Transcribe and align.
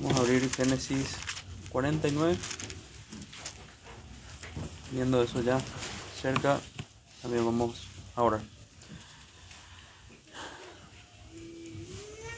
Vamos 0.00 0.16
a 0.16 0.22
abrir 0.22 0.48
Génesis 0.50 1.16
49. 1.70 2.36
Viendo 4.92 5.20
eso 5.20 5.42
ya 5.42 5.60
cerca, 6.20 6.60
también 7.20 7.44
vamos 7.44 7.88
a 8.14 8.22
orar. 8.22 8.40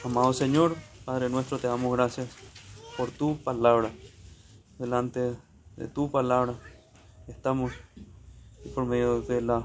Amado 0.03 0.33
Señor, 0.33 0.75
Padre 1.05 1.29
nuestro, 1.29 1.59
te 1.59 1.67
damos 1.67 1.93
gracias 1.93 2.29
por 2.97 3.11
tu 3.11 3.37
palabra. 3.37 3.91
Delante 4.79 5.35
de 5.77 5.87
tu 5.87 6.09
palabra 6.09 6.55
estamos 7.27 7.73
y 8.65 8.69
por 8.69 8.87
medio 8.87 9.21
de 9.21 9.39
la 9.41 9.63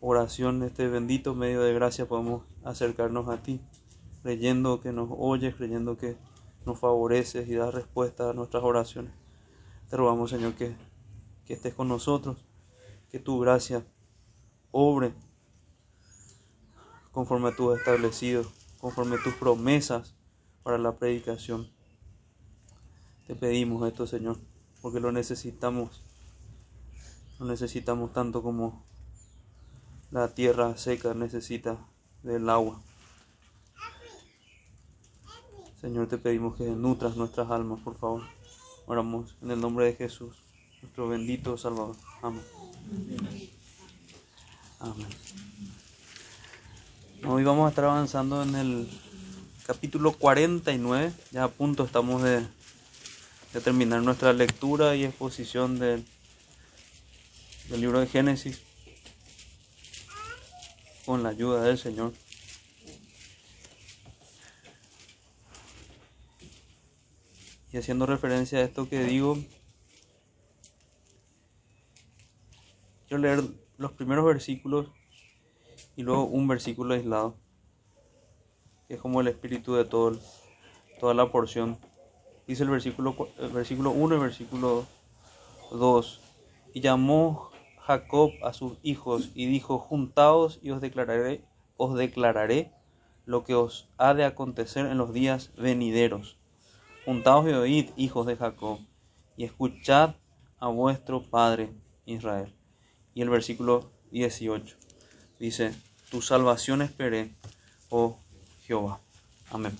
oración, 0.00 0.64
este 0.64 0.88
bendito 0.88 1.36
medio 1.36 1.62
de 1.62 1.72
gracia, 1.72 2.08
podemos 2.08 2.42
acercarnos 2.64 3.28
a 3.28 3.40
ti, 3.44 3.60
creyendo 4.24 4.80
que 4.80 4.90
nos 4.90 5.08
oyes, 5.12 5.54
creyendo 5.54 5.96
que 5.96 6.16
nos 6.66 6.78
favoreces 6.78 7.48
y 7.48 7.54
das 7.54 7.74
respuesta 7.74 8.30
a 8.30 8.32
nuestras 8.32 8.62
oraciones. 8.62 9.12
Te 9.88 9.96
rogamos, 9.96 10.30
Señor, 10.30 10.54
que, 10.54 10.74
que 11.44 11.54
estés 11.54 11.74
con 11.74 11.88
nosotros, 11.88 12.38
que 13.10 13.18
tu 13.18 13.40
gracia 13.40 13.84
obre 14.70 15.12
conforme 17.12 17.52
tú 17.52 17.72
has 17.72 17.78
establecido, 17.78 18.44
conforme 18.78 19.18
tus 19.18 19.34
promesas 19.34 20.14
para 20.62 20.78
la 20.78 20.96
predicación. 20.96 21.68
Te 23.26 23.34
pedimos 23.34 23.86
esto, 23.88 24.06
Señor, 24.06 24.38
porque 24.80 25.00
lo 25.00 25.12
necesitamos. 25.12 26.02
Lo 27.38 27.46
necesitamos 27.46 28.12
tanto 28.12 28.42
como 28.42 28.84
la 30.10 30.34
tierra 30.34 30.76
seca 30.76 31.14
necesita 31.14 31.78
del 32.22 32.48
agua. 32.50 32.82
Señor, 35.80 36.08
te 36.08 36.18
pedimos 36.18 36.56
que 36.56 36.64
nutras 36.64 37.16
nuestras 37.16 37.50
almas, 37.50 37.80
por 37.80 37.96
favor. 37.96 38.22
Oramos 38.84 39.34
en 39.40 39.50
el 39.50 39.60
nombre 39.60 39.86
de 39.86 39.94
Jesús, 39.94 40.36
nuestro 40.82 41.08
bendito 41.08 41.56
Salvador. 41.56 41.96
Amén. 42.20 42.42
Amén. 44.78 45.06
Hoy 47.26 47.44
vamos 47.44 47.64
a 47.64 47.70
estar 47.70 47.86
avanzando 47.86 48.42
en 48.42 48.54
el 48.56 48.90
capítulo 49.66 50.12
49. 50.12 51.14
Ya 51.30 51.44
a 51.44 51.48
punto 51.48 51.84
estamos 51.84 52.22
de, 52.22 52.46
de 53.54 53.60
terminar 53.62 54.02
nuestra 54.02 54.34
lectura 54.34 54.96
y 54.96 55.04
exposición 55.04 55.78
del, 55.78 56.04
del 57.70 57.80
libro 57.80 58.00
de 58.00 58.06
Génesis 58.06 58.60
con 61.06 61.22
la 61.22 61.30
ayuda 61.30 61.62
del 61.62 61.78
Señor. 61.78 62.12
Y 67.72 67.76
haciendo 67.76 68.06
referencia 68.06 68.58
a 68.58 68.62
esto 68.62 68.88
que 68.88 69.04
digo, 69.04 69.38
quiero 73.06 73.22
leer 73.22 73.42
los 73.76 73.92
primeros 73.92 74.24
versículos 74.24 74.88
y 75.94 76.02
luego 76.02 76.24
un 76.24 76.48
versículo 76.48 76.94
aislado, 76.94 77.36
que 78.88 78.94
es 78.94 79.00
como 79.00 79.20
el 79.20 79.28
espíritu 79.28 79.74
de 79.74 79.84
todo, 79.84 80.18
toda 80.98 81.14
la 81.14 81.30
porción. 81.30 81.78
Dice 82.48 82.64
el 82.64 82.70
versículo, 82.70 83.14
el 83.38 83.50
versículo 83.50 83.90
1 83.90 84.16
y 84.16 84.18
versículo 84.18 84.86
2. 85.70 86.20
Y 86.74 86.80
llamó 86.80 87.52
Jacob 87.78 88.32
a 88.42 88.52
sus 88.52 88.78
hijos 88.82 89.30
y 89.34 89.46
dijo, 89.46 89.78
juntaos 89.78 90.58
y 90.60 90.72
os 90.72 90.80
declararé, 90.80 91.44
os 91.76 91.96
declararé 91.96 92.72
lo 93.26 93.44
que 93.44 93.54
os 93.54 93.88
ha 93.96 94.14
de 94.14 94.24
acontecer 94.24 94.86
en 94.86 94.98
los 94.98 95.12
días 95.12 95.52
venideros. 95.56 96.39
Juntaos 97.04 97.48
y 97.48 97.52
oíd, 97.52 97.90
hijos 97.96 98.26
de 98.26 98.36
Jacob, 98.36 98.78
y 99.36 99.44
escuchad 99.44 100.16
a 100.58 100.68
vuestro 100.68 101.22
Padre 101.22 101.72
Israel. 102.04 102.54
Y 103.14 103.22
el 103.22 103.30
versículo 103.30 103.90
18 104.10 104.76
dice, 105.38 105.74
tu 106.10 106.20
salvación 106.20 106.82
esperé, 106.82 107.34
oh 107.88 108.18
Jehová. 108.66 109.00
Amén. 109.50 109.76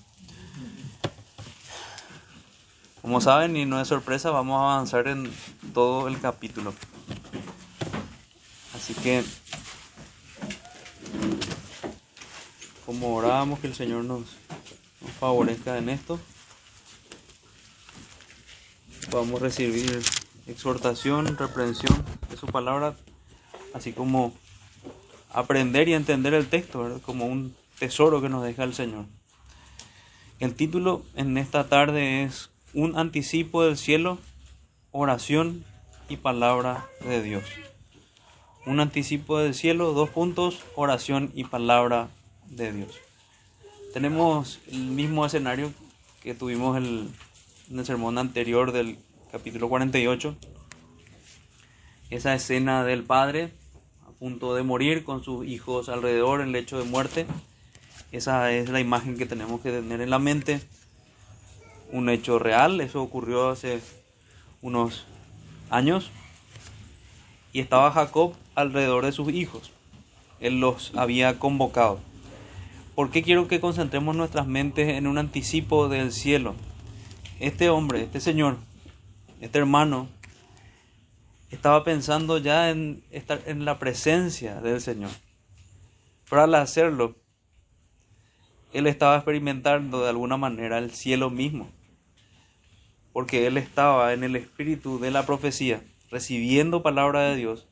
Como 3.01 3.21
saben, 3.21 3.55
y 3.55 3.65
no 3.65 3.79
es 3.79 3.87
sorpresa, 3.87 4.31
vamos 4.31 4.59
a 4.59 4.73
avanzar 4.73 5.07
en 5.07 5.31
todo 5.73 6.07
el 6.07 6.19
capítulo. 6.19 6.73
Así 8.75 8.95
que, 8.95 9.23
como 12.85 13.15
orábamos 13.15 13.59
que 13.59 13.67
el 13.67 13.75
Señor 13.75 14.05
nos, 14.05 14.21
nos 15.01 15.11
favorezca 15.19 15.77
en 15.77 15.89
esto, 15.89 16.19
podamos 19.11 19.41
recibir 19.41 20.01
exhortación, 20.47 21.37
reprensión 21.37 22.03
de 22.29 22.37
su 22.37 22.47
palabra, 22.47 22.95
así 23.73 23.91
como 23.91 24.33
aprender 25.29 25.89
y 25.89 25.93
entender 25.93 26.33
el 26.33 26.47
texto, 26.47 27.01
como 27.05 27.25
un 27.25 27.53
tesoro 27.77 28.21
que 28.21 28.29
nos 28.29 28.43
deja 28.43 28.63
el 28.63 28.73
Señor. 28.73 29.05
El 30.39 30.55
título 30.55 31.03
en 31.15 31.37
esta 31.37 31.67
tarde 31.67 32.23
es 32.23 32.49
Un 32.73 32.97
anticipo 32.97 33.63
del 33.63 33.77
cielo, 33.77 34.17
oración 34.91 35.65
y 36.07 36.15
palabra 36.15 36.87
de 37.01 37.21
Dios. 37.21 37.43
Un 38.65 38.79
anticipo 38.79 39.39
del 39.39 39.53
cielo, 39.53 39.91
dos 39.91 40.09
puntos, 40.09 40.61
oración 40.75 41.31
y 41.35 41.43
palabra 41.43 42.07
de 42.45 42.71
Dios. 42.71 42.95
Tenemos 43.93 44.59
el 44.71 44.85
mismo 44.85 45.25
escenario 45.25 45.73
que 46.21 46.33
tuvimos 46.33 46.77
el, 46.77 47.09
en 47.71 47.79
el 47.79 47.85
sermón 47.85 48.17
anterior 48.17 48.73
del 48.73 48.97
capítulo 49.31 49.69
48. 49.69 50.35
Esa 52.09 52.35
escena 52.35 52.83
del 52.83 53.03
padre 53.03 53.53
a 54.05 54.11
punto 54.11 54.53
de 54.55 54.63
morir 54.63 55.05
con 55.05 55.23
sus 55.23 55.47
hijos 55.47 55.87
alrededor 55.87 56.41
en 56.41 56.51
lecho 56.51 56.77
de 56.77 56.83
muerte. 56.83 57.25
Esa 58.11 58.51
es 58.51 58.69
la 58.69 58.81
imagen 58.81 59.17
que 59.17 59.25
tenemos 59.25 59.61
que 59.61 59.71
tener 59.71 60.01
en 60.01 60.09
la 60.09 60.19
mente. 60.19 60.59
Un 61.93 62.09
hecho 62.09 62.39
real, 62.39 62.81
eso 62.81 63.01
ocurrió 63.01 63.49
hace 63.49 63.79
unos 64.61 65.05
años. 65.69 66.11
Y 67.53 67.61
estaba 67.61 67.91
Jacob 67.91 68.33
alrededor 68.53 69.05
de 69.05 69.13
sus 69.13 69.31
hijos. 69.31 69.71
Él 70.41 70.59
los 70.59 70.91
había 70.97 71.39
convocado. 71.39 71.99
¿Por 72.95 73.11
qué 73.11 73.23
quiero 73.23 73.47
que 73.47 73.61
concentremos 73.61 74.13
nuestras 74.13 74.45
mentes 74.45 74.89
en 74.89 75.07
un 75.07 75.17
anticipo 75.17 75.87
del 75.87 76.11
cielo? 76.11 76.53
Este 77.41 77.71
hombre, 77.71 78.03
este 78.03 78.19
señor, 78.19 78.57
este 79.39 79.57
hermano, 79.57 80.07
estaba 81.49 81.83
pensando 81.83 82.37
ya 82.37 82.69
en 82.69 83.03
estar 83.09 83.41
en 83.47 83.65
la 83.65 83.79
presencia 83.79 84.61
del 84.61 84.79
Señor. 84.79 85.09
Pero 86.29 86.43
al 86.43 86.53
hacerlo, 86.53 87.15
él 88.73 88.85
estaba 88.85 89.15
experimentando 89.15 90.03
de 90.03 90.09
alguna 90.09 90.37
manera 90.37 90.77
el 90.77 90.91
cielo 90.91 91.31
mismo. 91.31 91.67
Porque 93.11 93.47
él 93.47 93.57
estaba 93.57 94.13
en 94.13 94.23
el 94.23 94.35
espíritu 94.35 94.99
de 94.99 95.09
la 95.09 95.25
profecía, 95.25 95.83
recibiendo 96.11 96.83
palabra 96.83 97.21
de 97.21 97.37
Dios, 97.37 97.67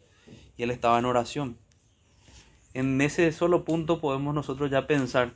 y 0.57 0.63
él 0.63 0.71
estaba 0.71 0.97
en 0.97 1.05
oración. 1.05 1.59
En 2.73 2.99
ese 3.01 3.31
solo 3.31 3.65
punto 3.65 4.01
podemos 4.01 4.33
nosotros 4.33 4.71
ya 4.71 4.87
pensar 4.87 5.35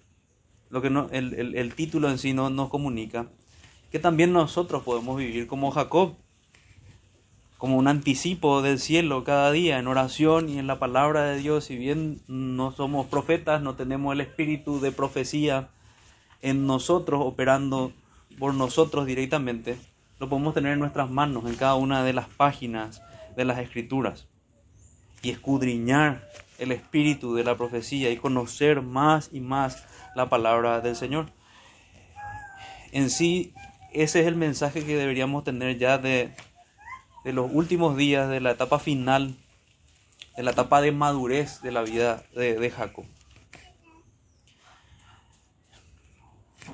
lo 0.71 0.81
que 0.81 0.89
no, 0.89 1.07
el, 1.11 1.35
el, 1.35 1.55
el 1.55 1.75
título 1.75 2.09
en 2.09 2.17
sí 2.17 2.33
no 2.33 2.49
nos 2.49 2.69
comunica, 2.69 3.29
que 3.93 3.99
también 3.99 4.33
nosotros 4.33 4.81
podemos 4.81 5.19
vivir 5.19 5.45
como 5.45 5.69
Jacob, 5.69 6.15
como 7.59 7.77
un 7.77 7.87
anticipo 7.87 8.63
del 8.63 8.79
cielo 8.79 9.23
cada 9.23 9.51
día 9.51 9.77
en 9.77 9.85
oración 9.85 10.49
y 10.49 10.57
en 10.57 10.65
la 10.65 10.79
palabra 10.79 11.25
de 11.25 11.37
Dios. 11.37 11.65
Si 11.65 11.77
bien 11.77 12.19
no 12.27 12.71
somos 12.71 13.05
profetas, 13.05 13.61
no 13.61 13.75
tenemos 13.75 14.11
el 14.13 14.21
espíritu 14.21 14.79
de 14.79 14.91
profecía 14.91 15.69
en 16.41 16.65
nosotros, 16.65 17.21
operando 17.23 17.93
por 18.39 18.55
nosotros 18.55 19.05
directamente, 19.05 19.77
lo 20.19 20.27
podemos 20.27 20.55
tener 20.55 20.73
en 20.73 20.79
nuestras 20.79 21.11
manos, 21.11 21.45
en 21.45 21.55
cada 21.55 21.75
una 21.75 22.03
de 22.03 22.13
las 22.13 22.27
páginas 22.29 23.03
de 23.35 23.45
las 23.45 23.59
escrituras. 23.59 24.25
Y 25.21 25.29
escudriñar 25.29 26.27
el 26.57 26.71
espíritu 26.71 27.35
de 27.35 27.43
la 27.43 27.55
profecía 27.57 28.09
y 28.09 28.17
conocer 28.17 28.81
más 28.81 29.29
y 29.31 29.39
más 29.39 29.85
la 30.15 30.29
palabra 30.29 30.81
del 30.81 30.95
Señor. 30.95 31.27
En 32.91 33.11
sí, 33.11 33.53
ese 33.93 34.21
es 34.21 34.27
el 34.27 34.35
mensaje 34.35 34.83
que 34.85 34.95
deberíamos 34.95 35.43
tener 35.43 35.77
ya 35.77 35.97
de, 35.97 36.33
de 37.23 37.33
los 37.33 37.49
últimos 37.51 37.95
días, 37.95 38.29
de 38.29 38.39
la 38.39 38.51
etapa 38.51 38.79
final, 38.79 39.35
de 40.35 40.43
la 40.43 40.51
etapa 40.51 40.81
de 40.81 40.91
madurez 40.91 41.61
de 41.61 41.71
la 41.71 41.83
vida 41.83 42.23
de, 42.35 42.69
Jacob. 42.69 43.05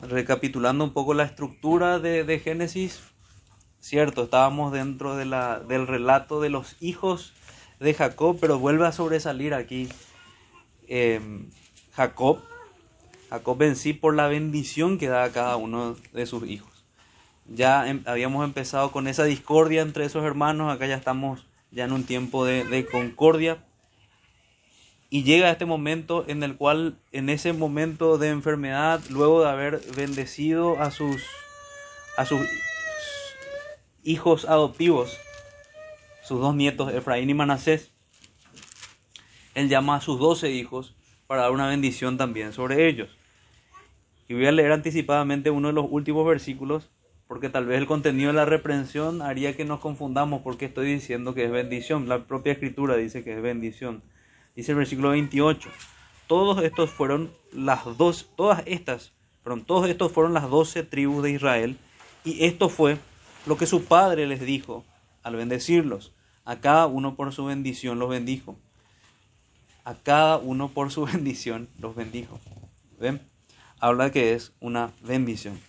Recapitulando 0.02 0.84
un 0.84 0.94
poco 0.94 1.14
la 1.14 1.24
estructura 1.24 2.00
de, 2.00 2.24
de 2.24 2.40
Génesis, 2.40 3.02
cierto, 3.80 4.24
estábamos 4.24 4.72
dentro 4.72 5.16
de 5.16 5.26
la, 5.26 5.60
del 5.60 5.88
relato 5.88 6.42
de 6.42 6.50
los 6.50 6.78
hijos 6.82 7.34
de 7.80 7.94
Jacob, 7.94 8.38
pero 8.40 8.60
vuelve 8.60 8.88
a 8.88 8.92
sobresalir 8.92 9.54
aquí 9.54 9.90
eh, 10.88 11.20
Jacob, 11.94 12.40
Jacob 13.30 13.62
en 13.62 13.76
sí 13.76 13.94
por 13.94 14.16
la 14.16 14.28
bendición 14.28 14.98
que 14.98 15.08
da 15.08 15.24
a 15.24 15.32
cada 15.32 15.56
uno 15.58 15.96
de 16.14 16.26
sus 16.26 16.48
hijos. 16.48 16.79
Ya 17.56 17.90
em- 17.90 18.04
habíamos 18.06 18.46
empezado 18.46 18.92
con 18.92 19.08
esa 19.08 19.24
discordia 19.24 19.82
entre 19.82 20.06
esos 20.06 20.24
hermanos, 20.24 20.72
acá 20.72 20.88
ya 20.88 20.96
estamos 20.96 21.46
ya 21.72 21.86
en 21.86 21.92
un 21.92 22.04
tiempo 22.04 22.46
de, 22.46 22.64
de 22.64 22.86
concordia. 22.86 23.64
Y 25.10 25.24
llega 25.24 25.50
este 25.50 25.66
momento 25.66 26.24
en 26.28 26.44
el 26.44 26.56
cual, 26.56 27.00
en 27.12 27.30
ese 27.30 27.54
momento 27.54 28.20
de 28.20 28.30
enfermedad, 28.30 29.02
luego 29.10 29.44
de 29.44 29.50
haber 29.50 29.82
bendecido 29.96 30.80
a 30.80 30.92
sus, 30.92 31.24
a 32.16 32.26
sus 32.26 32.48
hijos 34.04 34.46
adoptivos, 34.46 35.18
sus 36.22 36.40
dos 36.40 36.54
nietos, 36.54 36.94
Efraín 36.94 37.30
y 37.30 37.34
Manasés, 37.34 37.92
él 39.56 39.68
llama 39.68 39.96
a 39.96 40.02
sus 40.02 40.20
doce 40.20 40.52
hijos 40.52 40.96
para 41.26 41.42
dar 41.42 41.52
una 41.52 41.68
bendición 41.68 42.18
también 42.18 42.54
sobre 42.54 42.88
ellos. 42.88 43.10
Y 44.28 44.36
voy 44.36 44.46
a 44.46 44.52
leer 44.52 44.72
anticipadamente 44.72 45.50
uno 45.50 45.70
de 45.70 45.74
los 45.74 45.88
últimos 45.90 46.26
versículos, 46.28 46.92
porque 47.30 47.50
tal 47.50 47.68
vez 47.68 47.78
el 47.78 47.86
contenido 47.86 48.30
de 48.30 48.34
la 48.34 48.46
reprensión 48.46 49.22
haría 49.22 49.56
que 49.56 49.64
nos 49.64 49.80
confundamos 49.80 50.42
porque 50.42 50.66
estoy 50.66 50.92
diciendo 50.92 51.36
que 51.36 51.46
es 51.46 51.52
bendición. 51.52 52.10
La 52.10 52.26
propia 52.26 52.54
escritura 52.54 52.96
dice 52.96 53.24
que 53.24 53.36
es 53.36 53.42
bendición. 53.44 54.02
Dice 54.56 54.72
el 54.72 54.80
versículo 54.80 55.10
28. 55.10 55.70
Todos 56.26 56.64
estos 56.64 56.90
fueron 56.90 57.32
las 57.54 57.86
dos, 58.00 58.32
todas 58.36 58.64
estas, 58.66 59.14
perdón, 59.44 59.64
todos 59.64 59.88
estos 59.88 60.12
fueron 60.12 60.34
las 60.34 60.50
doce 60.50 60.82
tribus 60.82 61.22
de 61.22 61.30
Israel, 61.30 61.78
y 62.26 62.46
esto 62.46 62.68
fue 62.68 62.98
lo 63.46 63.58
que 63.58 63.68
su 63.68 63.86
padre 63.86 64.26
les 64.26 64.42
dijo 64.42 64.84
al 65.22 65.36
bendecirlos. 65.36 66.16
A 66.46 66.56
cada 66.62 66.88
uno 66.88 67.16
por 67.16 67.32
su 67.32 67.46
bendición 67.46 68.00
los 68.00 68.10
bendijo. 68.10 68.58
A 69.84 69.94
cada 69.94 70.38
uno 70.38 70.70
por 70.70 70.90
su 70.90 71.06
bendición 71.14 71.70
los 71.78 71.96
bendijo. 71.96 72.40
¿Ven? 73.00 73.22
Habla 73.80 74.12
que 74.12 74.34
es 74.34 74.52
una 74.60 74.90
bendición. 75.04 75.69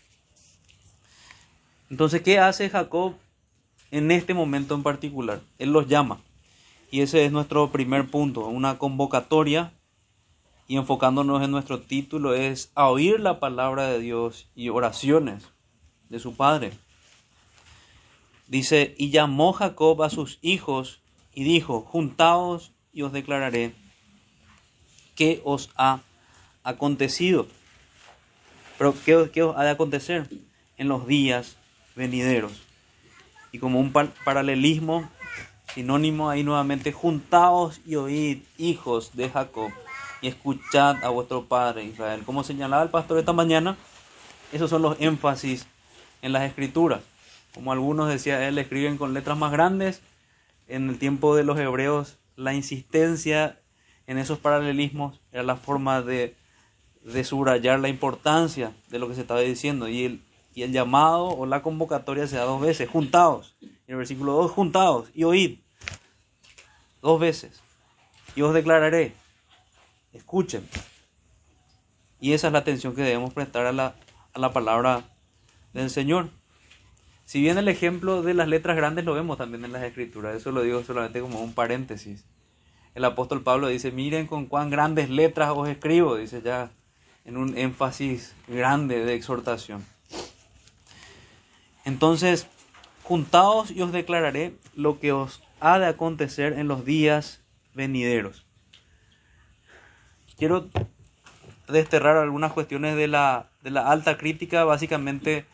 Entonces, 1.90 2.22
¿qué 2.22 2.38
hace 2.38 2.70
Jacob 2.70 3.14
en 3.90 4.12
este 4.12 4.32
momento 4.32 4.76
en 4.76 4.84
particular? 4.84 5.40
Él 5.58 5.72
los 5.72 5.88
llama. 5.88 6.20
Y 6.92 7.00
ese 7.00 7.24
es 7.24 7.32
nuestro 7.32 7.70
primer 7.70 8.08
punto, 8.08 8.46
una 8.46 8.78
convocatoria. 8.78 9.72
Y 10.68 10.76
enfocándonos 10.76 11.42
en 11.42 11.50
nuestro 11.50 11.80
título 11.80 12.32
es 12.32 12.70
a 12.76 12.88
oír 12.88 13.18
la 13.18 13.40
palabra 13.40 13.88
de 13.88 13.98
Dios 13.98 14.48
y 14.54 14.68
oraciones 14.68 15.48
de 16.08 16.20
su 16.20 16.36
padre. 16.36 16.72
Dice, 18.46 18.94
y 18.96 19.10
llamó 19.10 19.52
Jacob 19.52 20.00
a 20.04 20.10
sus 20.10 20.38
hijos 20.42 21.00
y 21.34 21.42
dijo, 21.42 21.80
juntaos 21.80 22.72
y 22.92 23.02
os 23.02 23.12
declararé 23.12 23.74
qué 25.16 25.40
os 25.44 25.70
ha 25.76 26.02
acontecido. 26.62 27.48
Pero 28.78 28.94
¿qué, 29.04 29.30
qué 29.32 29.42
os 29.42 29.56
ha 29.56 29.64
de 29.64 29.70
acontecer 29.70 30.28
en 30.76 30.88
los 30.88 31.06
días 31.08 31.56
venideros? 31.94 32.62
Y 33.52 33.58
como 33.58 33.80
un 33.80 33.92
par 33.92 34.10
paralelismo, 34.24 35.08
sinónimo 35.74 36.30
ahí 36.30 36.42
nuevamente, 36.42 36.92
juntaos 36.92 37.80
y 37.86 37.96
oíd, 37.96 38.38
hijos 38.58 39.10
de 39.14 39.28
Jacob, 39.28 39.70
y 40.22 40.28
escuchad 40.28 41.02
a 41.04 41.08
vuestro 41.08 41.46
padre 41.46 41.84
Israel. 41.84 42.22
Como 42.24 42.44
señalaba 42.44 42.82
el 42.82 42.90
pastor 42.90 43.18
esta 43.18 43.32
mañana, 43.32 43.76
esos 44.52 44.70
son 44.70 44.82
los 44.82 45.00
énfasis 45.00 45.66
en 46.22 46.32
las 46.32 46.42
escrituras. 46.42 47.00
Como 47.54 47.72
algunos 47.72 48.08
decía 48.08 48.46
él, 48.46 48.58
escriben 48.58 48.96
con 48.96 49.14
letras 49.14 49.36
más 49.36 49.52
grandes. 49.52 50.02
En 50.68 50.88
el 50.88 50.98
tiempo 50.98 51.34
de 51.34 51.44
los 51.44 51.58
hebreos, 51.58 52.18
la 52.36 52.54
insistencia 52.54 53.58
en 54.06 54.18
esos 54.18 54.38
paralelismos 54.38 55.20
era 55.32 55.42
la 55.42 55.56
forma 55.56 56.02
de, 56.02 56.36
de 57.02 57.24
subrayar 57.24 57.80
la 57.80 57.88
importancia 57.88 58.72
de 58.88 58.98
lo 58.98 59.08
que 59.08 59.14
se 59.14 59.22
estaba 59.22 59.40
diciendo. 59.40 59.88
Y 59.88 60.04
el, 60.04 60.22
y 60.60 60.62
el 60.62 60.72
llamado 60.72 61.28
o 61.28 61.46
la 61.46 61.62
convocatoria 61.62 62.26
se 62.26 62.36
da 62.36 62.44
dos 62.44 62.60
veces, 62.60 62.86
juntados. 62.86 63.56
En 63.62 63.70
el 63.86 63.96
versículo 63.96 64.34
2, 64.34 64.50
juntados 64.50 65.08
y 65.14 65.24
oíd. 65.24 65.60
Dos 67.00 67.18
veces. 67.18 67.62
Y 68.36 68.42
os 68.42 68.52
declararé, 68.52 69.14
escuchen. 70.12 70.68
Y 72.20 72.34
esa 72.34 72.48
es 72.48 72.52
la 72.52 72.58
atención 72.58 72.94
que 72.94 73.00
debemos 73.00 73.32
prestar 73.32 73.64
a 73.64 73.72
la, 73.72 73.94
a 74.34 74.38
la 74.38 74.52
palabra 74.52 75.04
del 75.72 75.88
Señor. 75.88 76.28
Si 77.24 77.40
bien 77.40 77.56
el 77.56 77.68
ejemplo 77.68 78.20
de 78.20 78.34
las 78.34 78.46
letras 78.46 78.76
grandes 78.76 79.06
lo 79.06 79.14
vemos 79.14 79.38
también 79.38 79.64
en 79.64 79.72
las 79.72 79.82
escrituras, 79.82 80.36
eso 80.36 80.52
lo 80.52 80.60
digo 80.60 80.84
solamente 80.84 81.22
como 81.22 81.40
un 81.40 81.54
paréntesis. 81.54 82.26
El 82.94 83.06
apóstol 83.06 83.42
Pablo 83.42 83.68
dice, 83.68 83.92
miren 83.92 84.26
con 84.26 84.44
cuán 84.44 84.68
grandes 84.68 85.08
letras 85.08 85.52
os 85.56 85.70
escribo, 85.70 86.16
dice 86.16 86.42
ya 86.42 86.70
en 87.24 87.38
un 87.38 87.56
énfasis 87.56 88.34
grande 88.46 89.06
de 89.06 89.14
exhortación. 89.14 89.86
Entonces, 91.84 92.46
juntaos 93.02 93.70
y 93.70 93.82
os 93.82 93.92
declararé 93.92 94.54
lo 94.74 94.98
que 95.00 95.12
os 95.12 95.42
ha 95.60 95.78
de 95.78 95.86
acontecer 95.86 96.54
en 96.54 96.68
los 96.68 96.84
días 96.84 97.42
venideros. 97.74 98.46
Quiero 100.36 100.68
desterrar 101.68 102.16
algunas 102.16 102.52
cuestiones 102.52 102.96
de 102.96 103.08
la, 103.08 103.50
de 103.62 103.70
la 103.70 103.90
alta 103.90 104.16
crítica, 104.16 104.64
básicamente 104.64 105.46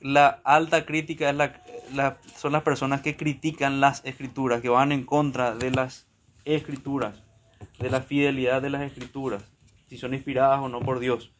la 0.00 0.40
alta 0.44 0.86
crítica 0.86 1.30
es 1.30 1.36
la, 1.36 2.18
son 2.36 2.52
las 2.52 2.62
personas 2.62 3.02
que 3.02 3.16
critican 3.16 3.80
las 3.80 4.04
escrituras, 4.04 4.60
que 4.60 4.68
van 4.68 4.92
en 4.92 5.04
contra 5.04 5.54
de 5.54 5.70
las 5.70 6.06
escrituras, 6.44 7.22
de 7.78 7.90
la 7.90 8.00
fidelidad 8.00 8.62
de 8.62 8.70
las 8.70 8.82
escrituras, 8.82 9.44
si 9.88 9.98
son 9.98 10.14
inspiradas 10.14 10.60
o 10.60 10.68
no 10.68 10.80
por 10.80 11.00
Dios. 11.00 11.32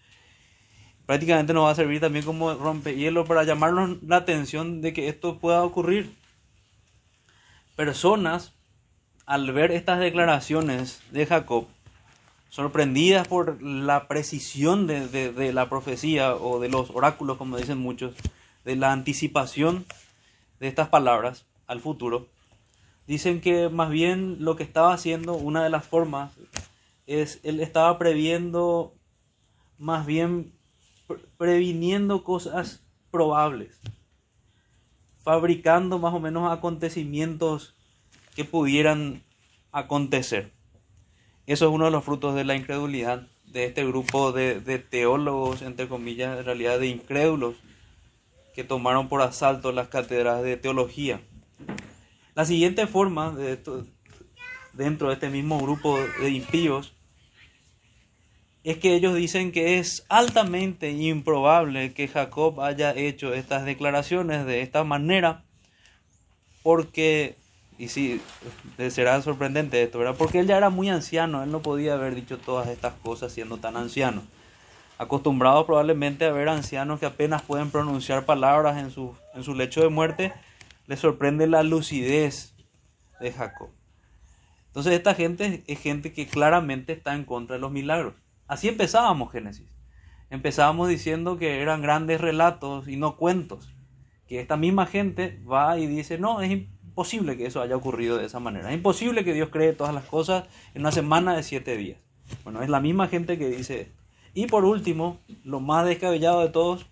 Prácticamente 1.10 1.52
nos 1.52 1.64
va 1.64 1.70
a 1.70 1.74
servir 1.74 2.00
también 2.00 2.24
como 2.24 2.54
rompehielo 2.54 3.24
para 3.24 3.42
llamarnos 3.42 4.00
la 4.04 4.14
atención 4.14 4.80
de 4.80 4.92
que 4.92 5.08
esto 5.08 5.40
pueda 5.40 5.64
ocurrir. 5.64 6.14
Personas, 7.74 8.52
al 9.26 9.50
ver 9.50 9.72
estas 9.72 9.98
declaraciones 9.98 11.02
de 11.10 11.26
Jacob, 11.26 11.66
sorprendidas 12.48 13.26
por 13.26 13.60
la 13.60 14.06
precisión 14.06 14.86
de, 14.86 15.08
de, 15.08 15.32
de 15.32 15.52
la 15.52 15.68
profecía 15.68 16.36
o 16.36 16.60
de 16.60 16.68
los 16.68 16.90
oráculos, 16.90 17.38
como 17.38 17.56
dicen 17.56 17.78
muchos, 17.78 18.14
de 18.64 18.76
la 18.76 18.92
anticipación 18.92 19.86
de 20.60 20.68
estas 20.68 20.90
palabras 20.90 21.44
al 21.66 21.80
futuro, 21.80 22.28
dicen 23.08 23.40
que 23.40 23.68
más 23.68 23.90
bien 23.90 24.36
lo 24.44 24.54
que 24.54 24.62
estaba 24.62 24.94
haciendo, 24.94 25.34
una 25.34 25.64
de 25.64 25.70
las 25.70 25.84
formas, 25.84 26.30
es 27.08 27.40
él 27.42 27.58
estaba 27.58 27.98
previendo, 27.98 28.94
más 29.76 30.06
bien 30.06 30.52
previniendo 31.36 32.24
cosas 32.24 32.82
probables, 33.10 33.80
fabricando 35.22 35.98
más 35.98 36.14
o 36.14 36.20
menos 36.20 36.52
acontecimientos 36.52 37.74
que 38.34 38.44
pudieran 38.44 39.22
acontecer. 39.72 40.52
Eso 41.46 41.68
es 41.68 41.74
uno 41.74 41.86
de 41.86 41.90
los 41.90 42.04
frutos 42.04 42.34
de 42.34 42.44
la 42.44 42.54
incredulidad 42.54 43.26
de 43.46 43.64
este 43.64 43.84
grupo 43.84 44.32
de, 44.32 44.60
de 44.60 44.78
teólogos, 44.78 45.62
entre 45.62 45.88
comillas, 45.88 46.38
en 46.38 46.44
realidad 46.44 46.78
de 46.78 46.86
incrédulos, 46.86 47.56
que 48.54 48.64
tomaron 48.64 49.08
por 49.08 49.22
asalto 49.22 49.72
las 49.72 49.88
cátedras 49.88 50.42
de 50.42 50.56
teología. 50.56 51.20
La 52.34 52.44
siguiente 52.44 52.86
forma 52.86 53.34
dentro 54.72 55.08
de 55.08 55.14
este 55.14 55.30
mismo 55.30 55.58
grupo 55.60 55.98
de 56.20 56.30
impíos 56.30 56.94
es 58.64 58.78
que 58.78 58.94
ellos 58.94 59.14
dicen 59.14 59.52
que 59.52 59.78
es 59.78 60.04
altamente 60.08 60.90
improbable 60.90 61.94
que 61.94 62.08
Jacob 62.08 62.60
haya 62.60 62.94
hecho 62.94 63.32
estas 63.32 63.64
declaraciones 63.64 64.44
de 64.46 64.62
esta 64.62 64.84
manera 64.84 65.44
porque, 66.62 67.36
y 67.78 67.88
sí, 67.88 68.20
será 68.90 69.20
sorprendente 69.22 69.82
esto, 69.82 69.98
¿verdad? 69.98 70.16
Porque 70.18 70.40
él 70.40 70.46
ya 70.46 70.58
era 70.58 70.68
muy 70.68 70.90
anciano, 70.90 71.42
él 71.42 71.50
no 71.50 71.62
podía 71.62 71.94
haber 71.94 72.14
dicho 72.14 72.38
todas 72.38 72.68
estas 72.68 72.94
cosas 72.94 73.32
siendo 73.32 73.56
tan 73.56 73.76
anciano 73.76 74.22
acostumbrados 75.00 75.64
probablemente 75.64 76.26
a 76.26 76.32
ver 76.32 76.50
ancianos 76.50 77.00
que 77.00 77.06
apenas 77.06 77.40
pueden 77.40 77.70
pronunciar 77.70 78.26
palabras 78.26 78.76
en 78.76 78.90
su, 78.90 79.16
en 79.34 79.42
su 79.42 79.54
lecho 79.54 79.80
de 79.80 79.88
muerte, 79.88 80.34
les 80.86 81.00
sorprende 81.00 81.46
la 81.46 81.62
lucidez 81.62 82.52
de 83.18 83.32
Jacob. 83.32 83.70
Entonces 84.66 84.92
esta 84.92 85.14
gente 85.14 85.64
es 85.66 85.80
gente 85.80 86.12
que 86.12 86.26
claramente 86.26 86.92
está 86.92 87.14
en 87.14 87.24
contra 87.24 87.56
de 87.56 87.60
los 87.60 87.72
milagros. 87.72 88.12
Así 88.50 88.66
empezábamos 88.66 89.30
Génesis. 89.30 89.68
Empezábamos 90.28 90.88
diciendo 90.88 91.38
que 91.38 91.62
eran 91.62 91.82
grandes 91.82 92.20
relatos 92.20 92.88
y 92.88 92.96
no 92.96 93.16
cuentos. 93.16 93.72
Que 94.26 94.40
esta 94.40 94.56
misma 94.56 94.86
gente 94.86 95.40
va 95.48 95.78
y 95.78 95.86
dice, 95.86 96.18
no, 96.18 96.40
es 96.42 96.50
imposible 96.50 97.36
que 97.36 97.46
eso 97.46 97.62
haya 97.62 97.76
ocurrido 97.76 98.18
de 98.18 98.26
esa 98.26 98.40
manera. 98.40 98.68
Es 98.70 98.74
imposible 98.74 99.22
que 99.22 99.34
Dios 99.34 99.50
cree 99.50 99.72
todas 99.72 99.94
las 99.94 100.02
cosas 100.02 100.48
en 100.74 100.80
una 100.80 100.90
semana 100.90 101.36
de 101.36 101.44
siete 101.44 101.76
días. 101.76 102.00
Bueno, 102.42 102.60
es 102.60 102.68
la 102.68 102.80
misma 102.80 103.06
gente 103.06 103.38
que 103.38 103.48
dice. 103.48 103.92
Y 104.34 104.48
por 104.48 104.64
último, 104.64 105.20
lo 105.44 105.60
más 105.60 105.86
descabellado 105.86 106.40
de 106.40 106.48
todos, 106.48 106.86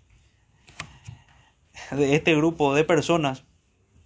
de 1.91 2.15
este 2.15 2.37
grupo 2.37 2.73
de 2.73 2.85
personas 2.85 3.43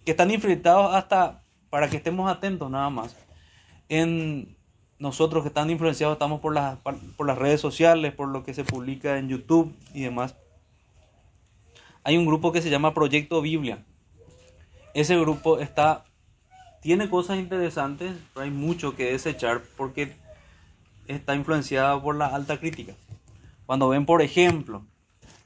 que 0.06 0.12
están 0.12 0.32
infiltrados 0.32 0.96
hasta, 0.96 1.44
para 1.70 1.88
que 1.88 1.98
estemos 1.98 2.32
atentos 2.32 2.72
nada 2.72 2.90
más, 2.90 3.16
en 3.90 4.58
nosotros 5.00 5.44
que 5.44 5.50
están 5.50 5.70
influenciados 5.70 6.16
estamos 6.16 6.40
por 6.40 6.54
las, 6.54 6.78
por 6.80 7.28
las 7.28 7.38
redes 7.38 7.60
sociales, 7.60 8.14
por 8.14 8.30
lo 8.30 8.44
que 8.44 8.54
se 8.54 8.64
publica 8.64 9.18
en 9.18 9.30
YouTube 9.30 9.74
y 9.94 10.02
demás. 10.04 10.36
hay 12.04 12.18
un 12.18 12.26
grupo 12.26 12.52
que 12.52 12.62
se 12.62 12.70
llama 12.70 12.94
Proyecto 12.94 13.42
Biblia. 13.42 13.84
Ese 14.94 15.18
grupo 15.20 15.60
está, 15.60 16.06
tiene 16.82 17.10
cosas 17.10 17.40
interesantes, 17.40 18.14
pero 18.34 18.46
hay 18.46 18.52
mucho 18.52 18.96
que 18.96 19.12
desechar 19.12 19.62
porque 19.76 20.14
está 21.08 21.36
influenciada 21.36 22.02
por 22.02 22.16
la 22.16 22.28
alta 22.28 22.60
crítica. 22.60 22.94
Cuando 23.66 23.90
ven, 23.90 24.06
por 24.06 24.22
ejemplo, 24.22 24.84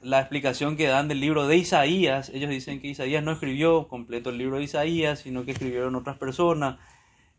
la 0.02 0.20
explicación 0.20 0.76
que 0.76 0.86
dan 0.86 1.08
del 1.08 1.20
libro 1.20 1.46
de 1.46 1.56
Isaías, 1.56 2.30
ellos 2.32 2.50
dicen 2.50 2.80
que 2.80 2.88
Isaías 2.88 3.22
no 3.24 3.32
escribió 3.32 3.88
completo 3.88 4.30
el 4.30 4.38
libro 4.38 4.58
de 4.58 4.64
Isaías, 4.64 5.20
sino 5.20 5.44
que 5.44 5.52
escribieron 5.52 5.94
otras 5.94 6.16
personas. 6.18 6.76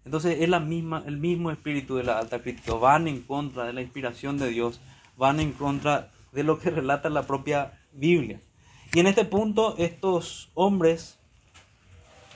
Entonces 0.06 0.38
es 0.42 0.50
la 0.50 0.60
misma, 0.60 1.04
el 1.06 1.18
mismo 1.18 1.52
espíritu 1.52 1.96
de 1.96 2.04
la 2.04 2.20
alta 2.20 2.42
crítica. 2.42 2.74
Van 2.74 3.08
en 3.08 3.22
contra 3.22 3.66
de 3.66 3.74
la 3.74 3.82
inspiración 3.82 4.38
de 4.38 4.50
Dios, 4.50 4.80
van 5.18 5.40
en 5.40 5.52
contra 5.52 6.12
de 6.32 6.44
lo 6.44 6.60
que 6.60 6.70
relata 6.70 7.10
la 7.10 7.28
propia 7.28 7.80
Biblia. 7.94 8.42
Y 8.94 9.00
en 9.00 9.08
este 9.08 9.26
punto 9.26 9.76
estos 9.78 10.50
hombres 10.56 11.20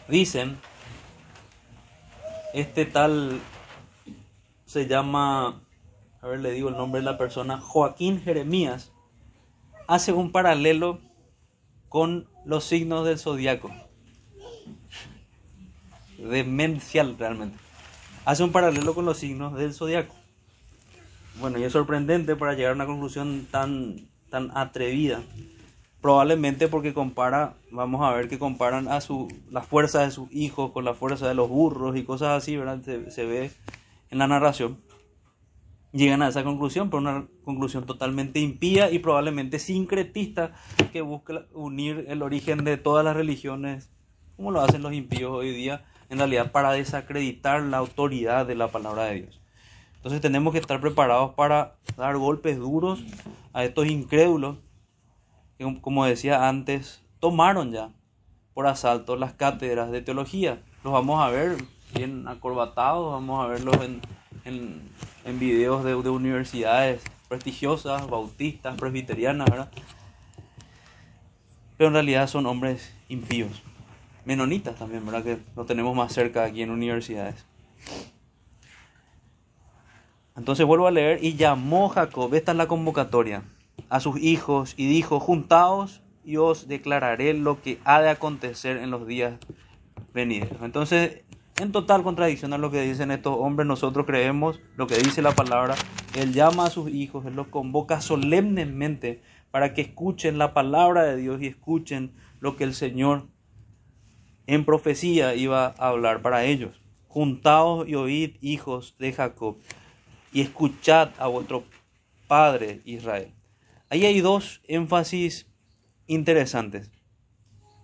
dicen, 0.08 0.58
este 2.54 2.86
tal 2.86 3.40
se 4.66 4.88
llama, 4.88 5.62
a 6.22 6.28
ver, 6.28 6.40
le 6.40 6.52
digo 6.52 6.70
el 6.70 6.78
nombre 6.78 7.02
de 7.02 7.06
la 7.06 7.18
persona, 7.18 7.60
Joaquín 7.60 8.22
Jeremías, 8.22 8.92
hace 9.88 10.14
un 10.14 10.32
paralelo 10.32 11.00
con 11.90 12.28
los 12.46 12.64
signos 12.64 13.06
del 13.06 13.20
zodiaco. 13.20 13.72
Demencial 16.30 17.16
realmente. 17.18 17.58
Hace 18.26 18.44
un 18.44 18.52
paralelo 18.52 18.94
con 18.96 19.06
los 19.06 19.18
signos 19.18 19.56
del 19.56 19.74
zodiaco. 19.74 20.16
Bueno, 21.40 21.58
y 21.60 21.64
es 21.64 21.74
sorprendente 21.74 22.36
para 22.36 22.54
llegar 22.54 22.72
a 22.72 22.76
una 22.76 22.86
conclusión 22.86 23.48
tan, 23.50 24.08
tan 24.30 24.56
atrevida. 24.56 25.22
Probablemente 26.02 26.68
porque 26.68 26.94
compara, 26.94 27.56
vamos 27.72 28.02
a 28.04 28.14
ver 28.14 28.28
que 28.28 28.40
comparan 28.40 28.88
a 28.88 29.02
su, 29.02 29.28
la 29.50 29.62
fuerza 29.62 30.02
de 30.02 30.12
sus 30.12 30.32
hijos 30.32 30.72
con 30.72 30.86
la 30.86 30.94
fuerza 30.94 31.28
de 31.28 31.36
los 31.36 31.50
burros 31.50 31.96
y 31.98 32.04
cosas 32.04 32.42
así, 32.42 32.58
¿verdad? 32.58 32.82
Se, 32.84 33.10
se 33.10 33.26
ve 33.26 33.52
en 34.10 34.18
la 34.18 34.28
narración 34.28 34.78
llegan 35.94 36.24
a 36.24 36.28
esa 36.28 36.44
conclusión, 36.44 36.90
pero 36.90 37.02
una 37.02 37.28
conclusión 37.46 37.86
totalmente 37.86 38.40
impía 38.40 38.92
y 38.92 39.00
probablemente 39.00 39.60
sincretista 39.60 40.54
que 40.92 41.02
busca 41.02 41.46
unir 41.54 42.06
el 42.10 42.22
origen 42.22 42.66
de 42.66 42.78
todas 42.78 43.06
las 43.06 43.16
religiones, 43.16 43.90
como 44.36 44.52
lo 44.52 44.62
hacen 44.62 44.82
los 44.82 44.94
impíos 44.94 45.32
hoy 45.32 45.52
día, 45.52 45.86
en 46.10 46.18
realidad 46.18 46.52
para 46.52 46.72
desacreditar 46.72 47.62
la 47.62 47.78
autoridad 47.78 48.46
de 48.46 48.56
la 48.56 48.68
palabra 48.68 49.06
de 49.06 49.22
Dios. 49.22 49.42
Entonces 49.96 50.22
tenemos 50.22 50.54
que 50.54 50.60
estar 50.60 50.82
preparados 50.82 51.34
para 51.34 51.76
dar 51.98 52.18
golpes 52.18 52.58
duros 52.58 53.04
a 53.54 53.64
estos 53.64 53.88
incrédulos 53.88 54.58
que, 55.58 55.82
como 55.82 56.06
decía 56.06 56.50
antes, 56.50 57.02
tomaron 57.20 57.72
ya 57.72 57.90
por 58.54 58.68
asalto 58.68 59.16
las 59.16 59.34
cátedras 59.34 59.92
de 59.92 60.02
teología. 60.02 60.62
Los 60.84 60.94
vamos 60.94 61.24
a 61.24 61.30
ver 61.30 61.58
bien 61.96 62.28
acorbatados, 62.28 63.12
vamos 63.12 63.44
a 63.44 63.48
verlos 63.48 63.76
en 63.82 64.02
en, 64.46 65.40
videos 65.40 65.84
de, 65.84 66.02
de, 66.02 66.10
universidades 66.10 67.02
prestigiosas, 67.28 68.08
bautistas, 68.08 68.78
presbiterianas, 68.78 69.50
¿verdad? 69.50 69.70
Pero 71.78 71.88
en 71.88 71.94
realidad 71.94 72.28
son 72.28 72.46
hombres 72.46 72.94
impíos. 73.10 73.62
Menonitas 74.26 74.76
también, 74.76 75.06
¿verdad? 75.06 75.24
Que 75.24 75.38
lo 75.56 75.66
tenemos 75.66 75.96
más 75.96 76.14
cerca 76.14 76.44
aquí 76.44 76.62
en 76.62 76.72
universidades. 76.72 77.46
Entonces 80.36 80.66
vuelvo 80.66 80.88
a 80.88 80.92
leer, 80.92 81.24
y 81.24 81.36
llamó 81.36 81.90
Jacob, 81.90 82.34
esta 82.34 82.52
es 82.54 82.58
la 82.58 82.68
convocatoria, 82.68 83.44
a 83.90 84.00
sus 84.00 84.20
hijos 84.20 84.74
y 84.78 84.88
dijo, 84.88 85.20
juntaos 85.20 86.02
y 86.26 86.38
os 86.38 86.68
declararé 86.68 87.34
lo 87.34 87.62
que 87.62 87.80
ha 87.84 88.02
de 88.02 88.10
acontecer 88.10 88.78
en 88.78 88.90
los 88.90 89.06
días 89.06 89.36
venideros. 90.14 90.62
Entonces 90.62 91.24
en 91.60 91.72
total 91.72 92.02
contradicción 92.02 92.54
a 92.54 92.58
lo 92.58 92.72
que 92.72 92.82
dicen 92.82 93.12
estos 93.12 93.38
hombres, 93.38 93.68
nosotros 93.68 94.08
creemos 94.08 94.60
lo 94.76 94.88
que 94.88 94.98
dice 94.98 95.22
la 95.22 95.34
palabra. 95.34 95.76
Él 96.16 96.34
llama 96.34 96.66
a 96.66 96.70
sus 96.72 96.90
hijos, 96.90 97.28
Él 97.28 97.36
los 97.36 97.48
convoca 97.48 98.02
solemnemente 98.02 99.22
para 99.52 99.76
que 99.76 99.82
escuchen 99.82 100.40
la 100.40 100.56
palabra 100.56 101.04
de 101.04 101.16
Dios 101.16 101.42
y 101.44 101.48
escuchen 101.48 102.12
lo 102.40 102.58
que 102.58 102.64
el 102.64 102.74
Señor 102.74 103.28
en 104.48 104.66
profecía 104.66 105.36
iba 105.36 105.68
a 105.78 105.88
hablar 105.90 106.22
para 106.22 106.46
ellos. 106.46 106.80
Juntaos 107.08 107.88
y 107.88 107.96
oíd, 107.96 108.36
hijos 108.42 108.96
de 108.98 109.14
Jacob, 109.14 109.58
y 110.32 110.42
escuchad 110.42 111.10
a 111.20 111.28
vuestro 111.28 111.64
Padre 112.28 112.82
Israel. 112.86 113.34
Ahí 113.90 114.06
hay 114.06 114.22
dos 114.22 114.62
énfasis 114.68 115.46
interesantes. 116.08 116.90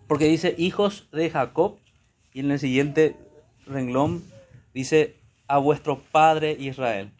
Porque 0.07 0.25
dice 0.25 0.55
hijos 0.57 1.07
de 1.11 1.29
Jacob 1.29 1.77
y 2.33 2.39
en 2.39 2.49
el 2.49 2.59
siguiente 2.59 3.15
renglón 3.67 4.23
dice 4.73 5.19
a 5.47 5.59
vuestro 5.59 5.99
padre 6.11 6.55
Israel. 6.59 7.11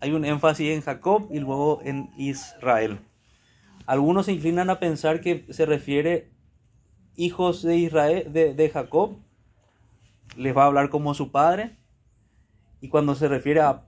Hay 0.00 0.12
un 0.12 0.24
énfasis 0.24 0.70
en 0.70 0.82
Jacob 0.82 1.28
y 1.30 1.38
luego 1.38 1.80
en 1.84 2.10
Israel. 2.18 2.98
Algunos 3.86 4.26
se 4.26 4.32
inclinan 4.32 4.68
a 4.68 4.78
pensar 4.78 5.20
que 5.20 5.46
se 5.50 5.64
refiere 5.64 6.30
hijos 7.18 7.62
de 7.62 7.76
Israel, 7.76 8.32
de, 8.32 8.70
Jacob, 8.70 9.18
les 10.36 10.56
va 10.56 10.62
a 10.62 10.66
hablar 10.66 10.88
como 10.88 11.12
su 11.12 11.30
padre. 11.30 11.76
Y 12.80 12.88
cuando 12.88 13.14
se 13.14 13.28
refiere 13.28 13.60
a, 13.60 13.82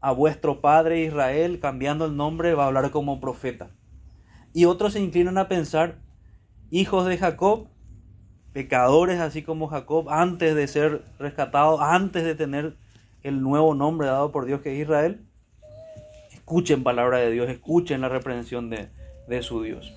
a 0.00 0.12
vuestro 0.12 0.60
padre 0.60 1.00
Israel, 1.00 1.58
cambiando 1.58 2.04
el 2.04 2.16
nombre, 2.16 2.54
va 2.54 2.64
a 2.64 2.66
hablar 2.66 2.92
como 2.92 3.18
profeta. 3.18 3.70
Y 4.52 4.66
otros 4.66 4.92
se 4.92 5.00
inclinan 5.00 5.38
a 5.38 5.48
pensar 5.48 5.98
hijos 6.70 7.06
de 7.06 7.18
Jacob 7.18 7.68
pecadores 8.56 9.20
así 9.20 9.42
como 9.42 9.68
Jacob, 9.68 10.08
antes 10.08 10.54
de 10.54 10.66
ser 10.66 11.04
rescatados, 11.18 11.78
antes 11.82 12.24
de 12.24 12.34
tener 12.34 12.74
el 13.22 13.42
nuevo 13.42 13.74
nombre 13.74 14.06
dado 14.06 14.32
por 14.32 14.46
Dios 14.46 14.62
que 14.62 14.72
es 14.72 14.80
Israel, 14.80 15.26
escuchen 16.32 16.82
palabra 16.82 17.18
de 17.18 17.30
Dios, 17.30 17.50
escuchen 17.50 18.00
la 18.00 18.08
reprensión 18.08 18.70
de, 18.70 18.88
de 19.28 19.42
su 19.42 19.62
Dios. 19.62 19.92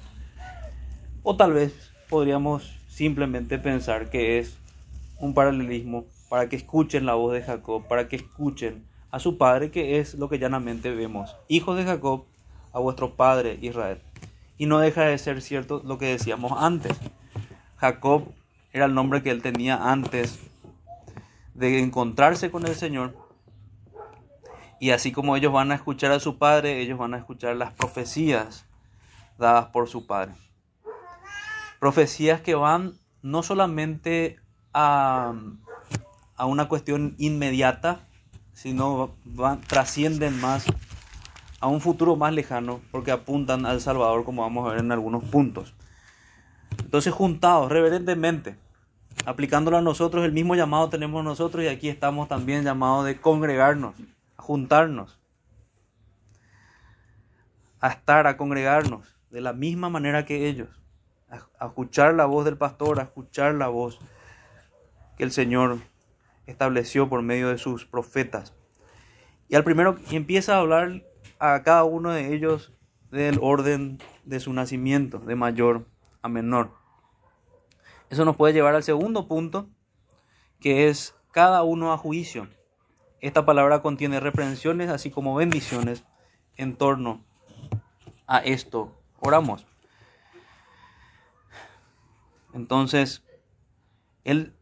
O 1.24 1.38
tal 1.38 1.54
vez 1.54 1.89
podríamos 2.10 2.76
simplemente 2.90 3.60
pensar 3.60 4.10
que 4.10 4.40
es 4.40 4.58
un 5.20 5.34
paralelismo 5.34 6.06
para 6.28 6.50
que 6.50 6.56
escuchen 6.56 7.06
la 7.06 7.14
voz 7.14 7.34
de 7.34 7.44
Jacob, 7.44 7.88
para 7.88 8.08
que 8.08 8.16
escuchen 8.16 8.84
a 9.12 9.20
su 9.20 9.38
padre, 9.38 9.72
que 9.72 10.00
es 10.00 10.16
lo 10.16 10.28
que 10.28 10.40
llanamente 10.40 10.94
vemos. 10.94 11.36
Hijos 11.48 11.78
de 11.78 11.86
Jacob, 11.86 12.26
a 12.74 12.80
vuestro 12.80 13.16
padre 13.16 13.58
Israel. 13.62 14.00
Y 14.58 14.66
no 14.66 14.80
deja 14.80 15.04
de 15.04 15.18
ser 15.18 15.42
cierto 15.42 15.82
lo 15.86 15.98
que 15.98 16.08
decíamos 16.08 16.52
antes. 16.58 16.98
Jacob 17.78 18.26
era 18.74 18.86
el 18.86 18.94
nombre 18.94 19.24
que 19.24 19.32
él 19.32 19.42
tenía 19.42 19.92
antes 19.92 20.40
de 21.54 21.80
encontrarse 21.80 22.52
con 22.52 22.66
el 22.66 22.76
Señor. 22.76 23.16
Y 24.80 24.92
así 24.92 25.12
como 25.12 25.36
ellos 25.36 25.54
van 25.54 25.72
a 25.72 25.76
escuchar 25.76 26.12
a 26.12 26.20
su 26.20 26.38
padre, 26.38 26.82
ellos 26.82 26.98
van 26.98 27.14
a 27.14 27.18
escuchar 27.18 27.56
las 27.56 27.74
profecías 27.74 28.66
dadas 29.38 29.68
por 29.68 29.88
su 29.88 30.06
padre. 30.06 30.34
Profecías 31.80 32.42
que 32.42 32.56
van 32.56 32.94
no 33.22 33.44
solamente 33.44 34.40
a, 34.74 35.34
a 36.36 36.46
una 36.46 36.68
cuestión 36.68 37.16
inmediata, 37.18 38.08
sino 38.54 39.16
van, 39.24 39.62
trascienden 39.62 40.40
más 40.42 40.66
a 41.60 41.68
un 41.68 41.82
futuro 41.82 42.16
más 42.16 42.34
lejano, 42.34 42.80
porque 42.92 43.12
apuntan 43.12 43.66
al 43.66 43.82
Salvador, 43.82 44.24
como 44.24 44.42
vamos 44.42 44.66
a 44.66 44.72
ver 44.72 44.80
en 44.80 44.92
algunos 44.92 45.24
puntos. 45.26 45.74
Entonces, 46.80 47.14
juntados 47.14 47.72
reverentemente, 47.72 48.58
aplicándolo 49.26 49.78
a 49.78 49.82
nosotros, 49.82 50.26
el 50.26 50.32
mismo 50.32 50.56
llamado 50.56 50.90
tenemos 50.90 51.24
nosotros 51.24 51.64
y 51.64 51.68
aquí 51.68 51.90
estamos 51.90 52.28
también 52.28 52.64
llamados 52.64 53.06
de 53.06 53.20
congregarnos, 53.20 53.96
a 54.38 54.42
juntarnos, 54.42 55.20
a 57.82 57.90
estar, 57.90 58.28
a 58.28 58.38
congregarnos 58.38 59.08
de 59.30 59.42
la 59.42 59.54
misma 59.54 59.90
manera 59.90 60.26
que 60.26 60.48
ellos, 60.48 60.70
a, 61.30 61.66
escuchar 61.66 62.14
la 62.14 62.26
voz 62.26 62.46
del 62.46 62.58
pastor, 62.58 63.00
a 63.00 63.04
escuchar 63.04 63.56
la 63.56 63.68
voz 63.68 64.00
que 65.18 65.24
el 65.24 65.32
Señor 65.32 65.80
estableció 66.46 67.10
por 67.10 67.22
medio 67.22 67.50
de 67.50 67.58
sus 67.58 67.86
profetas. 67.86 68.54
Y 69.48 69.56
al 69.56 69.64
primero 69.64 69.98
empieza 70.12 70.56
a 70.56 70.60
hablar 70.60 71.04
a 71.40 71.62
cada 71.64 71.84
uno 71.84 72.12
de 72.12 72.34
ellos 72.34 72.74
del 73.12 73.40
orden 73.42 74.00
de 74.26 74.40
su 74.40 74.54
nacimiento, 74.54 75.20
de 75.20 75.36
mayor 75.36 75.88
a 76.22 76.30
menor. 76.30 76.72
Eso 78.10 78.26
nos 78.26 78.36
puede 78.36 78.54
llevar 78.54 78.76
al 78.76 78.84
segundo 78.84 79.28
punto, 79.28 79.70
que 80.60 80.88
es 80.88 81.16
cada 81.32 81.64
uno 81.64 81.94
a 81.94 81.98
juicio. 81.98 82.48
Esta 83.22 83.46
palabra 83.46 83.82
contiene 83.82 84.20
reprensiones 84.20 84.90
así 84.90 85.12
como 85.12 85.36
bendiciones 85.36 86.06
en 86.58 86.76
torno 86.76 87.24
a 88.28 88.40
esto. 88.40 88.96
Oramos. 89.20 89.69
Entonces, 92.54 93.24
él, 94.24 94.54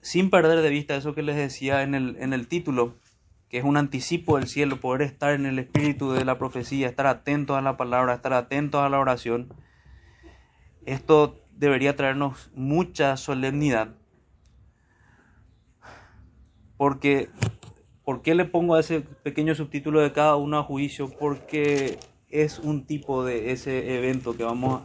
sin 0.00 0.30
perder 0.30 0.60
de 0.60 0.70
vista 0.70 0.96
eso 0.96 1.14
que 1.14 1.22
les 1.22 1.36
decía 1.36 1.82
en 1.82 1.94
el, 1.94 2.16
en 2.18 2.32
el 2.32 2.46
título, 2.46 2.94
que 3.48 3.58
es 3.58 3.64
un 3.64 3.76
anticipo 3.76 4.36
del 4.36 4.48
cielo, 4.48 4.80
poder 4.80 5.02
estar 5.02 5.32
en 5.34 5.46
el 5.46 5.58
espíritu 5.58 6.12
de 6.12 6.24
la 6.24 6.38
profecía, 6.38 6.88
estar 6.88 7.06
atentos 7.06 7.56
a 7.56 7.62
la 7.62 7.76
palabra, 7.76 8.14
estar 8.14 8.32
atentos 8.32 8.80
a 8.80 8.88
la 8.88 8.98
oración, 8.98 9.52
esto 10.86 11.40
debería 11.52 11.96
traernos 11.96 12.50
mucha 12.54 13.16
solemnidad. 13.16 13.94
Porque, 16.76 17.30
¿por 18.04 18.22
qué 18.22 18.34
le 18.34 18.44
pongo 18.44 18.74
a 18.74 18.80
ese 18.80 19.00
pequeño 19.00 19.54
subtítulo 19.54 20.00
de 20.00 20.12
cada 20.12 20.36
uno 20.36 20.58
a 20.58 20.64
juicio? 20.64 21.08
Porque 21.08 21.98
es 22.28 22.58
un 22.58 22.84
tipo 22.84 23.24
de 23.24 23.52
ese 23.52 23.96
evento 23.96 24.36
que 24.36 24.42
vamos 24.42 24.82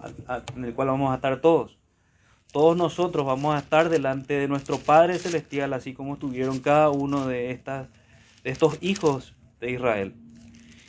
en 0.55 0.65
el 0.65 0.75
cual 0.75 0.89
vamos 0.89 1.11
a 1.11 1.15
estar 1.15 1.41
todos. 1.41 1.78
Todos 2.51 2.75
nosotros 2.75 3.27
vamos 3.27 3.55
a 3.55 3.59
estar 3.59 3.89
delante 3.89 4.33
de 4.33 4.47
nuestro 4.47 4.79
Padre 4.79 5.19
Celestial, 5.19 5.71
así 5.71 5.93
como 5.93 6.15
estuvieron 6.15 6.59
cada 6.59 6.89
uno 6.89 7.27
de, 7.27 7.51
estas, 7.51 7.89
de 8.43 8.49
estos 8.49 8.79
hijos 8.81 9.35
de 9.59 9.71
Israel. 9.71 10.15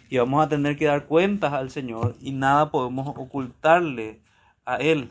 Y 0.09 0.17
vamos 0.17 0.43
a 0.43 0.49
tener 0.49 0.79
que 0.79 0.87
dar 0.87 1.05
cuentas 1.05 1.53
al 1.53 1.71
Señor 1.71 2.17
y 2.19 2.33
nada 2.33 2.71
podemos 2.71 3.09
ocultarle 3.09 4.21
a 4.65 4.77
Él. 4.77 5.11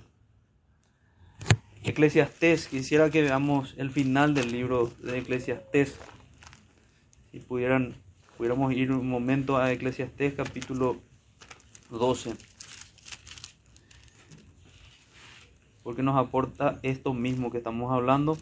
Eclesiastés, 1.83 2.67
quisiera 2.67 3.11
que 3.11 3.21
veamos 3.21 3.75
el 3.77 3.91
final 3.91 4.33
del 4.33 4.51
libro 4.51 4.91
de 5.03 5.19
Eclesiastés. 5.19 5.99
Si 7.31 7.39
pudieran, 7.41 7.95
pudiéramos 8.37 8.73
ir 8.73 8.91
un 8.91 9.07
momento 9.07 9.57
a 9.57 9.71
Eclesiastés 9.71 10.33
capítulo 10.33 10.97
12. 11.91 12.48
Porque 15.83 16.03
nos 16.03 16.17
aporta 16.17 16.79
esto 16.83 17.13
mismo 17.13 17.51
que 17.51 17.57
estamos 17.57 17.91
hablando. 17.91 18.37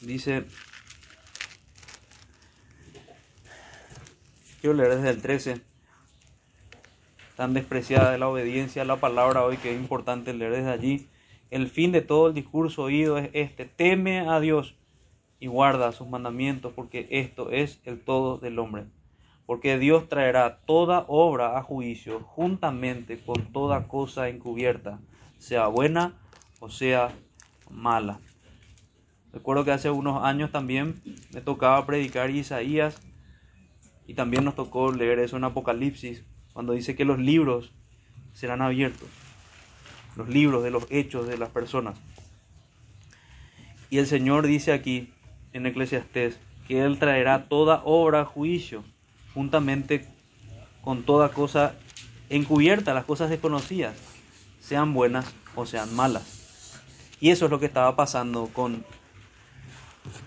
Dice, 0.00 0.44
quiero 4.60 4.74
leer 4.74 4.96
desde 4.96 5.10
el 5.10 5.22
13, 5.22 5.60
tan 7.36 7.54
despreciada 7.54 8.10
de 8.10 8.18
la 8.18 8.28
obediencia 8.28 8.82
a 8.82 8.84
la 8.84 8.96
palabra 8.96 9.44
hoy 9.44 9.56
que 9.56 9.74
es 9.74 9.80
importante 9.80 10.34
leer 10.34 10.52
desde 10.52 10.70
allí. 10.70 11.08
El 11.50 11.68
fin 11.68 11.92
de 11.92 12.00
todo 12.00 12.28
el 12.28 12.34
discurso 12.34 12.82
oído 12.84 13.18
es 13.18 13.30
este, 13.32 13.64
teme 13.64 14.20
a 14.20 14.40
Dios 14.40 14.74
y 15.38 15.46
guarda 15.46 15.92
sus 15.92 16.08
mandamientos, 16.08 16.72
porque 16.72 17.06
esto 17.10 17.50
es 17.50 17.80
el 17.84 18.00
todo 18.00 18.38
del 18.38 18.58
hombre 18.58 18.86
porque 19.52 19.78
Dios 19.78 20.08
traerá 20.08 20.60
toda 20.64 21.04
obra 21.08 21.58
a 21.58 21.62
juicio 21.62 22.20
juntamente 22.20 23.18
con 23.18 23.52
toda 23.52 23.86
cosa 23.86 24.30
encubierta, 24.30 24.98
sea 25.36 25.66
buena 25.66 26.14
o 26.58 26.70
sea 26.70 27.10
mala. 27.70 28.18
Recuerdo 29.30 29.66
que 29.66 29.72
hace 29.72 29.90
unos 29.90 30.24
años 30.24 30.52
también 30.52 31.02
me 31.34 31.42
tocaba 31.42 31.84
predicar 31.84 32.30
Isaías 32.30 32.98
y 34.06 34.14
también 34.14 34.42
nos 34.42 34.54
tocó 34.54 34.90
leer 34.90 35.18
eso 35.18 35.36
en 35.36 35.44
Apocalipsis, 35.44 36.24
cuando 36.54 36.72
dice 36.72 36.96
que 36.96 37.04
los 37.04 37.18
libros 37.18 37.74
serán 38.32 38.62
abiertos, 38.62 39.10
los 40.16 40.30
libros 40.30 40.64
de 40.64 40.70
los 40.70 40.86
hechos 40.90 41.28
de 41.28 41.36
las 41.36 41.50
personas. 41.50 42.00
Y 43.90 43.98
el 43.98 44.06
Señor 44.06 44.46
dice 44.46 44.72
aquí 44.72 45.12
en 45.52 45.66
Eclesiastés 45.66 46.40
que 46.66 46.82
Él 46.86 46.98
traerá 46.98 47.50
toda 47.50 47.82
obra 47.84 48.22
a 48.22 48.24
juicio 48.24 48.82
juntamente 49.34 50.06
con 50.82 51.04
toda 51.04 51.30
cosa 51.30 51.74
encubierta, 52.28 52.94
las 52.94 53.04
cosas 53.04 53.30
desconocidas, 53.30 53.94
sean 54.60 54.94
buenas 54.94 55.26
o 55.54 55.66
sean 55.66 55.94
malas. 55.94 56.78
Y 57.20 57.30
eso 57.30 57.44
es 57.44 57.50
lo 57.50 57.60
que 57.60 57.66
estaba 57.66 57.94
pasando 57.94 58.48
con, 58.52 58.84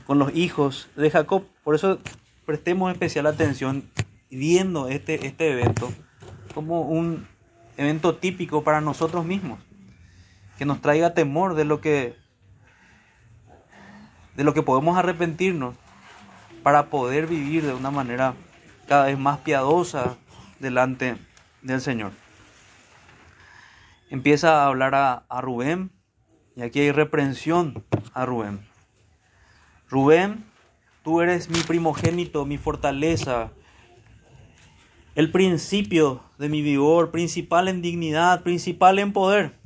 con 0.05 0.19
los 0.19 0.33
hijos 0.35 0.87
de 0.95 1.11
Jacob. 1.11 1.43
Por 1.63 1.75
eso 1.75 1.99
prestemos 2.45 2.91
especial 2.91 3.25
atención 3.25 3.89
viendo 4.29 4.87
este, 4.87 5.25
este 5.25 5.51
evento 5.51 5.91
como 6.53 6.81
un 6.81 7.27
evento 7.77 8.15
típico 8.15 8.63
para 8.63 8.81
nosotros 8.81 9.25
mismos, 9.25 9.59
que 10.57 10.65
nos 10.65 10.81
traiga 10.81 11.13
temor 11.13 11.55
de 11.55 11.65
lo 11.65 11.81
que 11.81 12.15
de 14.35 14.43
lo 14.43 14.53
que 14.53 14.61
podemos 14.61 14.97
arrepentirnos 14.97 15.75
para 16.61 16.89
poder 16.89 17.27
vivir 17.27 17.65
de 17.65 17.73
una 17.73 17.89
manera 17.91 18.35
cada 18.87 19.05
vez 19.05 19.17
más 19.17 19.39
piadosa 19.39 20.17
delante 20.59 21.17
del 21.61 21.81
Señor. 21.81 22.11
Empieza 24.09 24.61
a 24.61 24.67
hablar 24.67 24.95
a, 24.95 25.41
Rubén 25.41 25.91
y 26.55 26.61
aquí 26.61 26.79
hay 26.79 26.91
reprensión 26.91 27.83
a 28.13 28.25
Rubén. 28.25 28.65
Rubén, 29.89 30.45
tú 31.03 31.21
eres 31.21 31.49
mi 31.49 31.59
primogénito, 31.61 32.45
mi 32.45 32.57
fortaleza, 32.57 33.51
el 35.15 35.31
principio 35.31 36.21
de 36.37 36.49
mi 36.49 36.61
vigor, 36.61 37.11
principal 37.11 37.67
en 37.67 37.81
dignidad, 37.81 38.43
principal 38.43 38.99
en 38.99 39.13
poder, 39.13 39.57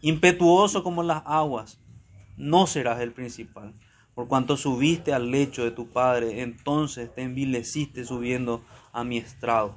impetuoso 0.00 0.82
como 0.82 1.02
las 1.02 1.22
aguas, 1.26 1.80
no 2.36 2.66
serás 2.66 3.00
el 3.00 3.12
principal. 3.12 3.74
Por 4.14 4.28
cuanto 4.28 4.56
subiste 4.56 5.14
al 5.14 5.30
lecho 5.30 5.64
de 5.64 5.70
tu 5.70 5.88
padre, 5.88 6.42
entonces 6.42 7.14
te 7.14 7.22
envileciste 7.22 8.04
subiendo 8.04 8.62
a 8.92 9.04
mi 9.04 9.16
estrado. 9.16 9.74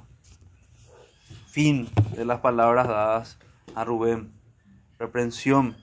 Fin 1.48 1.88
de 2.14 2.24
las 2.26 2.40
palabras 2.40 2.86
dadas 2.86 3.38
a 3.74 3.84
Rubén. 3.84 4.32
Reprensión. 4.98 5.76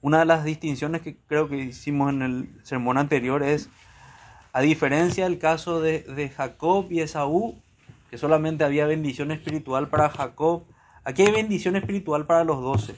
Una 0.00 0.18
de 0.18 0.24
las 0.24 0.44
distinciones 0.44 1.00
que 1.00 1.16
creo 1.16 1.48
que 1.48 1.56
hicimos 1.56 2.12
en 2.12 2.22
el 2.22 2.60
sermón 2.64 2.98
anterior 2.98 3.42
es, 3.42 3.70
a 4.52 4.60
diferencia 4.60 5.24
del 5.24 5.38
caso 5.38 5.80
de, 5.80 6.32
Jacob 6.36 6.86
y 6.90 7.00
Esaú, 7.00 7.56
que 8.10 8.18
solamente 8.18 8.64
había 8.64 8.86
bendición 8.86 9.30
espiritual 9.30 9.88
para 9.88 10.10
Jacob, 10.10 10.64
aquí 11.04 11.22
hay 11.22 11.32
bendición 11.32 11.76
espiritual 11.76 12.26
para 12.26 12.44
los 12.44 12.60
doce. 12.60 12.96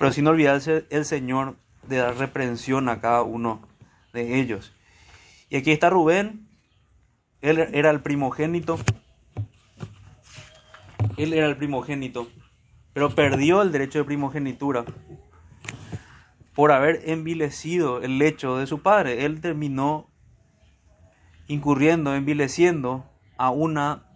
Pero 0.00 0.12
sin 0.12 0.26
olvidarse 0.28 0.86
el 0.88 1.04
Señor 1.04 1.56
de 1.86 1.98
dar 1.98 2.16
reprensión 2.16 2.88
a 2.88 3.02
cada 3.02 3.20
uno 3.20 3.60
de 4.14 4.40
ellos. 4.40 4.72
Y 5.50 5.56
aquí 5.56 5.72
está 5.72 5.90
Rubén, 5.90 6.48
él 7.42 7.58
era 7.58 7.90
el 7.90 8.00
primogénito. 8.00 8.78
Él 11.18 11.34
era 11.34 11.48
el 11.48 11.58
primogénito, 11.58 12.30
pero 12.94 13.14
perdió 13.14 13.60
el 13.60 13.72
derecho 13.72 13.98
de 13.98 14.06
primogenitura 14.06 14.86
por 16.54 16.72
haber 16.72 17.02
envilecido 17.10 18.00
el 18.00 18.16
lecho 18.16 18.56
de 18.56 18.66
su 18.66 18.80
padre. 18.80 19.26
Él 19.26 19.42
terminó 19.42 20.08
incurriendo, 21.46 22.14
envileciendo 22.14 23.04
a 23.36 23.50
una 23.50 24.06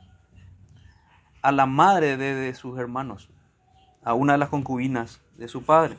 a 1.42 1.52
la 1.52 1.66
madre 1.66 2.16
de 2.16 2.54
sus 2.54 2.78
hermanos, 2.78 3.28
a 4.02 4.14
una 4.14 4.32
de 4.32 4.38
las 4.38 4.48
concubinas 4.48 5.20
de 5.36 5.48
su 5.48 5.62
padre. 5.62 5.96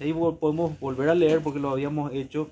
Ahí 0.00 0.12
podemos 0.12 0.78
volver 0.80 1.08
a 1.08 1.14
leer 1.14 1.42
porque 1.42 1.60
lo 1.60 1.70
habíamos 1.70 2.12
hecho 2.12 2.50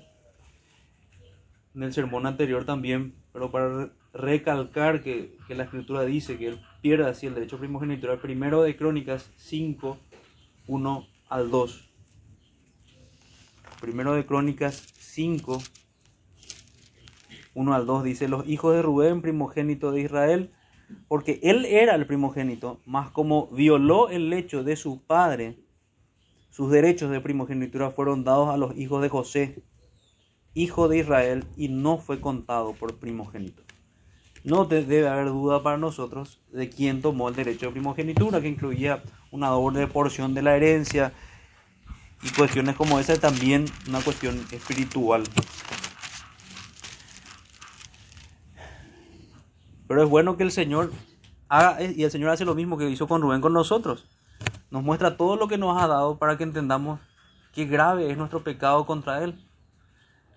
en 1.75 1.83
el 1.83 1.93
sermón 1.93 2.25
anterior 2.25 2.65
también, 2.65 3.13
pero 3.33 3.51
para 3.51 3.91
recalcar 4.13 5.03
que, 5.03 5.37
la 5.49 5.63
escritura 5.63 6.03
dice 6.03 6.37
que 6.37 6.47
él 6.47 6.61
pierde 6.81 7.09
así 7.09 7.27
el 7.27 7.33
derecho 7.33 7.57
primogenitura, 7.57 8.21
primero 8.21 8.61
de 8.61 8.75
Crónicas 8.75 9.31
5, 9.37 9.97
1 10.67 11.07
al 11.29 11.51
2. 11.51 11.89
Primero 13.81 14.13
de 14.13 14.25
Crónicas 14.25 14.87
5, 14.97 15.61
1 17.53 17.73
al 17.73 17.85
2 17.85 18.03
dice, 18.03 18.27
los 18.27 18.47
hijos 18.47 18.75
de 18.75 18.81
Rubén, 18.81 19.21
primogénito 19.21 19.91
de 19.91 20.01
Israel, 20.01 20.51
porque 21.07 21.39
él 21.43 21.65
era 21.65 21.95
el 21.95 22.05
primogénito, 22.05 22.81
mas 22.85 23.11
como 23.11 23.47
violó 23.47 24.09
el 24.09 24.29
lecho 24.29 24.63
de 24.63 24.75
su 24.75 25.01
padre, 25.01 25.57
sus 26.51 26.69
derechos 26.69 27.09
de 27.09 27.21
primogenitura 27.21 27.91
fueron 27.91 28.23
dados 28.25 28.49
a 28.49 28.57
los 28.57 28.75
hijos 28.77 29.01
de 29.01 29.09
José, 29.09 29.63
hijo 30.53 30.89
de 30.89 30.99
Israel, 30.99 31.45
y 31.55 31.69
no 31.69 31.97
fue 31.97 32.19
contado 32.19 32.73
por 32.73 32.99
primogénito. 32.99 33.63
No 34.43 34.65
debe 34.65 35.07
haber 35.07 35.27
duda 35.27 35.63
para 35.63 35.77
nosotros 35.77 36.41
de 36.51 36.69
quién 36.69 37.01
tomó 37.01 37.29
el 37.29 37.35
derecho 37.35 37.67
de 37.67 37.71
primogenitura, 37.71 38.41
que 38.41 38.49
incluía 38.49 39.01
una 39.31 39.47
doble 39.47 39.87
porción 39.87 40.33
de 40.33 40.41
la 40.41 40.57
herencia 40.57 41.13
y 42.21 42.29
cuestiones 42.31 42.75
como 42.75 42.99
esa, 42.99 43.17
también 43.17 43.65
una 43.87 44.01
cuestión 44.01 44.45
espiritual. 44.51 45.23
Pero 49.87 50.03
es 50.03 50.09
bueno 50.09 50.35
que 50.35 50.43
el 50.43 50.51
Señor 50.51 50.91
haga, 51.47 51.81
y 51.81 52.03
el 52.03 52.11
Señor 52.11 52.29
hace 52.29 52.43
lo 52.43 52.55
mismo 52.55 52.77
que 52.77 52.89
hizo 52.89 53.07
con 53.07 53.21
Rubén 53.21 53.39
con 53.39 53.53
nosotros 53.53 54.05
nos 54.69 54.83
muestra 54.83 55.17
todo 55.17 55.35
lo 55.35 55.47
que 55.47 55.57
nos 55.57 55.81
ha 55.81 55.87
dado 55.87 56.17
para 56.17 56.37
que 56.37 56.43
entendamos 56.43 56.99
qué 57.53 57.65
grave 57.65 58.09
es 58.09 58.17
nuestro 58.17 58.43
pecado 58.43 58.85
contra 58.85 59.23
Él. 59.23 59.45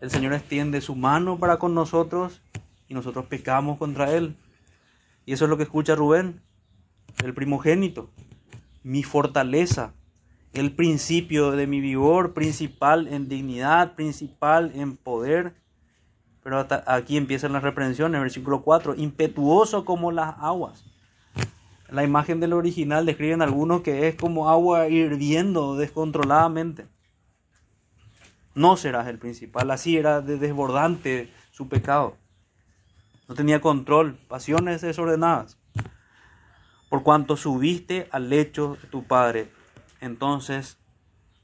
El 0.01 0.11
Señor 0.11 0.35
extiende 0.35 0.81
su 0.81 0.97
mano 0.97 1.39
para 1.39 1.59
con 1.59 1.75
nosotros 1.75 2.43
y 2.89 2.95
nosotros 2.95 3.27
pecamos 3.27 3.79
contra 3.79 4.13
Él. 4.13 4.37
Y 5.25 5.33
eso 5.33 5.45
es 5.45 5.51
lo 5.51 5.57
que 5.57 5.63
escucha 5.63 5.95
Rubén, 5.95 6.43
el 7.23 7.33
primogénito, 7.33 8.11
mi 8.83 9.03
fortaleza, 9.03 9.95
el 10.53 10.73
principio 10.75 11.53
de 11.53 11.67
mi 11.67 11.81
vigor, 11.81 12.35
principal 12.35 13.09
en 13.09 13.29
dignidad, 13.29 13.95
principal 13.95 14.73
en 14.75 14.97
poder. 14.97 15.55
Pero 16.43 16.67
aquí 16.87 17.17
empiezan 17.17 17.53
las 17.53 17.63
reprensiones, 17.63 18.21
versículo 18.21 18.63
4, 18.63 18.97
impetuoso 18.97 19.85
como 19.85 20.13
las 20.13 20.35
aguas. 20.39 20.85
La 21.95 22.03
imagen 22.03 22.41
del 22.41 22.55
original 22.55 23.07
describen 23.07 23.41
algunos 23.41 23.83
que 23.83 24.09
es 24.09 24.17
como 24.17 24.51
agua 24.51 24.89
hirviendo 24.89 25.77
descontroladamente. 25.77 26.89
No 28.57 28.77
serás 28.77 29.07
el 29.07 29.21
principal, 29.21 29.71
así 29.71 29.97
era 29.97 30.21
de 30.21 30.37
desbordante 30.37 31.33
su 31.53 31.69
pecado. 31.69 32.17
No 33.29 33.37
tenía 33.37 33.61
control, 33.61 34.19
pasiones 34.27 34.81
desordenadas. 34.81 35.57
Por 36.91 37.05
cuanto 37.05 37.37
subiste 37.37 38.09
al 38.11 38.29
lecho 38.29 38.77
de 38.83 38.89
tu 38.89 39.05
padre, 39.05 39.53
entonces 40.01 40.79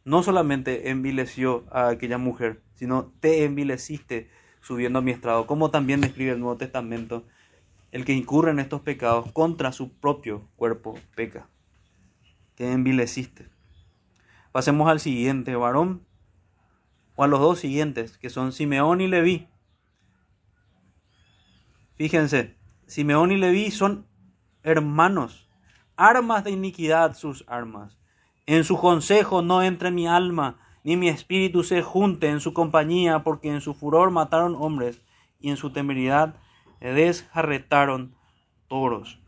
no 0.04 0.24
solamente 0.24 0.90
envileció 0.90 1.64
a 1.70 1.90
aquella 1.90 2.18
mujer, 2.18 2.60
sino 2.74 3.12
te 3.20 3.44
envileciste 3.44 4.28
subiendo 4.60 4.98
a 4.98 5.02
mi 5.02 5.12
estrado, 5.12 5.46
como 5.46 5.70
también 5.70 6.00
describe 6.00 6.32
el 6.32 6.40
Nuevo 6.40 6.56
Testamento, 6.56 7.24
el 7.92 8.04
que 8.04 8.12
incurre 8.12 8.50
en 8.50 8.60
estos 8.60 8.82
pecados 8.82 9.32
contra 9.32 9.72
su 9.72 9.92
propio 9.92 10.48
cuerpo 10.56 10.98
peca. 11.14 11.48
Te 12.54 12.72
envileciste. 12.72 13.48
Pasemos 14.52 14.88
al 14.88 15.00
siguiente 15.00 15.54
varón, 15.56 16.06
o 17.14 17.24
a 17.24 17.28
los 17.28 17.40
dos 17.40 17.58
siguientes, 17.58 18.18
que 18.18 18.30
son 18.30 18.52
Simeón 18.52 19.00
y 19.00 19.08
Leví. 19.08 19.48
Fíjense, 21.96 22.56
Simeón 22.86 23.32
y 23.32 23.36
Leví 23.36 23.70
son 23.70 24.06
hermanos, 24.62 25.48
armas 25.96 26.44
de 26.44 26.50
iniquidad 26.50 27.14
sus 27.14 27.44
armas. 27.46 27.98
En 28.46 28.64
su 28.64 28.78
consejo 28.78 29.42
no 29.42 29.62
entre 29.62 29.90
mi 29.90 30.06
alma, 30.06 30.58
ni 30.82 30.96
mi 30.96 31.08
espíritu 31.08 31.62
se 31.62 31.82
junte 31.82 32.28
en 32.28 32.40
su 32.40 32.52
compañía, 32.52 33.22
porque 33.22 33.50
en 33.50 33.60
su 33.60 33.74
furor 33.74 34.10
mataron 34.10 34.56
hombres, 34.58 35.02
y 35.38 35.50
en 35.50 35.56
su 35.56 35.70
temeridad 35.70 36.36
desjarretaron 36.80 38.14
toros. 38.68 39.20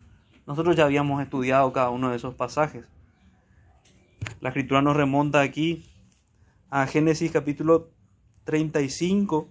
Nosotros 0.47 0.77
ya 0.77 0.85
habíamos 0.85 1.23
estudiado 1.23 1.73
cada 1.73 1.91
uno 1.91 2.11
de 2.11 2.17
esos 2.17 2.35
pasajes. 2.35 2.85
La 4.41 4.49
escritura 4.49 4.83
nos 4.83 4.97
remonta 4.97 5.41
aquí 5.41 5.89
a 6.71 6.87
Génesis 6.87 7.31
capítulo 7.31 7.91
35, 8.45 9.49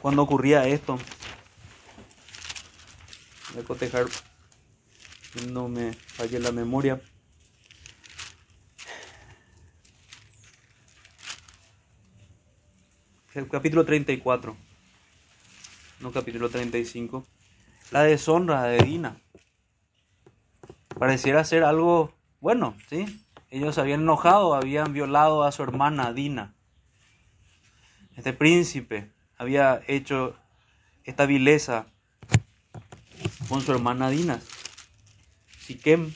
cuando 0.00 0.22
ocurría 0.22 0.66
esto. 0.66 0.98
Voy 3.52 3.62
a 3.62 3.66
cotejar 3.66 4.06
no 5.52 5.68
me 5.68 5.92
falle 5.92 6.40
la 6.40 6.52
memoria. 6.52 7.00
El 13.32 13.48
capítulo 13.48 13.84
34, 13.84 14.56
no 16.00 16.10
capítulo 16.10 16.50
35. 16.50 17.24
La 17.92 18.02
deshonra 18.02 18.64
de 18.64 18.78
Dina. 18.78 19.20
Pareciera 20.98 21.44
ser 21.44 21.62
algo 21.62 22.12
bueno, 22.40 22.76
¿sí? 22.88 23.24
Ellos 23.48 23.78
habían 23.78 24.00
enojado, 24.00 24.54
habían 24.54 24.92
violado 24.92 25.44
a 25.44 25.52
su 25.52 25.62
hermana 25.62 26.12
Dina. 26.12 26.56
Este 28.16 28.32
príncipe 28.32 29.12
había 29.38 29.80
hecho 29.86 30.34
esta 31.04 31.24
vileza 31.24 31.86
con 33.48 33.60
su 33.60 33.70
hermana 33.70 34.10
Dina. 34.10 34.40
Siquem. 35.56 36.12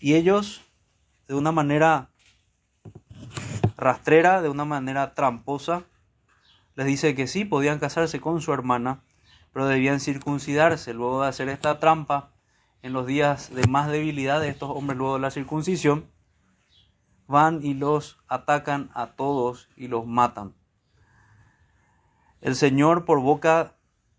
Y 0.00 0.14
ellos, 0.14 0.62
de 1.26 1.34
una 1.34 1.52
manera 1.52 2.08
rastrera, 3.78 4.42
de 4.42 4.50
una 4.50 4.66
manera 4.66 5.14
tramposa, 5.14 5.84
les 6.74 6.86
dice 6.86 7.14
que 7.14 7.26
sí, 7.26 7.44
podían 7.44 7.78
casarse 7.78 8.20
con 8.20 8.42
su 8.42 8.52
hermana, 8.52 9.00
pero 9.52 9.66
debían 9.66 10.00
circuncidarse. 10.00 10.92
Luego 10.92 11.22
de 11.22 11.28
hacer 11.28 11.48
esta 11.48 11.78
trampa, 11.78 12.32
en 12.82 12.92
los 12.92 13.06
días 13.06 13.52
de 13.54 13.66
más 13.66 13.90
debilidad 13.90 14.40
de 14.40 14.48
estos 14.48 14.70
hombres, 14.70 14.98
luego 14.98 15.14
de 15.14 15.20
la 15.20 15.30
circuncisión, 15.30 16.06
van 17.26 17.64
y 17.64 17.74
los 17.74 18.18
atacan 18.28 18.90
a 18.94 19.08
todos 19.08 19.68
y 19.76 19.88
los 19.88 20.06
matan. 20.06 20.54
El 22.40 22.54
Señor, 22.54 23.04
por 23.04 23.20
boca 23.20 23.74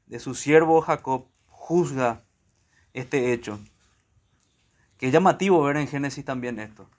de 0.07 0.19
su 0.19 0.35
siervo 0.35 0.81
Jacob, 0.81 1.27
juzga 1.47 2.23
este 2.93 3.33
hecho. 3.33 3.59
Que 4.97 5.07
es 5.07 5.13
llamativo 5.13 5.63
ver 5.63 5.77
en 5.77 5.87
Génesis 5.87 6.25
también 6.25 6.59
esto. 6.59 6.89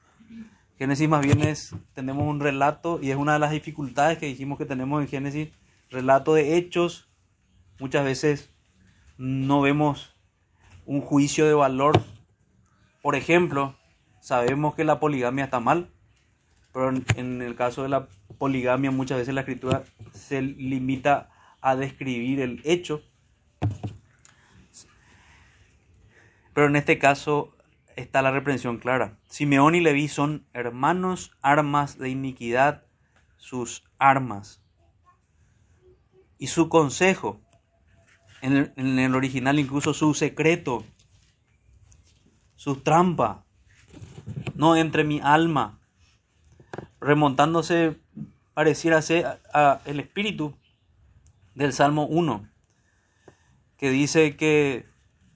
Génesis 0.80 1.10
más 1.10 1.20
bien 1.20 1.42
es, 1.42 1.76
tenemos 1.92 2.26
un 2.26 2.40
relato 2.40 3.00
y 3.02 3.10
es 3.10 3.16
una 3.18 3.34
de 3.34 3.38
las 3.38 3.50
dificultades 3.50 4.16
que 4.16 4.24
dijimos 4.24 4.56
que 4.56 4.64
tenemos 4.64 5.02
en 5.02 5.08
Génesis, 5.08 5.50
relato 5.90 6.32
de 6.32 6.56
hechos. 6.56 7.10
Muchas 7.78 8.02
veces 8.02 8.48
no 9.18 9.60
vemos 9.60 10.16
un 10.86 11.02
juicio 11.02 11.46
de 11.46 11.52
valor. 11.52 12.00
Por 13.02 13.14
ejemplo, 13.14 13.76
sabemos 14.20 14.74
que 14.74 14.84
la 14.84 15.00
poligamia 15.00 15.44
está 15.44 15.60
mal, 15.60 15.90
pero 16.72 16.88
en 16.88 17.42
el 17.42 17.56
caso 17.56 17.82
de 17.82 17.90
la 17.90 18.08
poligamia 18.38 18.90
muchas 18.90 19.18
veces 19.18 19.34
la 19.34 19.42
escritura 19.42 19.84
se 20.14 20.40
limita 20.40 21.28
a 21.60 21.76
describir 21.76 22.40
el 22.40 22.62
hecho 22.64 23.02
Pero 26.54 26.68
en 26.68 26.76
este 26.76 26.98
caso 26.98 27.54
está 28.00 28.22
la 28.22 28.30
reprensión 28.30 28.78
clara. 28.78 29.18
Simeón 29.28 29.74
y 29.74 29.80
Leví 29.80 30.08
son 30.08 30.46
hermanos, 30.52 31.32
armas 31.42 31.98
de 31.98 32.10
iniquidad, 32.10 32.84
sus 33.36 33.84
armas. 33.98 34.62
Y 36.38 36.48
su 36.48 36.68
consejo, 36.68 37.40
en 38.42 38.98
el, 38.98 39.14
original 39.14 39.58
incluso 39.58 39.94
su 39.94 40.14
secreto, 40.14 40.84
su 42.54 42.76
trampa, 42.76 43.44
no 44.54 44.76
entre 44.76 45.04
mi 45.04 45.20
alma, 45.22 45.80
remontándose 47.00 48.00
pareciera 48.54 49.02
ser 49.02 49.40
a 49.52 49.80
el 49.84 50.00
espíritu 50.00 50.54
del 51.54 51.72
Salmo 51.72 52.06
1, 52.06 52.48
que 53.76 53.90
dice 53.90 54.36
que 54.36 54.90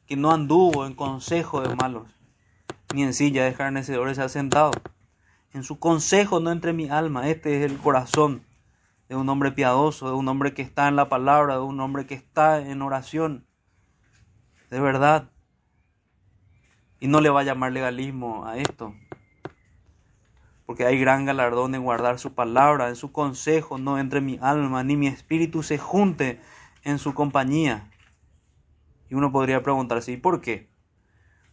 que 0.06 0.16
no 0.16 0.32
anduvo 0.32 0.86
en 0.86 0.94
consejo 0.94 1.62
de 1.62 1.74
malos, 1.74 2.08
ni 2.94 3.02
en 3.02 3.12
silla 3.12 3.42
de 3.42 3.50
escarnecedores 3.50 4.16
se 4.16 4.22
ha 4.22 4.28
sentado. 4.28 4.70
En 5.52 5.64
su 5.64 5.78
consejo 5.78 6.40
no 6.40 6.52
entre 6.52 6.72
mi 6.72 6.88
alma. 6.88 7.28
Este 7.28 7.58
es 7.58 7.70
el 7.70 7.78
corazón 7.78 8.46
de 9.08 9.16
un 9.16 9.28
hombre 9.28 9.52
piadoso, 9.52 10.08
de 10.08 10.14
un 10.14 10.28
hombre 10.28 10.54
que 10.54 10.62
está 10.62 10.88
en 10.88 10.96
la 10.96 11.08
palabra, 11.08 11.54
de 11.54 11.62
un 11.62 11.80
hombre 11.80 12.06
que 12.06 12.14
está 12.14 12.60
en 12.60 12.82
oración. 12.82 13.46
De 14.70 14.80
verdad. 14.80 15.30
Y 17.00 17.08
no 17.08 17.20
le 17.20 17.30
va 17.30 17.40
a 17.40 17.44
llamar 17.44 17.72
legalismo 17.72 18.46
a 18.46 18.58
esto. 18.58 18.94
Porque 20.64 20.86
hay 20.86 20.98
gran 20.98 21.26
galardón 21.26 21.74
en 21.74 21.82
guardar 21.82 22.18
su 22.18 22.32
palabra, 22.32 22.88
en 22.88 22.96
su 22.96 23.12
consejo 23.12 23.76
no 23.76 23.98
entre 23.98 24.20
mi 24.20 24.38
alma, 24.40 24.82
ni 24.82 24.96
mi 24.96 25.08
espíritu 25.08 25.62
se 25.62 25.78
junte 25.78 26.40
en 26.84 26.98
su 26.98 27.12
compañía. 27.12 27.90
Y 29.10 29.14
uno 29.14 29.30
podría 29.30 29.62
preguntarse, 29.62 30.12
¿y 30.12 30.16
por 30.16 30.40
qué? 30.40 30.73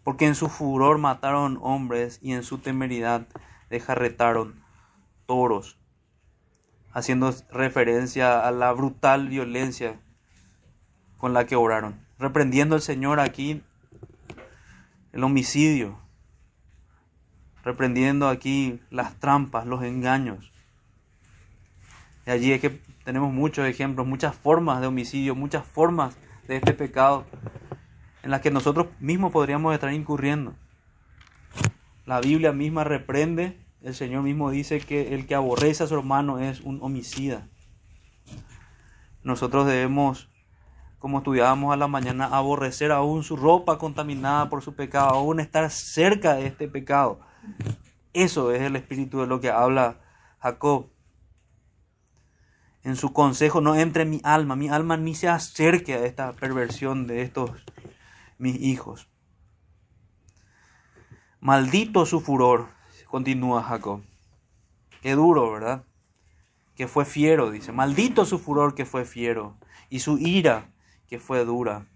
Porque 0.03 0.25
en 0.25 0.35
su 0.35 0.49
furor 0.49 0.97
mataron 0.97 1.59
hombres 1.61 2.19
y 2.21 2.33
en 2.33 2.43
su 2.43 2.57
temeridad 2.57 3.27
desjarretaron 3.69 4.63
toros, 5.25 5.77
haciendo 6.91 7.33
referencia 7.51 8.45
a 8.45 8.51
la 8.51 8.71
brutal 8.73 9.27
violencia 9.27 9.99
con 11.17 11.33
la 11.33 11.45
que 11.45 11.55
oraron, 11.55 11.99
reprendiendo 12.17 12.75
el 12.75 12.81
Señor 12.81 13.19
aquí 13.19 13.63
el 15.13 15.23
homicidio, 15.23 15.99
reprendiendo 17.63 18.27
aquí 18.27 18.81
las 18.89 19.19
trampas, 19.19 19.65
los 19.65 19.83
engaños. 19.83 20.51
Y 22.25 22.31
allí 22.31 22.51
es 22.53 22.61
que 22.61 22.81
tenemos 23.03 23.33
muchos 23.33 23.67
ejemplos, 23.67 24.07
muchas 24.07 24.35
formas 24.35 24.81
de 24.81 24.87
homicidio, 24.87 25.35
muchas 25.35 25.65
formas 25.65 26.15
de 26.47 26.57
este 26.57 26.73
pecado 26.73 27.25
en 28.23 28.31
las 28.31 28.41
que 28.41 28.51
nosotros 28.51 28.87
mismos 28.99 29.31
podríamos 29.31 29.73
estar 29.73 29.91
incurriendo. 29.93 30.53
La 32.05 32.19
Biblia 32.19 32.51
misma 32.51 32.83
reprende, 32.83 33.57
el 33.81 33.95
Señor 33.95 34.23
mismo 34.23 34.51
dice 34.51 34.79
que 34.79 35.13
el 35.13 35.27
que 35.27 35.35
aborrece 35.35 35.83
a 35.83 35.87
su 35.87 35.95
hermano 35.95 36.39
es 36.39 36.61
un 36.61 36.79
homicida. 36.81 37.47
Nosotros 39.23 39.67
debemos, 39.67 40.29
como 40.99 41.19
estudiábamos 41.19 41.73
a 41.73 41.77
la 41.77 41.87
mañana, 41.87 42.25
aborrecer 42.25 42.91
aún 42.91 43.23
su 43.23 43.35
ropa 43.35 43.77
contaminada 43.77 44.49
por 44.49 44.61
su 44.61 44.75
pecado, 44.75 45.09
aún 45.09 45.39
estar 45.39 45.69
cerca 45.69 46.35
de 46.35 46.47
este 46.47 46.67
pecado. 46.67 47.19
Eso 48.13 48.51
es 48.51 48.61
el 48.61 48.75
espíritu 48.75 49.21
de 49.21 49.27
lo 49.27 49.39
que 49.39 49.49
habla 49.49 49.97
Jacob 50.39 50.91
en 52.83 52.95
su 52.95 53.13
consejo 53.13 53.61
no 53.61 53.75
entre 53.75 54.05
mi 54.05 54.21
alma, 54.23 54.55
mi 54.55 54.69
alma 54.69 54.97
ni 54.97 55.13
se 55.13 55.27
acerque 55.27 55.93
a 55.93 56.05
esta 56.05 56.33
perversión 56.33 57.05
de 57.07 57.21
estos 57.21 57.51
mis 58.41 58.59
hijos. 58.59 59.09
Maldito 61.39 62.05
su 62.05 62.19
furor, 62.19 62.67
continúa 63.07 63.63
Jacob. 63.63 64.01
Qué 65.01 65.13
duro, 65.13 65.51
¿verdad? 65.51 65.85
Que 66.75 66.87
fue 66.87 67.05
fiero, 67.05 67.51
dice. 67.51 67.71
Maldito 67.71 68.25
su 68.25 68.39
furor 68.39 68.75
que 68.75 68.85
fue 68.85 69.05
fiero, 69.05 69.57
y 69.89 69.99
su 69.99 70.17
ira 70.17 70.71
que 71.07 71.19
fue 71.19 71.45
dura. 71.45 71.87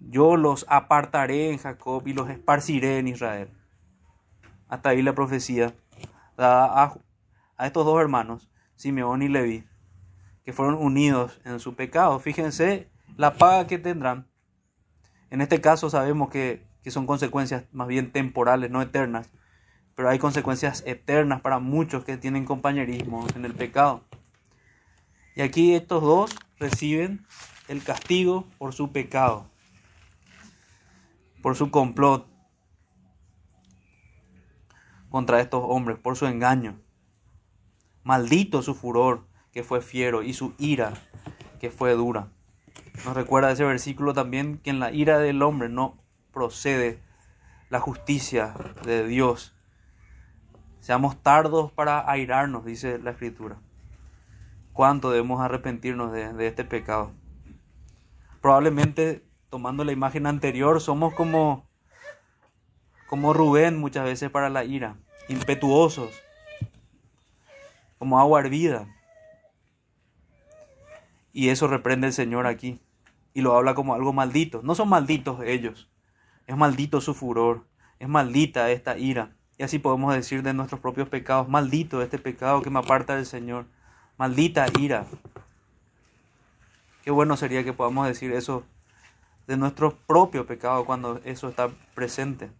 Yo 0.00 0.36
los 0.36 0.64
apartaré 0.68 1.50
en 1.50 1.58
Jacob 1.58 2.06
y 2.06 2.12
los 2.12 2.28
esparciré 2.30 2.98
en 2.98 3.08
Israel. 3.08 3.50
Hasta 4.68 4.90
ahí 4.90 5.02
la 5.02 5.14
profecía 5.14 5.74
dada 6.36 6.94
a, 7.56 7.66
estos 7.66 7.84
dos 7.84 8.00
hermanos, 8.00 8.50
Simeón 8.76 9.22
y 9.22 9.28
Leví, 9.28 9.64
que 10.44 10.52
fueron 10.52 10.74
unidos 10.74 11.40
en 11.44 11.58
su 11.58 11.74
pecado. 11.74 12.18
Fíjense 12.20 12.88
la 13.16 13.34
paga 13.34 13.66
que 13.66 13.78
tendrán. 13.78 14.28
En 15.30 15.40
este 15.40 15.60
caso 15.60 15.90
sabemos 15.90 16.30
que, 16.30 16.66
que 16.82 16.90
son 16.90 17.06
consecuencias 17.06 17.64
más 17.72 17.88
bien 17.88 18.12
temporales, 18.12 18.70
no 18.70 18.80
eternas, 18.80 19.30
pero 19.94 20.08
hay 20.08 20.18
consecuencias 20.18 20.82
eternas 20.86 21.40
para 21.40 21.58
muchos 21.58 22.04
que 22.04 22.16
tienen 22.16 22.44
compañerismo 22.44 23.26
en 23.34 23.44
el 23.44 23.54
pecado. 23.54 24.04
Y 25.34 25.40
aquí 25.42 25.74
estos 25.74 26.02
dos 26.02 26.36
reciben 26.58 27.26
el 27.68 27.82
castigo 27.82 28.46
por 28.58 28.72
su 28.74 28.92
pecado, 28.92 29.46
por 31.42 31.54
su 31.54 31.70
complot 31.70 32.26
contra 35.08 35.40
estos 35.40 35.62
hombres, 35.66 35.98
por 35.98 36.16
su 36.16 36.26
engaño. 36.26 36.80
Maldito 38.02 38.62
su 38.62 38.74
furor, 38.74 39.26
que 39.52 39.62
fue 39.62 39.80
fiero, 39.80 40.22
y 40.22 40.32
su 40.32 40.54
ira, 40.58 40.94
que 41.60 41.70
fue 41.70 41.92
dura. 41.92 42.28
Nos 43.04 43.14
recuerda 43.14 43.52
ese 43.52 43.64
versículo 43.64 44.12
también 44.12 44.58
que 44.58 44.70
en 44.70 44.80
la 44.80 44.92
ira 44.92 45.18
del 45.18 45.42
hombre 45.42 45.68
no 45.68 45.96
procede 46.32 47.00
la 47.70 47.80
justicia 47.80 48.54
de 48.84 49.06
Dios. 49.06 49.54
Seamos 50.80 51.22
tardos 51.22 51.70
para 51.72 52.10
airarnos, 52.10 52.64
dice 52.64 52.98
la 52.98 53.10
Escritura. 53.10 53.58
¿Cuánto 54.72 55.10
debemos 55.10 55.40
arrepentirnos 55.40 56.12
de, 56.12 56.46
este 56.46 56.64
pecado? 56.64 57.12
Probablemente, 58.40 59.24
tomando 59.50 59.84
la 59.84 59.92
imagen 59.92 60.26
anterior, 60.26 60.80
somos 60.80 61.14
como, 61.14 61.68
como 63.08 63.34
Rubén 63.34 63.78
muchas 63.78 64.04
veces 64.04 64.30
para 64.30 64.48
la 64.48 64.64
ira, 64.64 64.96
impetuosos, 65.28 66.10
como 67.98 68.20
agua 68.20 68.40
hervida. 68.40 68.86
Y 71.32 71.50
eso 71.50 71.66
reprende 71.66 72.06
el 72.06 72.12
Señor 72.12 72.46
aquí. 72.46 72.80
Y 73.38 73.40
lo 73.40 73.56
habla 73.56 73.76
como 73.76 73.94
algo 73.94 74.12
maldito. 74.12 74.62
No 74.64 74.74
son 74.74 74.88
malditos 74.88 75.40
ellos. 75.44 75.88
Es 76.48 76.56
maldito 76.56 77.00
su 77.00 77.14
furor. 77.14 77.68
Es 78.00 78.08
maldita 78.08 78.68
esta 78.72 78.98
ira. 78.98 79.30
Y 79.56 79.62
así 79.62 79.78
podemos 79.78 80.12
decir 80.12 80.42
de 80.42 80.54
nuestros 80.54 80.80
propios 80.80 81.08
pecados. 81.08 81.48
Maldito 81.48 82.02
este 82.02 82.18
pecado 82.18 82.62
que 82.62 82.70
me 82.70 82.80
aparta 82.80 83.14
del 83.14 83.26
Señor. 83.26 83.66
Maldita 84.16 84.66
ira. 84.80 85.06
Qué 87.04 87.12
bueno 87.12 87.36
sería 87.36 87.62
que 87.62 87.72
podamos 87.72 88.08
decir 88.08 88.32
eso 88.32 88.64
de 89.46 89.56
nuestro 89.56 89.96
propio 89.96 90.44
pecado 90.44 90.84
cuando 90.84 91.20
eso 91.22 91.48
está 91.48 91.70
presente. 91.94 92.50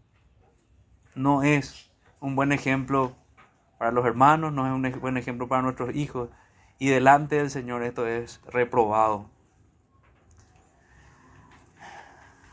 No 1.16 1.42
es 1.42 1.90
un 2.20 2.36
buen 2.36 2.52
ejemplo 2.52 3.16
para 3.78 3.90
los 3.90 4.06
hermanos, 4.06 4.52
no 4.52 4.64
es 4.64 4.72
un 4.72 5.00
buen 5.00 5.16
ejemplo 5.16 5.48
para 5.48 5.62
nuestros 5.62 5.92
hijos. 5.96 6.28
Y 6.78 6.86
delante 6.86 7.34
del 7.34 7.50
Señor 7.50 7.82
esto 7.82 8.06
es 8.06 8.40
reprobado. 8.46 9.28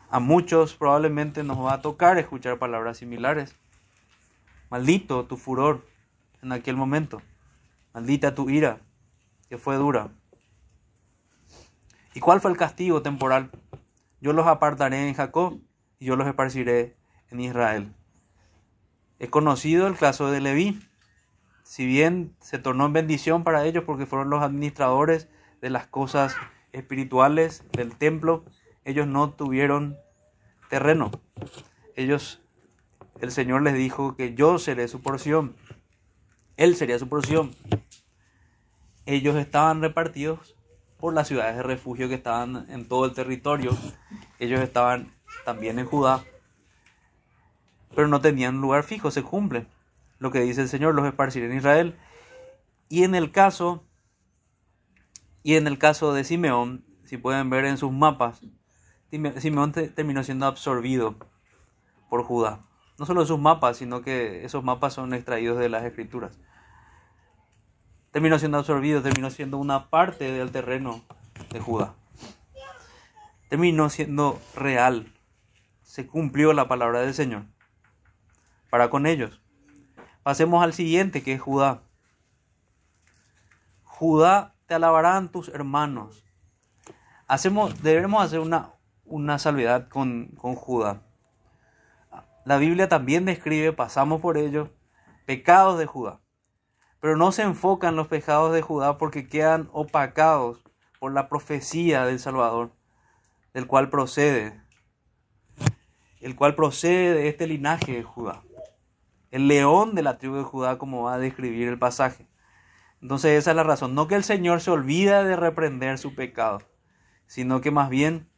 A 0.10 0.20
muchos 0.20 0.76
probablemente 0.76 1.44
nos 1.44 1.58
va 1.58 1.74
a 1.74 1.82
tocar 1.82 2.18
escuchar 2.18 2.60
palabras 2.60 2.98
similares. 2.98 3.56
Maldito 4.70 5.26
tu 5.26 5.38
furor 5.38 5.86
en 6.42 6.52
aquel 6.52 6.76
momento. 6.76 7.22
Maldita 7.94 8.36
tu 8.36 8.50
ira, 8.50 8.80
que 9.50 9.58
fue 9.58 9.76
dura. 9.78 10.10
¿Y 12.14 12.20
cuál 12.20 12.40
fue 12.40 12.52
el 12.52 12.58
castigo 12.58 13.02
temporal? 13.02 13.52
Yo 14.22 14.34
los 14.34 14.48
apartaré 14.48 15.08
en 15.08 15.14
Jacob 15.14 15.60
y 16.00 16.06
yo 16.06 16.16
los 16.16 16.28
esparciré 16.28 16.96
en 17.30 17.40
Israel. 17.40 17.94
He 19.20 19.30
conocido 19.30 19.88
el 19.88 19.98
caso 19.98 20.32
de 20.32 20.42
Leví. 20.42 20.80
Si 21.64 21.86
bien 21.86 22.36
se 22.40 22.60
tornó 22.60 22.86
en 22.86 22.94
bendición 22.94 23.44
para 23.44 23.66
ellos 23.66 23.84
porque 23.86 24.06
fueron 24.06 24.30
los 24.30 24.44
administradores 24.44 25.28
de 25.62 25.70
las 25.70 25.88
cosas 25.88 26.36
espirituales 26.74 27.64
del 27.72 27.96
templo, 27.96 28.46
ellos 28.86 29.08
no 29.08 29.32
tuvieron 29.32 29.98
terreno. 30.70 31.12
Ellos, 31.96 32.42
el 33.20 33.32
Señor 33.32 33.64
les 33.64 33.74
dijo 33.74 34.16
que 34.16 34.36
yo 34.36 34.58
seré 34.60 34.88
su 34.88 35.02
porción. 35.02 35.56
Él 36.56 36.76
sería 36.76 36.98
su 36.98 37.10
porción. 37.10 37.54
Ellos 39.06 39.36
estaban 39.36 39.82
repartidos 39.82 40.56
por 40.98 41.14
las 41.14 41.28
ciudades 41.28 41.58
de 41.58 41.64
refugio 41.64 42.08
que 42.08 42.16
estaban 42.16 42.66
en 42.70 42.88
todo 42.88 43.06
el 43.06 43.14
territorio. 43.14 43.72
Ellos 44.40 44.62
estaban 44.62 45.14
también 45.44 45.80
en 45.80 45.86
Judá, 45.86 46.24
pero 47.94 48.08
no 48.08 48.22
tenían 48.22 48.62
lugar 48.62 48.84
fijo, 48.84 49.12
se 49.12 49.22
cumple 49.22 49.68
lo 50.20 50.32
que 50.32 50.40
dice 50.40 50.62
el 50.62 50.70
Señor, 50.70 50.96
los 50.96 51.06
esparciré 51.06 51.48
en 51.48 51.58
Israel. 51.58 51.96
Y 52.90 53.04
en 53.04 53.16
el 53.16 53.32
caso, 53.32 53.86
y 55.44 55.56
en 55.56 55.68
el 55.68 55.78
caso 55.78 56.14
de 56.14 56.24
Simeón, 56.24 56.86
si 57.04 57.18
pueden 57.18 57.50
ver 57.50 57.66
en 57.66 57.78
sus 57.78 57.92
mapas, 57.92 58.42
Simeón 59.12 59.72
terminó 59.72 60.24
siendo 60.24 60.46
absorbido 60.46 61.16
por 62.10 62.24
Judá. 62.24 62.62
No 62.98 63.06
solo 63.06 63.26
sus 63.26 63.40
mapas, 63.40 63.78
sino 63.78 64.02
que 64.02 64.46
esos 64.46 64.64
mapas 64.64 64.94
son 64.94 65.14
extraídos 65.14 65.60
de 65.60 65.70
las 65.70 65.84
escrituras 65.84 66.40
terminó 68.16 68.40
siendo 68.40 68.58
absorbido, 68.58 69.02
terminó 69.02 69.30
siendo 69.30 69.58
una 69.58 69.90
parte 69.90 70.32
del 70.32 70.50
terreno 70.50 71.02
de 71.50 71.60
Judá. 71.60 71.96
Terminó 73.50 73.90
siendo 73.90 74.40
real. 74.56 75.12
Se 75.84 76.08
cumplió 76.08 76.54
la 76.54 76.70
palabra 76.70 77.02
del 77.02 77.14
Señor 77.14 77.44
para 78.70 78.90
con 78.90 79.06
ellos. 79.06 79.42
Pasemos 80.24 80.64
al 80.64 80.72
siguiente, 80.72 81.24
que 81.24 81.34
es 81.34 81.42
Judá. 81.42 81.82
Judá 83.84 84.56
te 84.66 84.76
alabarán 84.76 85.30
tus 85.30 85.50
hermanos. 85.50 86.24
Hacemos, 87.28 87.84
debemos 87.84 88.24
hacer 88.24 88.40
una, 88.40 88.75
una 89.06 89.40
salvedad 89.40 89.88
con, 89.90 90.28
con 90.38 90.56
Judá. 90.56 91.02
La 92.46 92.58
Biblia 92.58 92.90
también 92.90 93.26
describe, 93.26 93.74
pasamos 93.74 94.22
por 94.22 94.38
ello, 94.38 94.70
pecados 95.26 95.80
de 95.80 95.86
Judá 95.86 96.20
pero 97.06 97.18
no 97.18 97.32
se 97.32 97.44
enfocan 97.44 97.96
los 97.96 98.08
pecados 98.08 98.52
de 98.52 98.64
Judá 98.64 98.98
porque 98.98 99.28
quedan 99.28 99.70
opacados 99.74 100.64
por 101.00 101.14
la 101.14 101.30
profecía 101.30 102.04
del 102.04 102.18
Salvador, 102.18 102.72
del 103.54 103.68
cual 103.68 103.92
procede, 103.92 104.60
el 106.20 106.36
cual 106.36 106.56
procede 106.56 107.14
de 107.14 107.28
este 107.28 107.46
linaje 107.46 107.92
de 107.92 108.02
Judá, 108.02 108.42
el 109.30 109.48
león 109.48 109.94
de 109.94 110.02
la 110.02 110.18
tribu 110.18 110.38
de 110.38 110.44
Judá, 110.46 110.80
como 110.80 111.04
va 111.04 111.14
a 111.14 111.20
describir 111.20 111.68
el 111.68 111.78
pasaje. 111.78 112.28
Entonces 113.04 113.38
esa 113.38 113.52
es 113.52 113.56
la 113.56 113.64
razón, 113.64 113.94
no 113.94 114.08
que 114.08 114.16
el 114.16 114.24
Señor 114.24 114.60
se 114.60 114.72
olvida 114.72 115.24
de 115.24 115.36
reprender 115.36 116.00
su 116.00 116.16
pecado, 116.16 116.64
sino 117.28 117.62
que 117.62 117.70
más 117.70 117.92
bien 117.92 118.32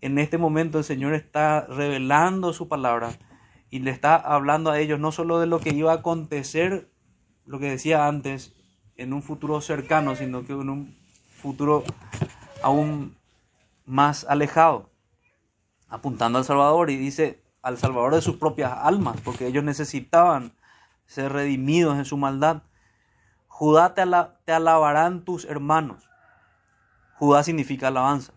en 0.00 0.18
este 0.18 0.38
momento 0.38 0.78
el 0.78 0.84
Señor 0.84 1.14
está 1.14 1.66
revelando 1.66 2.52
su 2.52 2.68
palabra 2.68 3.10
y 3.70 3.80
le 3.80 3.90
está 3.90 4.16
hablando 4.16 4.70
a 4.70 4.78
ellos 4.78 5.00
no 5.00 5.12
solo 5.12 5.40
de 5.40 5.46
lo 5.46 5.60
que 5.60 5.70
iba 5.70 5.92
a 5.92 5.96
acontecer 5.96 6.90
lo 7.46 7.58
que 7.58 7.70
decía 7.70 8.06
antes, 8.06 8.54
en 8.96 9.12
un 9.12 9.22
futuro 9.22 9.60
cercano, 9.60 10.16
sino 10.16 10.44
que 10.44 10.52
en 10.52 10.68
un 10.68 10.96
futuro 11.30 11.84
aún 12.62 13.16
más 13.84 14.26
alejado, 14.28 14.90
apuntando 15.88 16.38
al 16.38 16.44
Salvador 16.44 16.90
y 16.90 16.96
dice 16.96 17.42
al 17.62 17.78
Salvador 17.78 18.14
de 18.14 18.22
sus 18.22 18.36
propias 18.36 18.72
almas, 18.72 19.20
porque 19.20 19.46
ellos 19.46 19.62
necesitaban 19.62 20.54
ser 21.06 21.32
redimidos 21.32 21.96
en 21.96 22.04
su 22.04 22.16
maldad. 22.16 22.62
Judá 23.46 23.94
te, 23.94 24.02
te 24.44 24.52
alabarán 24.52 25.24
tus 25.24 25.44
hermanos. 25.44 26.08
Judá 27.14 27.42
significa 27.42 27.88
alabanza. 27.88 28.32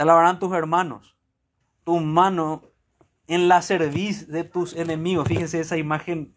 Te 0.00 0.04
alabarán 0.04 0.38
tus 0.38 0.50
hermanos. 0.54 1.14
Tu 1.84 2.00
mano 2.00 2.62
en 3.26 3.48
la 3.48 3.60
cerviz 3.60 4.28
de 4.28 4.44
tus 4.44 4.74
enemigos. 4.74 5.28
Fíjense 5.28 5.60
esa 5.60 5.76
imagen 5.76 6.34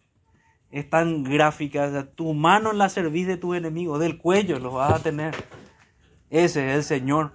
es 0.69 0.89
tan 0.89 1.23
gráfica. 1.23 2.11
tu 2.13 2.33
mano 2.33 2.71
en 2.71 2.77
la 2.77 2.89
cerviz 2.89 3.25
de 3.25 3.37
tus 3.37 3.55
enemigos, 3.55 4.01
del 4.01 4.17
cuello 4.17 4.59
los 4.59 4.73
vas 4.73 4.91
a 4.91 5.01
tener. 5.01 5.33
Ese 6.29 6.71
es 6.71 6.75
el 6.75 6.83
Señor 6.83 7.31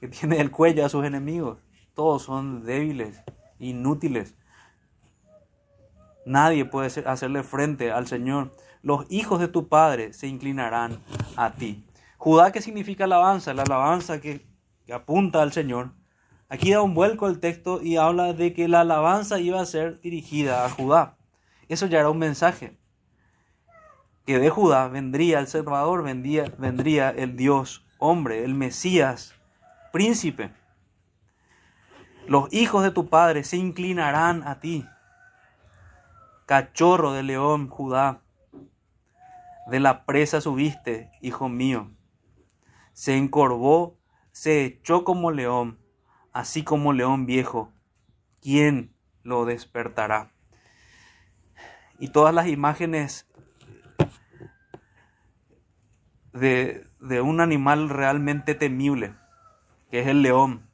que 0.00 0.08
tiene 0.08 0.38
el 0.38 0.50
cuello 0.50 0.84
a 0.84 0.90
sus 0.90 1.02
enemigos. 1.02 1.60
Todos 1.94 2.24
son 2.24 2.66
débiles, 2.66 3.22
inútiles. 3.58 4.36
Nadie 6.26 6.66
puede 6.66 6.88
hacerle 7.08 7.42
frente 7.42 7.90
al 7.90 8.06
Señor. 8.06 8.54
Los 8.82 9.06
hijos 9.08 9.40
de 9.40 9.48
tu 9.48 9.70
padre 9.70 10.12
se 10.12 10.26
inclinarán 10.26 11.02
a 11.36 11.54
ti. 11.54 11.86
Judá, 12.18 12.52
¿qué 12.52 12.60
significa 12.60 13.04
alabanza? 13.04 13.54
La 13.54 13.62
alabanza 13.62 14.20
que, 14.20 14.54
que 14.86 14.94
apunta 14.94 15.42
al 15.42 15.52
Señor. 15.52 15.92
Aquí 16.48 16.72
da 16.72 16.80
un 16.80 16.94
vuelco 16.94 17.26
el 17.26 17.40
texto 17.40 17.82
y 17.82 17.96
habla 17.96 18.32
de 18.32 18.54
que 18.54 18.68
la 18.68 18.80
alabanza 18.80 19.40
iba 19.40 19.60
a 19.60 19.66
ser 19.66 20.00
dirigida 20.00 20.64
a 20.64 20.70
Judá. 20.70 21.16
Eso 21.68 21.86
ya 21.86 21.98
era 21.98 22.10
un 22.10 22.18
mensaje. 22.18 22.78
Que 24.24 24.38
de 24.38 24.48
Judá 24.48 24.88
vendría 24.88 25.40
el 25.40 25.48
Salvador, 25.48 26.04
vendría, 26.04 26.44
vendría 26.58 27.10
el 27.10 27.36
Dios 27.36 27.84
hombre, 27.98 28.44
el 28.44 28.54
Mesías, 28.54 29.34
príncipe. 29.92 30.52
Los 32.26 32.52
hijos 32.52 32.82
de 32.82 32.90
tu 32.90 33.08
padre 33.08 33.44
se 33.44 33.56
inclinarán 33.56 34.42
a 34.46 34.60
ti. 34.60 34.86
Cachorro 36.46 37.12
de 37.12 37.24
león, 37.24 37.68
Judá, 37.68 38.22
de 39.66 39.80
la 39.80 40.04
presa 40.04 40.40
subiste, 40.40 41.10
hijo 41.20 41.48
mío. 41.48 41.90
Se 42.92 43.16
encorvó, 43.16 43.98
se 44.36 44.66
echó 44.66 45.02
como 45.02 45.30
león, 45.30 45.78
así 46.34 46.62
como 46.62 46.92
león 46.92 47.24
viejo. 47.24 47.72
¿Quién 48.42 48.94
lo 49.22 49.46
despertará? 49.46 50.34
Y 51.98 52.08
todas 52.08 52.34
las 52.34 52.46
imágenes 52.46 53.26
de, 56.34 56.86
de 57.00 57.22
un 57.22 57.40
animal 57.40 57.88
realmente 57.88 58.54
temible, 58.54 59.14
que 59.90 60.00
es 60.00 60.06
el 60.06 60.20
león. 60.20 60.68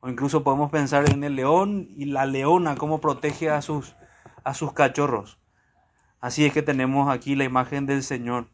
O 0.00 0.10
incluso 0.10 0.44
podemos 0.44 0.70
pensar 0.70 1.08
en 1.10 1.24
el 1.24 1.36
león 1.36 1.88
y 1.88 2.04
la 2.04 2.26
leona, 2.26 2.76
cómo 2.76 3.00
protege 3.00 3.48
a 3.48 3.62
sus, 3.62 3.96
a 4.44 4.52
sus 4.52 4.74
cachorros. 4.74 5.40
Así 6.20 6.44
es 6.44 6.52
que 6.52 6.60
tenemos 6.60 7.10
aquí 7.10 7.34
la 7.34 7.44
imagen 7.44 7.86
del 7.86 8.02
Señor, 8.02 8.50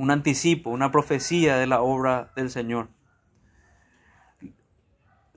un 0.00 0.10
anticipo, 0.10 0.70
una 0.70 0.90
profecía 0.90 1.58
de 1.58 1.66
la 1.66 1.82
obra 1.82 2.32
del 2.34 2.48
Señor. 2.48 2.88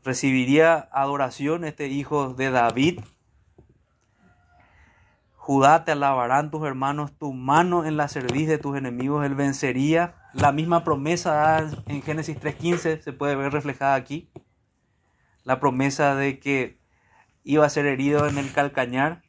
Recibiría 0.05 0.87
adoración 0.93 1.65
este 1.65 1.87
hijo 1.87 2.33
de 2.33 2.49
David. 2.49 3.01
Judá 5.35 5.83
te 5.83 5.91
alabarán 5.91 6.49
tus 6.49 6.65
hermanos, 6.65 7.11
tu 7.11 7.33
mano 7.33 7.83
en 7.83 7.97
la 7.97 8.07
cerviz 8.07 8.47
de 8.47 8.57
tus 8.57 8.77
enemigos, 8.77 9.25
él 9.25 9.35
vencería. 9.35 10.15
La 10.31 10.53
misma 10.53 10.85
promesa 10.85 11.69
en 11.87 12.01
Génesis 12.01 12.39
3.15 12.39 13.01
se 13.01 13.11
puede 13.11 13.35
ver 13.35 13.51
reflejada 13.51 13.95
aquí. 13.95 14.29
La 15.43 15.59
promesa 15.59 16.15
de 16.15 16.39
que 16.39 16.79
iba 17.43 17.65
a 17.65 17.69
ser 17.69 17.85
herido 17.85 18.29
en 18.29 18.37
el 18.37 18.53
calcañar 18.53 19.23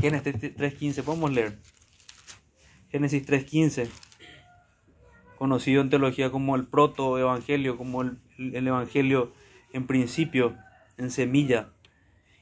Génesis 0.00 0.36
3.15, 0.36 1.02
podemos 1.02 1.30
leer. 1.30 1.58
Génesis 2.94 3.26
3.15, 3.26 3.88
conocido 5.36 5.82
en 5.82 5.90
teología 5.90 6.30
como 6.30 6.54
el 6.54 6.64
proto-evangelio, 6.64 7.76
como 7.76 8.02
el, 8.02 8.18
el, 8.38 8.68
evangelio 8.68 9.32
en 9.72 9.88
principio, 9.88 10.54
en 10.96 11.10
semilla. 11.10 11.70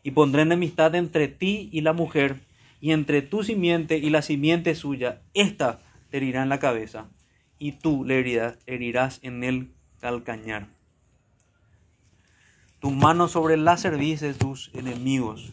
Y 0.03 0.11
pondré 0.11 0.43
enemistad 0.43 0.95
entre 0.95 1.29
ti 1.29 1.71
y 1.73 1.81
la 1.81 1.95
mujer, 1.95 2.41
y 2.83 2.93
entre 2.93 3.23
tu 3.23 3.45
simiente 3.45 3.97
y 3.97 4.11
la 4.11 4.21
simiente 4.21 4.75
suya. 4.75 5.23
Esta 5.33 5.81
te 6.11 6.19
herirá 6.19 6.43
en 6.43 6.51
la 6.51 6.59
cabeza, 6.59 7.09
y 7.59 7.73
tú 7.73 8.05
le 8.05 8.19
herirás, 8.67 9.21
en 9.23 9.45
el 9.45 9.71
calcañar. 10.03 10.69
Tu 12.79 12.91
mano 12.91 13.27
sobre 13.27 13.57
la 13.57 13.79
cerviz 13.79 14.21
de 14.21 14.35
tus 14.35 14.71
enemigos 14.75 15.51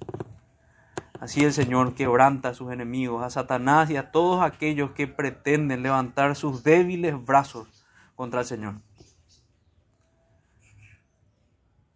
Así 1.20 1.44
el 1.44 1.52
Señor 1.52 1.96
quebranta 1.96 2.50
a 2.50 2.54
sus 2.54 2.72
enemigos, 2.72 3.24
a 3.24 3.30
Satanás 3.30 3.90
y 3.90 3.98
a 3.98 4.12
todos 4.12 4.42
aquellos 4.42 4.92
que 4.92 5.06
pretenden 5.06 5.84
levantar 5.84 6.36
sus 6.38 6.64
débiles 6.64 7.14
brazos 7.26 7.68
contra 8.16 8.40
el 8.42 8.46
Señor. 8.46 8.76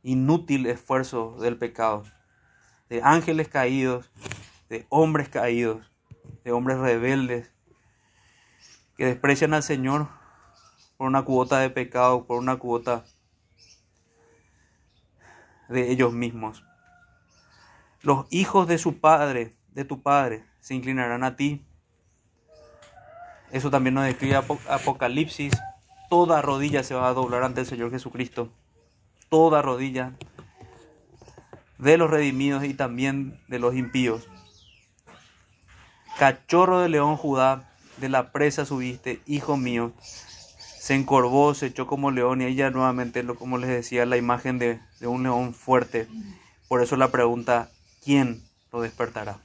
Inútil 0.02 0.66
esfuerzo 0.66 1.38
del 1.40 1.58
pecado, 1.58 2.04
de 2.90 3.02
ángeles 3.02 3.48
caídos, 3.48 4.12
de 4.68 4.86
hombres 4.90 5.30
caídos, 5.30 5.90
de 6.44 6.52
hombres 6.52 6.78
rebeldes, 6.80 7.50
que 8.98 9.06
desprecian 9.06 9.54
al 9.54 9.64
Señor 9.64 10.10
por 10.98 11.08
una 11.08 11.24
cuota 11.24 11.60
de 11.60 11.70
pecado, 11.70 12.26
por 12.26 12.40
una 12.40 12.58
cuota 12.58 13.06
de 15.70 15.92
ellos 15.92 16.12
mismos. 16.12 16.66
Los 18.04 18.26
hijos 18.32 18.68
de 18.68 18.78
su 18.78 19.00
padre, 19.00 19.56
de 19.72 19.86
tu 19.86 20.02
padre, 20.02 20.44
se 20.60 20.76
inclinarán 20.76 21.24
a 21.24 21.38
ti. 21.38 21.66
Eso 23.50 23.72
también 23.72 23.94
nos 23.94 24.04
describe 24.04 24.36
Apocalipsis. 24.36 25.54
Toda 26.10 26.42
rodilla 26.42 26.84
se 26.84 26.96
va 26.96 27.08
a 27.08 27.14
doblar 27.14 27.44
ante 27.44 27.62
el 27.62 27.66
Señor 27.66 27.92
Jesucristo. 27.92 28.52
Toda 29.30 29.62
rodilla 29.62 30.12
de 31.78 31.98
los 31.98 32.12
redimidos 32.12 32.66
y 32.66 32.74
también 32.74 33.40
de 33.48 33.60
los 33.60 33.74
impíos. 33.74 34.28
Cachorro 36.20 36.82
de 36.82 36.90
león 36.90 37.16
Judá, 37.16 37.74
de 37.98 38.10
la 38.10 38.34
presa 38.34 38.66
subiste, 38.66 39.22
hijo 39.26 39.56
mío. 39.56 39.94
Se 40.02 40.94
encorvó, 40.94 41.54
se 41.54 41.68
echó 41.68 41.88
como 41.88 42.12
león 42.12 42.42
y 42.42 42.46
ella 42.48 42.70
nuevamente, 42.70 43.26
como 43.26 43.58
les 43.58 43.70
decía, 43.70 44.06
la 44.06 44.18
imagen 44.18 44.60
de, 44.60 44.82
de 45.00 45.08
un 45.08 45.24
león 45.24 45.54
fuerte. 45.54 46.10
Por 46.68 46.84
eso 46.84 46.98
la 46.98 47.10
pregunta, 47.10 47.70
¿quién 48.04 48.44
lo 48.72 48.82
despertará? 48.82 49.40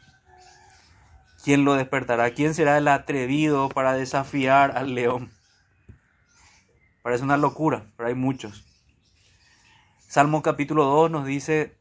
¿Quién 1.45 1.65
lo 1.65 1.75
despertará? 1.75 2.31
¿Quién 2.33 2.55
será 2.55 2.79
el 2.79 2.89
atrevido 2.89 3.69
para 3.69 3.93
desafiar 3.93 4.77
al 4.77 4.95
león? 4.95 5.31
Parece 7.03 7.25
una 7.25 7.37
locura, 7.37 7.87
pero 7.97 8.09
hay 8.09 8.15
muchos. 8.15 8.65
Salmo 9.99 10.43
capítulo 10.43 10.85
2 10.85 11.11
nos 11.11 11.27
dice 11.27 11.77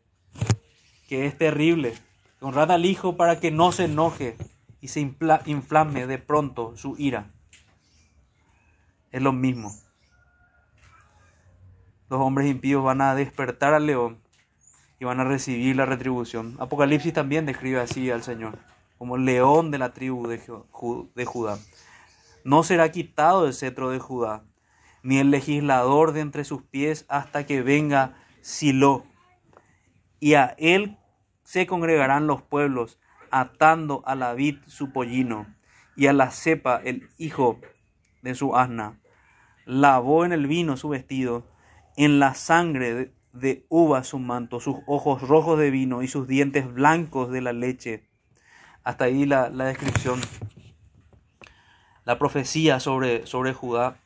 que 1.08 1.26
es 1.26 1.38
terrible. 1.38 1.98
Honrad 2.40 2.72
al 2.72 2.86
Hijo 2.86 3.18
para 3.18 3.40
que 3.40 3.52
no 3.52 3.72
se 3.72 3.86
enoje 3.86 4.38
y 4.80 4.90
se 4.90 5.00
inflame 5.00 6.06
de 6.08 6.18
pronto 6.20 6.78
su 6.78 6.96
ira. 6.98 7.32
Es 9.12 9.22
lo 9.22 9.34
mismo. 9.34 9.74
Los 12.10 12.22
hombres 12.22 12.48
impíos 12.48 12.84
van 12.84 13.02
a 13.02 13.16
despertar 13.16 13.74
al 13.74 13.88
león 13.88 14.22
y 15.00 15.06
van 15.06 15.20
a 15.20 15.24
recibir 15.24 15.76
la 15.76 15.86
retribución. 15.86 16.56
Apocalipsis 16.60 17.14
también 17.14 17.46
describe 17.46 17.80
así 17.80 18.10
al 18.10 18.24
Señor, 18.24 18.58
como 18.98 19.18
león 19.18 19.72
de 19.72 19.78
la 19.78 19.94
tribu 19.94 20.28
de, 20.28 21.26
Judá. 21.26 21.58
No 22.44 22.64
será 22.64 22.92
quitado 22.92 23.46
el 23.46 23.54
cetro 23.54 23.90
de 23.90 24.00
Judá, 24.00 24.44
ni 25.04 25.20
el 25.20 25.32
legislador 25.32 26.14
de 26.14 26.22
entre 26.22 26.44
sus 26.44 26.64
pies 26.64 27.06
hasta 27.10 27.46
que 27.46 27.62
venga 27.62 28.16
Silo. 28.42 29.06
Y 30.20 30.34
a 30.34 30.56
él 30.58 30.98
se 31.44 31.68
congregarán 31.68 32.28
los 32.28 32.42
pueblos, 32.42 33.00
atando 33.30 34.02
a 34.06 34.16
la 34.16 34.34
vid 34.34 34.58
su 34.66 34.92
pollino, 34.92 35.46
y 35.96 36.08
a 36.08 36.14
la 36.14 36.32
cepa 36.32 36.82
el 36.84 37.10
hijo 37.18 37.60
de 38.22 38.36
su 38.36 38.56
asna. 38.56 39.00
Lavó 39.66 40.26
en 40.26 40.32
el 40.32 40.48
vino 40.48 40.78
su 40.78 40.90
vestido, 40.90 41.46
en 41.98 42.20
la 42.20 42.34
sangre 42.36 43.12
de 43.40 43.66
uva 43.70 44.04
su 44.04 44.20
manto, 44.20 44.60
sus 44.60 44.78
ojos 44.88 45.22
rojos 45.22 45.60
de 45.60 45.72
vino 45.72 46.02
y 46.02 46.08
sus 46.08 46.28
dientes 46.28 46.72
blancos 46.74 47.32
de 47.32 47.42
la 47.42 47.54
leche. 47.54 48.04
Hasta 48.84 49.06
ahí 49.06 49.26
la, 49.26 49.50
descripción. 49.50 50.20
La 52.06 52.18
profecía 52.18 52.80
sobre, 52.80 53.26
sobre 53.26 53.54
Judá, 53.54 53.98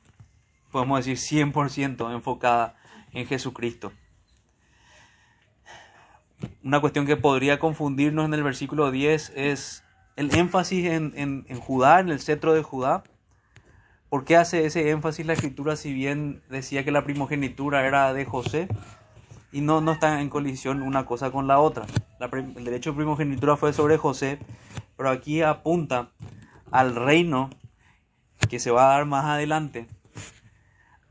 podemos 0.72 1.06
decir 1.06 1.44
100% 1.46 2.14
enfocada 2.14 2.76
en 3.14 3.28
Jesucristo. 3.28 3.92
Una 6.64 6.82
cuestión 6.82 7.06
que 7.06 7.18
podría 7.18 7.60
confundirnos 7.60 8.26
en 8.26 8.34
el 8.34 8.44
versículo 8.44 8.90
10 8.90 9.34
es 9.36 9.84
el 10.16 10.34
énfasis 10.36 10.86
en, 10.86 11.14
en 11.16 11.60
Judá, 11.60 12.00
en 12.00 12.10
el 12.10 12.20
cetro 12.20 12.54
de 12.54 12.64
Judá. 12.64 13.04
¿Por 14.10 14.26
qué 14.26 14.36
hace 14.36 14.66
ese 14.66 14.90
énfasis 14.90 15.26
la 15.26 15.34
escritura 15.34 15.76
si 15.76 15.94
bien 15.94 16.42
decía 16.50 16.84
que 16.84 16.92
la 16.92 17.06
primogenitura 17.06 17.86
era 17.88 18.14
de 18.14 18.26
José? 18.26 18.68
Y 19.52 19.62
no, 19.62 19.82
no 19.82 19.92
están 19.92 20.20
en 20.20 20.30
colisión 20.30 20.82
una 20.82 21.06
cosa 21.06 21.32
con 21.32 21.48
la 21.48 21.60
otra. 21.60 21.86
el 22.20 22.64
derecho 22.64 22.92
de 22.92 22.98
primogenitura 22.98 23.58
fue 23.58 23.74
sobre 23.74 23.98
José, 23.98 24.40
pero 24.96 25.10
aquí 25.10 25.42
apunta 25.42 26.12
al 26.72 26.96
reino 26.96 27.50
que 28.50 28.60
se 28.60 28.72
va 28.72 28.86
a 28.86 28.98
dar 28.98 29.06
más 29.06 29.26
adelante, 29.26 29.88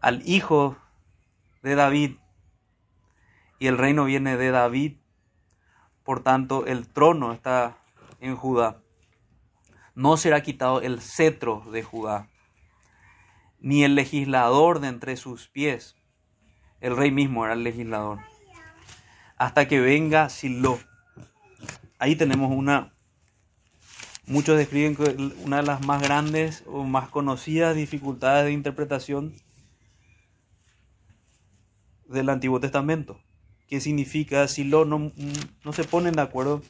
al 0.01 0.27
hijo 0.29 0.77
de 1.63 1.75
David, 1.75 2.17
y 3.59 3.67
el 3.67 3.77
reino 3.77 4.05
viene 4.05 4.37
de 4.37 4.51
David, 4.51 4.97
por 6.03 6.23
tanto 6.23 6.67
el 6.67 6.89
trono 6.89 7.33
está 7.33 7.77
en 8.21 8.37
Judá. 8.37 8.83
No 9.95 10.17
será 10.17 10.43
quitado 10.43 10.81
el 10.81 11.01
cetro 11.01 11.63
de 11.71 11.83
Judá, 11.83 12.29
ni 13.59 13.85
el 13.85 13.95
legislador 13.95 14.81
de 14.81 14.89
entre 14.89 15.17
sus 15.17 15.49
pies. 15.49 15.97
El 16.81 16.97
rey 16.97 17.11
mismo 17.11 17.45
era 17.45 17.55
el 17.55 17.65
legislador 17.65 18.19
hasta 19.41 19.67
que 19.67 19.81
venga 19.81 20.29
Silo. 20.29 20.79
Ahí 21.99 22.15
tenemos 22.15 22.53
una, 22.53 22.93
muchos 24.27 24.59
describen 24.59 24.99
una 25.43 25.57
de 25.57 25.63
las 25.63 25.83
más 25.87 26.03
grandes 26.03 26.63
o 26.67 26.85
más 26.85 27.09
conocidas 27.09 27.75
dificultades 27.75 28.45
de 28.45 28.53
interpretación 28.53 29.33
del 32.07 32.29
Antiguo 32.29 32.61
Testamento. 32.61 33.19
¿Qué 33.67 33.81
significa 33.81 34.47
Silo? 34.47 34.85
No, 34.85 35.11
no 35.65 35.73
se 35.73 35.85
ponen 35.85 36.13
de 36.13 36.23
acuerdo 36.23 36.61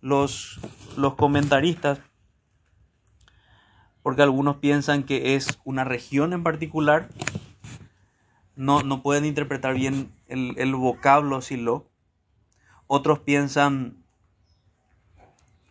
los, 0.00 0.58
los 0.96 1.14
comentaristas 1.14 2.00
porque 4.02 4.22
algunos 4.22 4.56
piensan 4.56 5.04
que 5.04 5.36
es 5.36 5.60
una 5.62 5.84
región 5.84 6.32
en 6.32 6.42
particular, 6.42 7.08
no, 8.62 8.82
no 8.82 9.02
pueden 9.02 9.24
interpretar 9.24 9.74
bien 9.74 10.12
el, 10.28 10.54
el 10.56 10.74
vocablo 10.74 11.42
silo. 11.42 11.90
Otros 12.86 13.18
piensan 13.18 14.04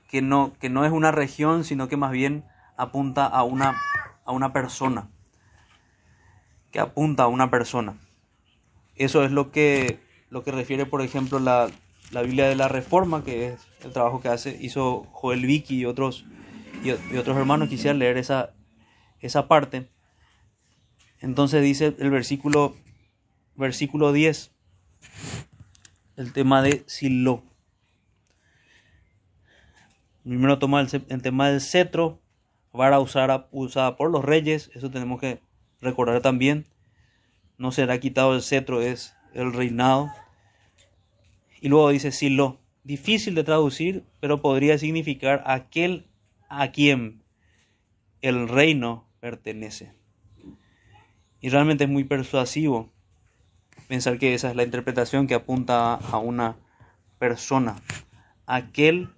que 0.09 0.21
no, 0.21 0.51
que 0.59 0.69
no 0.69 0.83
es 0.83 0.91
una 0.91 1.11
región, 1.11 1.63
sino 1.63 1.87
que 1.87 1.95
más 1.95 2.11
bien 2.11 2.43
apunta 2.75 3.25
a 3.25 3.43
una, 3.43 3.79
a 4.25 4.33
una 4.33 4.51
persona. 4.51 5.09
Que 6.71 6.81
apunta 6.81 7.23
a 7.23 7.27
una 7.27 7.49
persona. 7.49 7.97
Eso 8.97 9.23
es 9.23 9.31
lo 9.31 9.51
que, 9.51 9.99
lo 10.29 10.43
que 10.43 10.51
refiere, 10.51 10.85
por 10.85 11.01
ejemplo, 11.01 11.39
la, 11.39 11.69
la 12.11 12.23
Biblia 12.23 12.47
de 12.47 12.55
la 12.55 12.67
Reforma, 12.67 13.23
que 13.23 13.47
es 13.47 13.67
el 13.85 13.93
trabajo 13.93 14.21
que 14.21 14.27
hace, 14.27 14.57
hizo 14.59 15.07
Joel 15.13 15.45
Vicky 15.45 15.79
y 15.79 15.85
otros, 15.85 16.25
y, 16.83 16.91
otros 17.15 17.37
hermanos. 17.37 17.69
Quisiera 17.69 17.97
leer 17.97 18.17
esa, 18.17 18.51
esa 19.21 19.47
parte. 19.47 19.89
Entonces 21.21 21.61
dice 21.61 21.95
el 21.99 22.09
versículo, 22.09 22.75
versículo 23.55 24.11
10, 24.11 24.51
el 26.17 26.33
tema 26.33 26.63
de 26.63 26.83
Silo. 26.87 27.43
Primero 30.23 30.57
toma 30.57 30.81
el, 30.81 31.21
tema 31.21 31.49
del 31.49 31.61
cetro, 31.61 32.19
vara 32.73 32.99
usar, 32.99 33.47
usada 33.51 33.95
por 33.97 34.11
los 34.11 34.25
reyes, 34.25 34.71
eso 34.73 34.89
tenemos 34.89 35.19
que 35.19 35.39
recordar 35.79 36.21
también. 36.21 36.65
No 37.57 37.71
será 37.71 37.99
quitado 37.99 38.33
el 38.35 38.41
cetro, 38.41 38.81
es 38.81 39.15
el 39.35 39.53
reinado. 39.53 40.11
Y 41.59 41.69
luego 41.69 41.89
dice 41.89 42.11
Silo, 42.11 42.59
difícil 42.83 43.35
de 43.35 43.43
traducir, 43.43 44.05
pero 44.19 44.41
podría 44.41 44.79
significar 44.79 45.43
aquel 45.45 46.07
a 46.49 46.71
quien 46.71 47.21
el 48.21 48.47
reino 48.47 49.07
pertenece. 49.19 50.00
Y 51.41 51.49
realmente 51.49 51.85
es 51.85 51.89
muy 51.89 52.03
persuasivo 52.03 52.93
pensar 53.87 54.19
que 54.19 54.35
esa 54.35 54.51
es 54.51 54.55
la 54.55 54.63
interpretación 54.63 55.27
que 55.27 55.33
apunta 55.33 55.95
a 55.95 56.17
una 56.19 56.55
persona, 57.17 57.75
aquel 58.45 59.09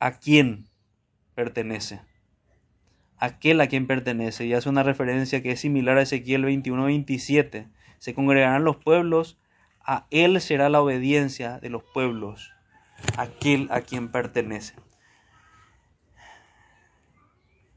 a 0.00 0.18
quien 0.18 0.66
pertenece. 1.34 2.00
Aquel 3.18 3.60
a 3.60 3.68
quien 3.68 3.86
pertenece. 3.86 4.44
Y 4.44 4.52
hace 4.52 4.68
una 4.68 4.82
referencia 4.82 5.42
que 5.42 5.52
es 5.52 5.60
similar 5.60 5.96
a 5.96 6.02
Ezequiel 6.02 6.44
21-27. 6.44 7.70
Se 7.98 8.14
congregarán 8.14 8.64
los 8.64 8.76
pueblos, 8.76 9.38
a 9.80 10.06
él 10.10 10.40
será 10.40 10.68
la 10.68 10.82
obediencia 10.82 11.58
de 11.60 11.70
los 11.70 11.82
pueblos, 11.82 12.52
aquel 13.16 13.68
a 13.70 13.80
quien 13.80 14.10
pertenece. 14.10 14.74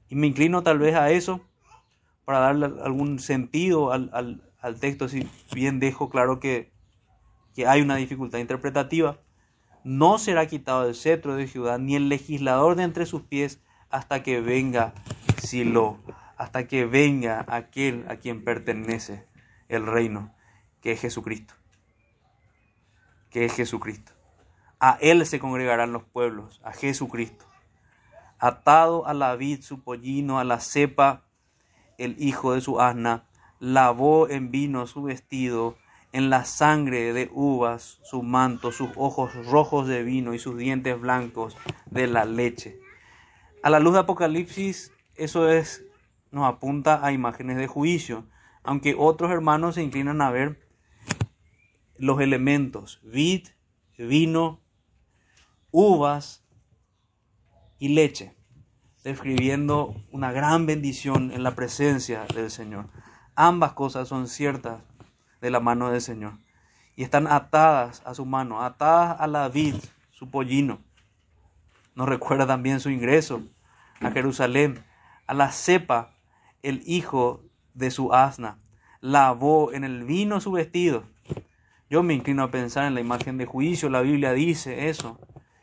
Y 0.09 0.15
me 0.15 0.28
inclino 0.28 0.63
tal 0.63 0.80
vez 0.80 0.95
a 0.95 1.11
eso 1.11 1.47
para 2.28 2.39
darle 2.39 2.65
algún 2.84 3.19
sentido 3.19 3.93
al, 3.93 4.41
al, 4.59 4.80
texto, 4.82 5.07
si 5.07 5.30
bien 5.53 5.80
dejo 5.80 6.09
claro 6.09 6.41
que, 6.41 6.73
que 7.55 7.65
hay 7.65 7.80
una 7.80 7.95
dificultad 7.95 8.39
interpretativa. 8.39 9.17
No 9.86 10.17
será 10.17 10.45
quitado 10.45 10.89
el 10.89 10.93
cetro 10.93 11.38
de 11.38 11.47
Judá, 11.47 11.78
ni 11.78 11.95
el 11.95 12.09
legislador 12.09 12.75
de 12.75 12.84
entre 12.84 13.05
sus 13.05 13.21
pies, 13.21 13.61
hasta 13.89 14.23
que 14.23 14.41
venga 14.41 14.93
Silo, 15.41 15.99
hasta 16.36 16.67
que 16.67 16.86
venga 16.86 17.45
aquel 17.47 18.03
a 18.09 18.17
quien 18.17 18.43
pertenece 18.43 19.25
el 19.69 19.86
reino, 19.86 20.36
que 20.82 20.91
es 20.91 20.99
Jesucristo. 20.99 21.53
Que 23.30 23.45
es 23.45 23.53
Jesucristo. 23.53 24.11
A 24.82 24.97
él 24.99 25.25
se 25.25 25.39
congregarán 25.39 25.93
los 25.93 26.03
pueblos, 26.03 26.59
a 26.65 26.73
Jesucristo 26.73 27.45
atado 28.39 29.07
a 29.07 29.13
la 29.13 29.36
vid 29.36 29.61
su 29.61 29.82
pollino, 29.82 30.39
a 30.39 30.43
la 30.43 30.59
cepa 30.59 31.23
el 31.98 32.16
hijo 32.20 32.54
de 32.54 32.62
su 32.62 32.80
asna, 32.80 33.26
lavó 33.60 34.30
en 34.30 34.52
vino 34.52 34.88
su 34.88 35.04
vestido, 35.04 35.78
en 36.14 36.30
la 36.30 36.45
sangre 36.45 37.14
de 37.14 37.30
uvas 37.34 38.00
su 38.04 38.24
manto, 38.24 38.72
sus 38.72 38.89
ojos 38.95 39.34
rojos 39.45 39.88
de 39.88 40.04
vino 40.04 40.34
y 40.34 40.39
sus 40.39 40.58
dientes 40.58 41.00
blancos 41.00 41.58
de 41.89 42.08
la 42.08 42.26
leche. 42.26 42.80
A 43.64 43.70
la 43.70 43.80
luz 43.80 43.93
de 43.93 44.00
Apocalipsis, 44.00 44.91
eso 45.16 45.50
es, 45.50 45.84
nos 46.32 46.45
apunta 46.45 47.06
a 47.06 47.12
imágenes 47.12 47.58
de 47.58 47.68
juicio, 47.68 48.26
aunque 48.64 48.95
otros 48.98 49.32
hermanos 49.32 49.76
se 49.76 49.84
inclinan 49.84 50.22
a 50.22 50.32
ver 50.32 50.68
los 51.98 52.22
elementos, 52.22 53.00
vid, 53.04 53.48
vino, 53.98 54.62
uvas 55.72 56.45
y 57.80 57.89
leche, 57.89 58.36
describiendo 59.08 59.95
una 60.12 60.34
gran 60.34 60.66
bendición 60.66 61.32
en 61.32 61.41
la 61.41 61.55
presencia 61.55 62.26
del 62.36 62.51
Señor. 62.51 62.88
Ambas 63.38 63.72
cosas 63.72 64.10
son 64.10 64.28
ciertas 64.28 64.82
de 65.39 65.49
la 65.49 65.62
mano 65.62 65.89
del 65.89 66.01
Señor 66.01 66.34
y 66.97 67.03
están 67.03 67.26
atadas 67.26 68.01
a 68.05 68.14
su 68.14 68.26
mano, 68.26 68.62
atadas 68.62 69.16
a 69.22 69.28
la 69.28 69.47
vid, 69.47 69.76
su 70.12 70.30
pollino. 70.30 70.80
Nos 71.95 72.10
recuerda 72.10 72.45
también 72.45 72.82
su 72.82 72.89
ingreso 72.89 73.43
a 74.01 74.12
Jerusalén, 74.12 74.84
a 75.26 75.34
la 75.34 75.53
cepa, 75.53 76.12
el 76.62 76.84
hijo 76.86 77.45
de 77.76 77.91
su 77.91 78.14
asna, 78.14 78.58
lavó 78.99 79.72
en 79.72 79.86
el 79.86 80.03
vino 80.03 80.41
su 80.41 80.51
vestido. 80.51 81.03
Yo 81.89 82.03
me 82.03 82.14
inclino 82.14 82.43
a 82.43 82.51
pensar 82.51 82.84
en 82.84 82.95
la 82.95 82.99
imagen 82.99 83.38
de 83.38 83.45
juicio, 83.45 83.89
la 83.89 84.01
Biblia 84.01 84.34
dice 84.34 84.89
eso, 84.89 85.18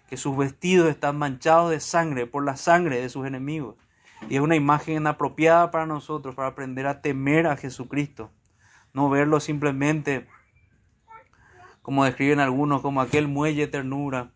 que 0.08 0.16
sus 0.16 0.36
vestidos 0.36 0.88
están 0.88 1.16
manchados 1.16 1.70
de 1.70 1.80
sangre 1.80 2.26
por 2.26 2.44
la 2.44 2.56
sangre 2.56 3.00
de 3.00 3.08
sus 3.08 3.26
enemigos. 3.26 3.76
Y 4.28 4.36
es 4.36 4.40
una 4.40 4.56
imagen 4.56 5.06
apropiada 5.06 5.70
para 5.70 5.86
nosotros, 5.86 6.34
para 6.34 6.48
aprender 6.48 6.86
a 6.86 7.00
temer 7.00 7.46
a 7.46 7.56
Jesucristo. 7.56 8.30
No 8.92 9.10
verlo 9.10 9.40
simplemente, 9.40 10.26
como 11.82 12.04
describen 12.04 12.40
algunos, 12.40 12.80
como 12.80 13.00
aquel 13.00 13.28
muelle 13.28 13.66
ternura, 13.66 14.30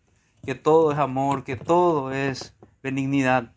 que 0.45 0.55
todo 0.55 0.91
es 0.91 0.97
amor, 0.97 1.43
que 1.43 1.55
todo 1.55 2.11
es 2.11 2.55
benignidad. 2.83 3.53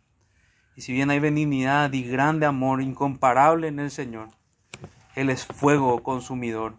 Y 0.76 0.82
si 0.82 0.92
bien 0.92 1.10
hay 1.10 1.18
benignidad 1.18 1.92
y 1.92 2.02
grande 2.02 2.46
amor 2.46 2.80
incomparable 2.80 3.68
en 3.68 3.78
el 3.78 3.90
Señor, 3.90 4.28
Él 5.14 5.28
es 5.28 5.44
fuego 5.44 6.02
consumidor 6.02 6.76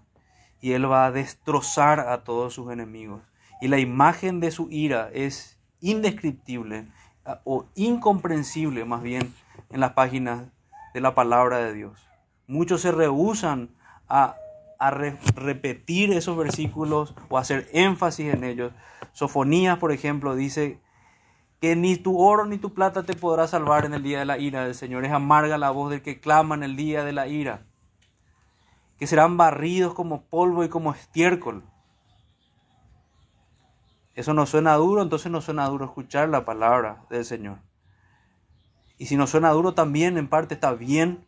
y 0.61 0.71
Él 0.71 0.89
va 0.89 1.05
a 1.05 1.11
destrozar 1.11 1.99
a 1.99 2.23
todos 2.23 2.53
sus 2.53 2.71
enemigos 2.71 3.21
y 3.63 3.69
la 3.69 3.79
imagen 3.79 4.41
de 4.41 4.51
su 4.51 4.67
ira 4.69 5.09
es 5.13 5.57
indescriptible 5.79 6.85
ah, 7.23 7.39
o 7.45 7.65
incomprensible 7.75 8.83
más 8.83 9.01
bien 9.01 9.33
en 9.69 9.79
las 9.79 9.93
páginas 9.93 10.49
de 10.93 10.99
la 10.99 11.15
palabra 11.15 11.59
de 11.59 11.71
Dios. 11.71 11.97
Muchos 12.45 12.81
se 12.81 12.91
rehusan 12.91 13.69
a, 14.09 14.35
repetir 15.37 16.11
esos 16.11 16.35
versículos 16.35 17.15
o 17.29 17.37
hacer 17.37 17.69
énfasis 17.71 18.33
en 18.33 18.43
ellos. 18.43 18.73
Sofonías, 19.13 19.77
por 19.77 19.93
ejemplo, 19.93 20.35
dice 20.35 20.81
que 21.61 21.77
ni 21.77 21.95
tu 21.95 22.19
oro 22.19 22.45
ni 22.45 22.57
tu 22.57 22.73
plata 22.73 23.03
te 23.03 23.13
podrá 23.13 23.47
salvar 23.47 23.85
en 23.85 23.93
el 23.93 24.03
día 24.03 24.19
de 24.19 24.25
la 24.25 24.39
ira 24.39 24.65
del 24.65 24.75
Señor. 24.75 25.05
Es 25.05 25.13
amarga 25.13 25.57
la 25.57 25.71
voz 25.71 25.89
del 25.89 26.01
que 26.01 26.19
clama 26.19 26.55
en 26.55 26.63
el 26.63 26.75
día 26.75 27.05
de 27.05 27.13
la 27.13 27.27
ira. 27.29 27.65
Que 28.99 29.07
serán 29.07 29.37
barridos 29.37 29.93
como 29.93 30.23
polvo 30.23 30.65
y 30.65 30.69
como 30.69 30.91
estiércol. 30.91 31.63
Eso 34.15 34.33
nos 34.33 34.49
suena 34.49 34.75
duro, 34.75 35.01
entonces 35.01 35.31
nos 35.31 35.45
suena 35.45 35.67
duro 35.67 35.85
escuchar 35.85 36.29
la 36.29 36.45
palabra 36.45 37.05
del 37.09 37.25
Señor. 37.25 37.59
Y 38.97 39.07
si 39.07 39.17
nos 39.17 39.31
suena 39.31 39.49
duro 39.49 39.73
también, 39.73 40.17
en 40.17 40.27
parte 40.27 40.53
está 40.53 40.73
bien, 40.73 41.25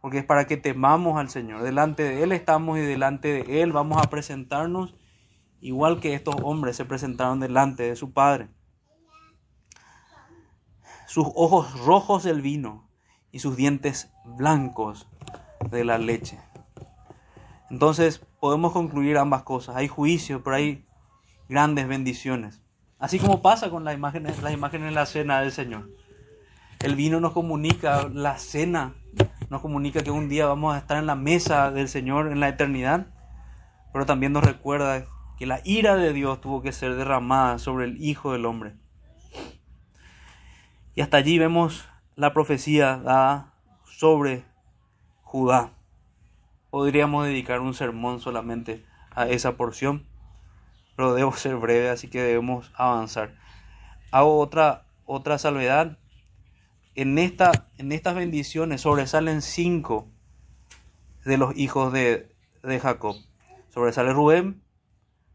porque 0.00 0.18
es 0.18 0.24
para 0.24 0.46
que 0.46 0.56
temamos 0.56 1.18
al 1.18 1.30
Señor. 1.30 1.62
Delante 1.62 2.02
de 2.02 2.22
Él 2.22 2.32
estamos 2.32 2.78
y 2.78 2.82
delante 2.82 3.28
de 3.28 3.62
Él 3.62 3.72
vamos 3.72 4.00
a 4.00 4.10
presentarnos 4.10 4.94
igual 5.60 6.00
que 6.00 6.14
estos 6.14 6.36
hombres 6.42 6.76
se 6.76 6.84
presentaron 6.84 7.40
delante 7.40 7.84
de 7.84 7.96
su 7.96 8.12
Padre. 8.12 8.48
Sus 11.08 11.26
ojos 11.34 11.80
rojos 11.84 12.24
del 12.24 12.42
vino 12.42 12.88
y 13.32 13.38
sus 13.38 13.56
dientes 13.56 14.12
blancos 14.24 15.08
de 15.70 15.84
la 15.84 15.98
leche. 15.98 16.38
Entonces 17.70 18.20
podemos 18.40 18.72
concluir 18.72 19.18
ambas 19.18 19.42
cosas. 19.42 19.76
Hay 19.76 19.88
juicio, 19.88 20.44
pero 20.44 20.56
hay 20.56 20.85
grandes 21.48 21.88
bendiciones. 21.88 22.62
Así 22.98 23.18
como 23.18 23.42
pasa 23.42 23.70
con 23.70 23.84
las 23.84 23.94
imágenes, 23.94 24.42
las 24.42 24.52
imágenes 24.52 24.88
de 24.88 24.94
la 24.94 25.06
cena 25.06 25.40
del 25.40 25.52
Señor. 25.52 25.90
El 26.80 26.94
vino 26.94 27.20
nos 27.20 27.32
comunica, 27.32 28.08
la 28.12 28.38
cena 28.38 28.94
nos 29.50 29.60
comunica 29.60 30.02
que 30.02 30.10
un 30.10 30.28
día 30.28 30.46
vamos 30.46 30.74
a 30.74 30.78
estar 30.78 30.98
en 30.98 31.06
la 31.06 31.14
mesa 31.14 31.70
del 31.70 31.88
Señor 31.88 32.30
en 32.30 32.40
la 32.40 32.48
eternidad, 32.48 33.06
pero 33.92 34.06
también 34.06 34.32
nos 34.32 34.44
recuerda 34.44 35.06
que 35.38 35.46
la 35.46 35.60
ira 35.64 35.96
de 35.96 36.12
Dios 36.12 36.40
tuvo 36.40 36.62
que 36.62 36.72
ser 36.72 36.96
derramada 36.96 37.58
sobre 37.58 37.86
el 37.86 38.02
Hijo 38.02 38.32
del 38.32 38.46
Hombre. 38.46 38.74
Y 40.94 41.02
hasta 41.02 41.18
allí 41.18 41.38
vemos 41.38 41.86
la 42.14 42.32
profecía 42.32 42.96
dada 42.96 43.52
sobre 43.84 44.44
Judá. 45.22 45.72
Podríamos 46.70 47.26
dedicar 47.26 47.60
un 47.60 47.74
sermón 47.74 48.20
solamente 48.20 48.84
a 49.14 49.28
esa 49.28 49.56
porción 49.56 50.06
pero 51.06 51.14
debo 51.14 51.32
ser 51.32 51.56
breve, 51.56 51.90
así 51.90 52.08
que 52.08 52.22
debemos 52.22 52.72
avanzar. 52.74 53.34
Hago 54.10 54.38
otra, 54.38 54.86
otra 55.04 55.38
salvedad. 55.38 55.98
en, 56.94 57.18
esta, 57.18 57.68
en 57.78 57.92
estas 57.92 58.14
bendiciones 58.14 58.80
sobresalen 58.80 59.42
cinco 59.42 60.08
de 61.24 61.36
los 61.36 61.56
hijos 61.56 61.92
de, 61.92 62.34
de 62.62 62.80
Jacob. 62.80 63.16
Sobresale 63.68 64.12
Rubén 64.12 64.62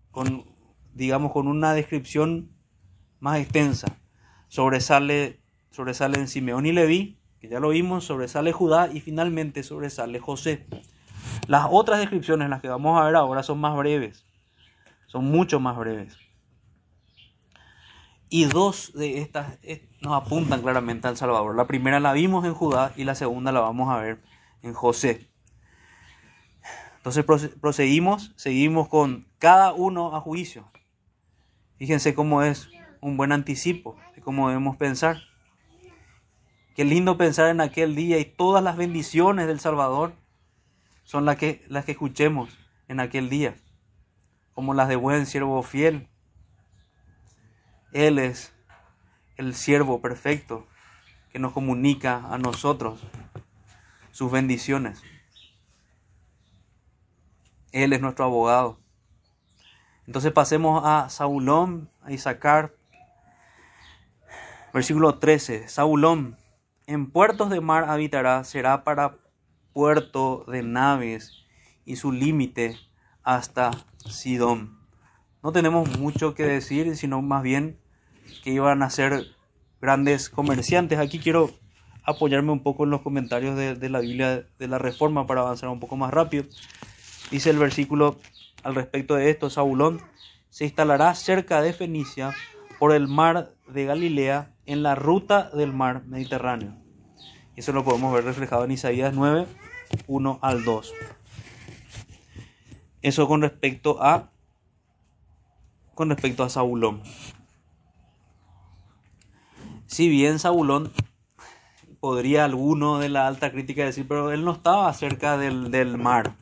con, 0.09 0.45
digamos, 0.93 1.31
con 1.31 1.47
una 1.47 1.73
descripción 1.73 2.49
más 3.19 3.39
extensa. 3.39 3.99
Sobresale, 4.47 5.39
sobresalen 5.69 6.27
Simeón 6.27 6.65
y 6.65 6.71
Leví, 6.71 7.19
que 7.39 7.49
ya 7.49 7.59
lo 7.59 7.69
vimos, 7.69 8.05
sobresale 8.05 8.51
Judá 8.51 8.89
y 8.91 8.99
finalmente 8.99 9.63
sobresale 9.63 10.19
José. 10.19 10.65
Las 11.47 11.67
otras 11.69 11.99
descripciones, 11.99 12.49
las 12.49 12.61
que 12.61 12.67
vamos 12.67 12.99
a 12.99 13.05
ver 13.05 13.15
ahora, 13.15 13.43
son 13.43 13.59
más 13.59 13.75
breves, 13.77 14.25
son 15.11 15.25
mucho 15.25 15.59
más 15.59 15.77
breves. 15.77 16.17
Y 18.29 18.45
dos 18.45 18.93
de 18.93 19.19
estas 19.19 19.57
eh, 19.61 19.89
nos 19.99 20.13
apuntan 20.13 20.61
claramente 20.61 21.09
al 21.09 21.17
Salvador. 21.17 21.53
La 21.53 21.67
primera 21.67 21.99
la 21.99 22.13
vimos 22.13 22.45
en 22.45 22.53
Judá 22.53 22.93
y 22.95 23.03
la 23.03 23.13
segunda 23.13 23.51
la 23.51 23.59
vamos 23.59 23.89
a 23.89 23.97
ver 23.97 24.21
en 24.61 24.73
José. 24.73 25.27
Entonces 26.95 27.25
proseguimos, 27.59 28.31
seguimos 28.37 28.87
con 28.87 29.27
cada 29.37 29.73
uno 29.73 30.15
a 30.15 30.21
juicio. 30.21 30.71
Fíjense 31.75 32.13
cómo 32.13 32.41
es 32.41 32.69
un 33.01 33.17
buen 33.17 33.33
anticipo 33.33 33.97
de 34.15 34.21
cómo 34.21 34.47
debemos 34.47 34.77
pensar. 34.77 35.17
Qué 36.73 36.85
lindo 36.85 37.17
pensar 37.17 37.49
en 37.49 37.59
aquel 37.59 37.95
día 37.95 38.17
y 38.17 38.23
todas 38.23 38.63
las 38.63 38.77
bendiciones 38.77 39.47
del 39.47 39.59
Salvador 39.59 40.13
son 41.03 41.25
las 41.25 41.35
que, 41.35 41.65
las 41.67 41.83
que 41.83 41.91
escuchemos 41.91 42.57
en 42.87 43.01
aquel 43.01 43.29
día, 43.29 43.55
como 44.53 44.73
las 44.73 44.87
de 44.87 44.95
buen 44.95 45.25
siervo 45.25 45.61
fiel. 45.63 46.09
Él 47.93 48.19
es 48.19 48.53
el 49.37 49.55
siervo 49.55 50.01
perfecto 50.01 50.67
que 51.31 51.39
nos 51.39 51.53
comunica 51.53 52.25
a 52.31 52.37
nosotros 52.37 53.01
sus 54.11 54.31
bendiciones. 54.31 55.01
Él 57.71 57.93
es 57.93 58.01
nuestro 58.01 58.25
abogado. 58.25 58.79
Entonces 60.05 60.31
pasemos 60.31 60.81
a 60.85 61.09
Saulón, 61.09 61.89
a 62.01 62.11
Isaacar. 62.11 62.75
Versículo 64.73 65.19
13. 65.19 65.69
Saulón, 65.69 66.37
en 66.87 67.09
puertos 67.09 67.49
de 67.49 67.61
mar 67.61 67.89
habitará, 67.89 68.43
será 68.43 68.83
para 68.83 69.17
puerto 69.73 70.43
de 70.47 70.63
naves 70.63 71.45
y 71.85 71.95
su 71.95 72.11
límite 72.11 72.77
hasta 73.23 73.71
Sidón. 74.09 74.79
No 75.43 75.51
tenemos 75.51 75.97
mucho 75.97 76.35
que 76.35 76.43
decir, 76.43 76.95
sino 76.95 77.21
más 77.21 77.43
bien 77.43 77.79
que 78.43 78.51
iban 78.51 78.83
a 78.83 78.89
ser 78.89 79.25
grandes 79.81 80.29
comerciantes. 80.29 80.99
Aquí 80.99 81.19
quiero 81.19 81.51
apoyarme 82.03 82.51
un 82.51 82.63
poco 82.63 82.83
en 82.83 82.91
los 82.91 83.01
comentarios 83.01 83.55
de, 83.55 83.89
la 83.89 83.99
Biblia 83.99 84.45
de 84.57 84.67
la 84.67 84.77
Reforma 84.77 85.27
para 85.27 85.41
avanzar 85.41 85.69
un 85.69 85.79
poco 85.79 85.97
más 85.97 86.11
rápido. 86.11 86.45
Dice 87.29 87.49
el 87.49 87.57
versículo 87.57 88.17
al 88.63 88.75
respecto 88.75 89.15
de 89.15 89.29
esto, 89.29 89.49
Saulón 89.49 90.01
se 90.49 90.65
instalará 90.65 91.15
cerca 91.15 91.61
de 91.61 91.73
Fenicia 91.73 92.33
por 92.79 92.93
el 92.93 93.07
mar 93.07 93.53
de 93.67 93.85
Galilea 93.85 94.53
en 94.65 94.83
la 94.83 94.95
ruta 94.95 95.49
del 95.51 95.73
mar 95.73 96.03
Mediterráneo. 96.05 96.75
Eso 97.55 97.73
lo 97.73 97.83
podemos 97.83 98.13
ver 98.13 98.23
reflejado 98.23 98.65
en 98.65 98.71
Isaías 98.71 99.13
9, 99.13 99.45
1 100.07 100.39
al 100.41 100.63
2. 100.63 100.93
Eso 103.01 103.27
con 103.27 103.41
respecto 103.41 104.01
a 104.01 104.29
con 105.95 106.09
respecto 106.09 106.43
a 106.43 106.49
Saulón. 106.49 107.01
Si 109.85 110.09
bien 110.09 110.39
Saulón 110.39 110.91
podría 111.99 112.45
alguno 112.45 112.97
de 112.97 113.09
la 113.09 113.27
alta 113.27 113.51
crítica 113.51 113.85
decir, 113.85 114.07
pero 114.07 114.31
él 114.31 114.43
no 114.43 114.51
estaba 114.51 114.91
cerca 114.93 115.37
del, 115.37 115.69
del 115.69 115.97
mar. 115.97 116.35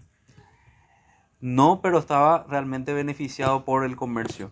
No, 1.42 1.82
pero 1.82 2.00
estaba 2.00 2.46
realmente 2.50 2.94
beneficiado 2.94 3.66
por 3.66 3.84
el 3.84 3.96
comercio. 3.96 4.52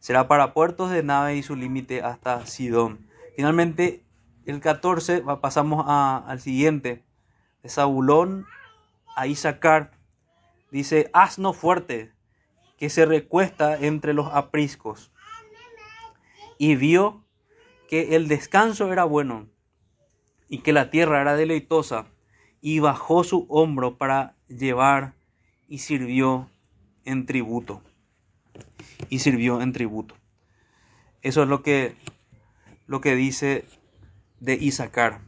Será 0.00 0.28
para 0.28 0.52
puertos 0.52 0.90
de 0.90 1.02
nave 1.02 1.36
y 1.36 1.42
su 1.42 1.56
límite 1.56 2.02
hasta 2.02 2.44
Sidón. 2.46 3.06
Finalmente, 3.36 4.04
el 4.44 4.60
14, 4.60 5.24
pasamos 5.40 5.84
al 5.88 6.40
siguiente. 6.40 7.02
De 7.62 7.68
Saulón 7.68 8.46
a 9.16 9.26
Isaacar. 9.26 9.92
Dice, 10.74 11.08
asno 11.12 11.52
fuerte 11.52 12.10
que 12.78 12.90
se 12.90 13.06
recuesta 13.06 13.78
entre 13.78 14.12
los 14.12 14.26
apriscos. 14.32 15.12
Y 16.58 16.74
vio 16.74 17.24
que 17.88 18.16
el 18.16 18.26
descanso 18.26 18.92
era 18.92 19.04
bueno 19.04 19.46
y 20.48 20.62
que 20.62 20.72
la 20.72 20.90
tierra 20.90 21.20
era 21.20 21.36
deleitosa. 21.36 22.06
Y 22.60 22.80
bajó 22.80 23.22
su 23.22 23.46
hombro 23.50 23.98
para 23.98 24.34
llevar 24.48 25.14
y 25.68 25.78
sirvió 25.78 26.50
en 27.04 27.24
tributo. 27.24 27.80
Y 29.08 29.20
sirvió 29.20 29.62
en 29.62 29.72
tributo. 29.72 30.16
Eso 31.22 31.44
es 31.44 31.48
lo 31.48 31.62
que, 31.62 31.94
lo 32.88 33.00
que 33.00 33.14
dice 33.14 33.64
de 34.40 34.54
Isaacar. 34.54 35.20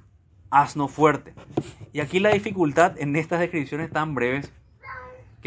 Asno 0.51 0.89
fuerte. 0.89 1.35
Y 1.93 2.01
aquí 2.01 2.19
la 2.19 2.31
dificultad 2.31 2.99
en 2.99 3.15
estas 3.15 3.39
descripciones 3.39 3.93
tan 3.93 4.17
breves, 4.17 4.53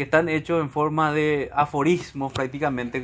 que 0.00 0.04
están 0.04 0.30
hechos 0.30 0.62
en 0.62 0.70
forma 0.70 1.12
de 1.12 1.50
aforismos 1.52 2.32
prácticamente, 2.32 3.02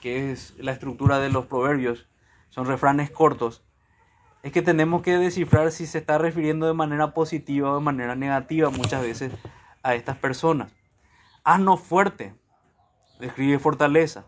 que, 0.00 0.30
es 0.30 0.54
la 0.58 0.70
estructura 0.70 1.18
de 1.18 1.28
los 1.28 1.46
proverbios, 1.46 2.06
son 2.50 2.66
refranes 2.66 3.10
cortos, 3.10 3.64
es 4.44 4.52
que 4.52 4.62
tenemos 4.62 5.02
que 5.02 5.18
descifrar 5.18 5.72
si 5.72 5.88
se 5.88 5.98
está 5.98 6.18
refiriendo 6.18 6.68
de 6.68 6.72
manera 6.72 7.14
positiva 7.14 7.72
o 7.72 7.74
de 7.74 7.80
manera 7.80 8.14
negativa 8.14 8.70
muchas 8.70 9.02
veces 9.02 9.32
a 9.82 9.96
estas 9.96 10.18
personas. 10.18 10.72
Asno 11.42 11.76
fuerte, 11.76 12.32
describe 13.18 13.58
fortaleza, 13.58 14.26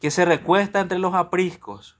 que 0.00 0.12
se 0.12 0.24
recuesta 0.24 0.78
entre 0.78 1.00
los 1.00 1.14
apriscos. 1.14 1.98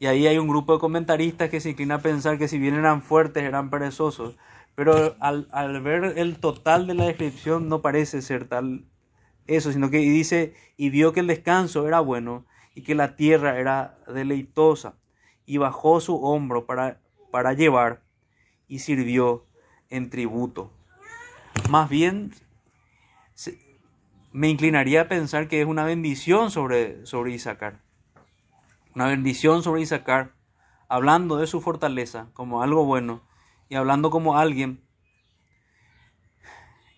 Y 0.00 0.06
ahí 0.06 0.26
hay 0.26 0.38
un 0.38 0.48
grupo 0.48 0.72
de 0.72 0.80
comentaristas 0.80 1.50
que 1.50 1.60
se 1.60 1.70
inclina 1.70 1.94
a 1.94 2.02
pensar 2.02 2.36
que 2.36 2.48
si 2.48 2.58
bien 2.58 2.74
eran 2.74 3.00
fuertes, 3.00 3.44
eran 3.44 3.70
perezosos. 3.70 4.34
Pero 4.74 5.16
al, 5.20 5.48
al 5.52 5.80
ver 5.82 6.14
el 6.16 6.38
total 6.38 6.86
de 6.86 6.94
la 6.94 7.04
descripción 7.04 7.68
no 7.68 7.80
parece 7.80 8.22
ser 8.22 8.48
tal 8.48 8.84
eso, 9.46 9.72
sino 9.72 9.90
que 9.90 9.98
dice, 9.98 10.54
y 10.76 10.90
vio 10.90 11.12
que 11.12 11.20
el 11.20 11.26
descanso 11.26 11.86
era 11.86 12.00
bueno 12.00 12.46
y 12.74 12.82
que 12.82 12.94
la 12.94 13.16
tierra 13.16 13.58
era 13.58 13.98
deleitosa, 14.08 14.96
y 15.46 15.58
bajó 15.58 16.00
su 16.00 16.16
hombro 16.16 16.66
para, 16.66 17.00
para 17.30 17.52
llevar 17.52 18.02
y 18.66 18.80
sirvió 18.80 19.46
en 19.90 20.10
tributo. 20.10 20.72
Más 21.68 21.88
bien, 21.88 22.32
me 24.32 24.48
inclinaría 24.48 25.02
a 25.02 25.08
pensar 25.08 25.46
que 25.46 25.60
es 25.60 25.66
una 25.66 25.84
bendición 25.84 26.50
sobre, 26.50 27.06
sobre 27.06 27.32
Isaacar. 27.32 27.80
Una 28.94 29.06
bendición 29.06 29.62
sobre 29.62 29.82
Isaacar, 29.82 30.32
hablando 30.88 31.36
de 31.36 31.46
su 31.46 31.60
fortaleza 31.60 32.28
como 32.32 32.62
algo 32.62 32.84
bueno 32.84 33.22
y 33.68 33.76
hablando 33.76 34.10
como 34.10 34.36
alguien 34.38 34.82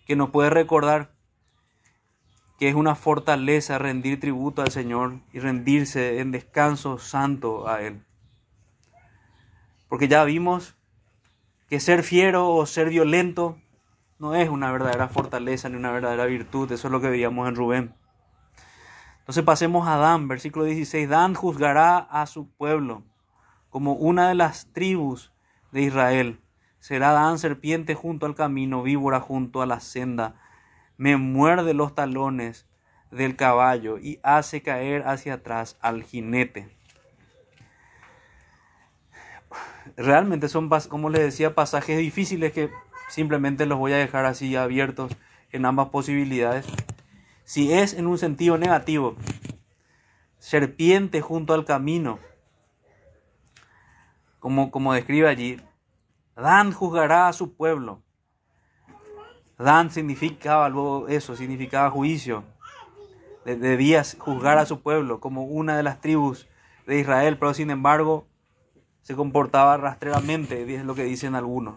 que 0.05 0.15
nos 0.15 0.29
puede 0.29 0.49
recordar 0.49 1.13
que 2.57 2.69
es 2.69 2.75
una 2.75 2.95
fortaleza 2.95 3.77
rendir 3.77 4.19
tributo 4.19 4.61
al 4.61 4.71
Señor 4.71 5.19
y 5.31 5.39
rendirse 5.39 6.19
en 6.19 6.31
descanso 6.31 6.97
santo 6.97 7.67
a 7.67 7.81
Él. 7.81 8.03
Porque 9.89 10.07
ya 10.07 10.23
vimos 10.23 10.75
que 11.69 11.79
ser 11.79 12.03
fiero 12.03 12.49
o 12.49 12.65
ser 12.65 12.89
violento 12.89 13.57
no 14.19 14.33
es 14.33 14.49
una 14.49 14.71
verdadera 14.71 15.07
fortaleza 15.07 15.69
ni 15.69 15.75
una 15.75 15.91
verdadera 15.91 16.25
virtud. 16.25 16.71
Eso 16.71 16.87
es 16.87 16.91
lo 16.91 16.99
que 16.99 17.09
veíamos 17.09 17.47
en 17.47 17.55
Rubén. 17.55 17.95
Entonces 19.19 19.43
pasemos 19.43 19.87
a 19.87 19.97
Dan, 19.97 20.27
versículo 20.27 20.65
16. 20.65 21.07
Dan 21.07 21.35
juzgará 21.35 21.97
a 21.97 22.25
su 22.25 22.49
pueblo 22.49 23.03
como 23.69 23.93
una 23.93 24.29
de 24.29 24.35
las 24.35 24.71
tribus 24.73 25.31
de 25.71 25.81
Israel. 25.81 26.41
Será 26.87 27.11
Dan 27.11 27.37
serpiente 27.37 27.95
junto 27.95 28.25
al 28.25 28.33
camino, 28.33 28.81
víbora 28.81 29.19
junto 29.19 29.61
a 29.61 29.65
la 29.65 29.81
senda. 29.81 30.35
Me 30.95 31.17
muerde 31.17 31.73
los 31.73 31.93
talones 31.93 32.65
del 33.11 33.35
caballo 33.35 33.97
y 33.97 34.21
hace 34.23 34.61
caer 34.61 35.05
hacia 35.05 35.33
atrás 35.33 35.77
al 35.81 36.03
jinete. 36.03 36.69
Realmente 39.97 40.47
son, 40.47 40.69
como 40.87 41.09
les 41.09 41.23
decía, 41.23 41.53
pasajes 41.55 41.97
difíciles 41.97 42.53
que 42.53 42.69
Simplemente 43.07 43.65
los 43.65 43.79
voy 43.79 43.93
a 43.93 43.97
dejar 43.97 44.25
así 44.25 44.55
abiertos 44.55 45.11
en 45.51 45.65
ambas 45.65 45.89
posibilidades. 45.89 46.65
Si 47.43 47.73
es 47.73 47.93
en 47.93 48.07
un 48.07 48.17
sentido 48.17 48.57
negativo, 48.57 49.15
serpiente 50.39 51.21
junto 51.21 51.53
al 51.53 51.65
camino, 51.65 52.19
como, 54.39 54.71
como 54.71 54.93
describe 54.93 55.29
allí, 55.29 55.61
Dan 56.37 56.71
juzgará 56.71 57.27
a 57.27 57.33
su 57.33 57.55
pueblo. 57.55 58.03
Dan 59.57 59.89
significaba 59.89 60.71
eso, 61.09 61.35
significaba 61.35 61.89
juicio. 61.89 62.43
Debía 63.43 64.03
juzgar 64.19 64.59
a 64.59 64.65
su 64.65 64.81
pueblo 64.81 65.19
como 65.19 65.45
una 65.45 65.75
de 65.75 65.83
las 65.83 65.99
tribus 65.99 66.47
de 66.85 66.99
Israel, 66.99 67.37
pero 67.37 67.53
sin 67.53 67.71
embargo 67.71 68.27
se 69.01 69.15
comportaba 69.15 69.77
rastreramente, 69.77 70.75
es 70.75 70.83
lo 70.83 70.93
que 70.93 71.05
dicen 71.05 71.33
algunos, 71.33 71.75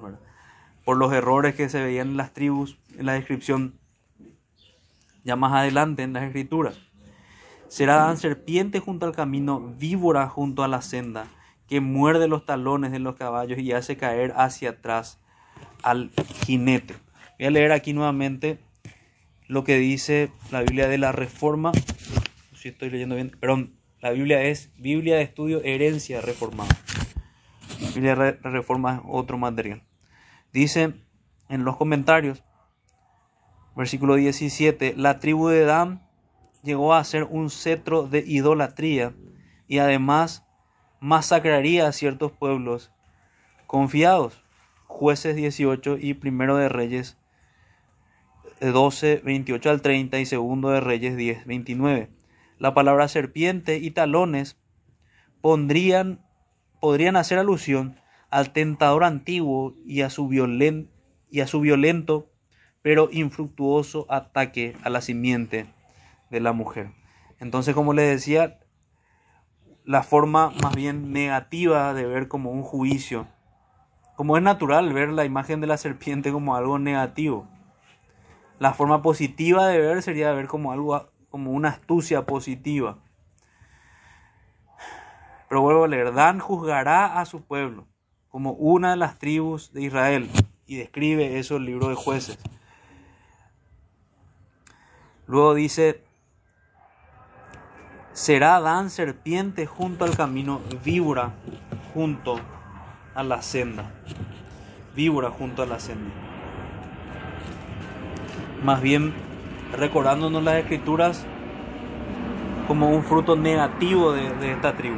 por 0.84 0.96
los 0.96 1.12
errores 1.12 1.54
que 1.54 1.68
se 1.68 1.80
veían 1.80 2.08
en 2.08 2.16
las 2.16 2.32
tribus, 2.32 2.76
en 2.98 3.06
la 3.06 3.12
descripción 3.12 3.78
ya 5.24 5.36
más 5.36 5.52
adelante 5.52 6.02
en 6.02 6.12
las 6.12 6.24
escrituras. 6.24 6.78
Será 7.68 7.96
Dan 7.96 8.16
serpiente 8.16 8.80
junto 8.80 9.06
al 9.06 9.14
camino, 9.14 9.60
víbora 9.78 10.28
junto 10.28 10.64
a 10.64 10.68
la 10.68 10.82
senda, 10.82 11.26
que 11.70 11.80
muerde 11.80 12.26
los 12.26 12.44
talones 12.44 12.90
de 12.90 12.98
los 12.98 13.14
caballos 13.14 13.60
y 13.60 13.70
hace 13.70 13.96
caer 13.96 14.32
hacia 14.34 14.70
atrás 14.70 15.20
al 15.84 16.10
jinete. 16.44 16.96
Voy 17.38 17.46
a 17.46 17.50
leer 17.52 17.70
aquí 17.70 17.92
nuevamente 17.92 18.58
lo 19.46 19.62
que 19.62 19.78
dice 19.78 20.32
la 20.50 20.62
Biblia 20.62 20.88
de 20.88 20.98
la 20.98 21.12
Reforma. 21.12 21.70
Si 22.56 22.70
estoy 22.70 22.90
leyendo 22.90 23.14
bien, 23.14 23.30
perdón, 23.38 23.76
la 24.00 24.10
Biblia 24.10 24.42
es 24.42 24.72
Biblia 24.78 25.14
de 25.14 25.22
Estudio 25.22 25.62
Herencia 25.62 26.20
Reformada. 26.20 26.76
Biblia 27.94 28.16
de 28.16 28.32
Reforma 28.32 28.96
es 28.96 29.00
otro 29.06 29.38
material. 29.38 29.84
Dice 30.52 30.94
en 31.48 31.64
los 31.64 31.76
comentarios, 31.76 32.42
versículo 33.76 34.16
17, 34.16 34.94
la 34.96 35.20
tribu 35.20 35.46
de 35.46 35.64
Dan 35.64 36.02
llegó 36.64 36.94
a 36.94 37.04
ser 37.04 37.28
un 37.30 37.48
cetro 37.48 38.08
de 38.08 38.24
idolatría 38.26 39.14
y 39.68 39.78
además 39.78 40.44
masacraría 41.00 41.86
a 41.88 41.92
ciertos 41.92 42.32
pueblos 42.32 42.92
confiados. 43.66 44.44
Jueces 44.86 45.36
18 45.36 45.98
y 46.00 46.14
primero 46.14 46.56
de 46.56 46.68
Reyes 46.68 47.16
12, 48.60 49.22
28 49.24 49.70
al 49.70 49.82
30 49.82 50.18
y 50.18 50.26
segundo 50.26 50.70
de 50.70 50.80
Reyes 50.80 51.16
10, 51.16 51.46
29. 51.46 52.10
La 52.58 52.74
palabra 52.74 53.08
serpiente 53.08 53.78
y 53.78 53.90
talones 53.92 54.58
pondrían, 55.40 56.20
podrían 56.80 57.16
hacer 57.16 57.38
alusión 57.38 57.96
al 58.28 58.52
tentador 58.52 59.04
antiguo 59.04 59.74
y 59.86 60.02
a 60.02 60.10
su, 60.10 60.30
y 61.30 61.40
a 61.40 61.46
su 61.46 61.60
violento 61.60 62.30
pero 62.82 63.08
infructuoso 63.12 64.06
ataque 64.08 64.76
a 64.82 64.90
la 64.90 65.00
simiente 65.00 65.66
de 66.30 66.40
la 66.40 66.52
mujer. 66.52 66.92
Entonces, 67.38 67.74
como 67.74 67.92
les 67.92 68.08
decía, 68.08 68.58
la 69.84 70.02
forma 70.02 70.50
más 70.62 70.74
bien 70.74 71.12
negativa 71.12 71.94
de 71.94 72.06
ver 72.06 72.28
como 72.28 72.50
un 72.50 72.62
juicio, 72.62 73.26
como 74.16 74.36
es 74.36 74.42
natural 74.42 74.92
ver 74.92 75.08
la 75.10 75.24
imagen 75.24 75.60
de 75.60 75.66
la 75.66 75.76
serpiente 75.76 76.32
como 76.32 76.56
algo 76.56 76.78
negativo. 76.78 77.48
La 78.58 78.74
forma 78.74 79.02
positiva 79.02 79.66
de 79.66 79.78
ver 79.78 80.02
sería 80.02 80.32
ver 80.32 80.46
como 80.46 80.72
algo 80.72 81.10
como 81.30 81.52
una 81.52 81.70
astucia 81.70 82.26
positiva. 82.26 82.98
Pero 85.48 85.62
vuelvo 85.62 85.84
a 85.84 85.88
leer, 85.88 86.12
Dan 86.12 86.38
juzgará 86.38 87.20
a 87.20 87.24
su 87.24 87.42
pueblo 87.42 87.86
como 88.30 88.52
una 88.52 88.90
de 88.90 88.96
las 88.96 89.18
tribus 89.18 89.72
de 89.72 89.82
Israel 89.82 90.30
y 90.66 90.76
describe 90.76 91.38
eso 91.38 91.56
el 91.56 91.64
libro 91.64 91.88
de 91.88 91.96
jueces. 91.96 92.38
Luego 95.26 95.54
dice, 95.54 96.04
será 98.12 98.60
Dan 98.60 98.90
serpiente 98.90 99.66
junto 99.66 100.04
al 100.04 100.16
camino, 100.16 100.60
víbora 100.84 101.32
junto 101.94 102.40
a 103.14 103.22
la 103.22 103.42
senda. 103.42 103.90
Víbora 104.94 105.30
junto 105.30 105.62
a 105.62 105.66
la 105.66 105.78
senda. 105.78 106.10
Más 108.62 108.82
bien 108.82 109.14
recordándonos 109.72 110.42
las 110.42 110.56
escrituras 110.56 111.24
como 112.66 112.90
un 112.90 113.02
fruto 113.02 113.36
negativo 113.36 114.12
de, 114.12 114.30
de 114.36 114.52
esta 114.52 114.76
tribu. 114.76 114.96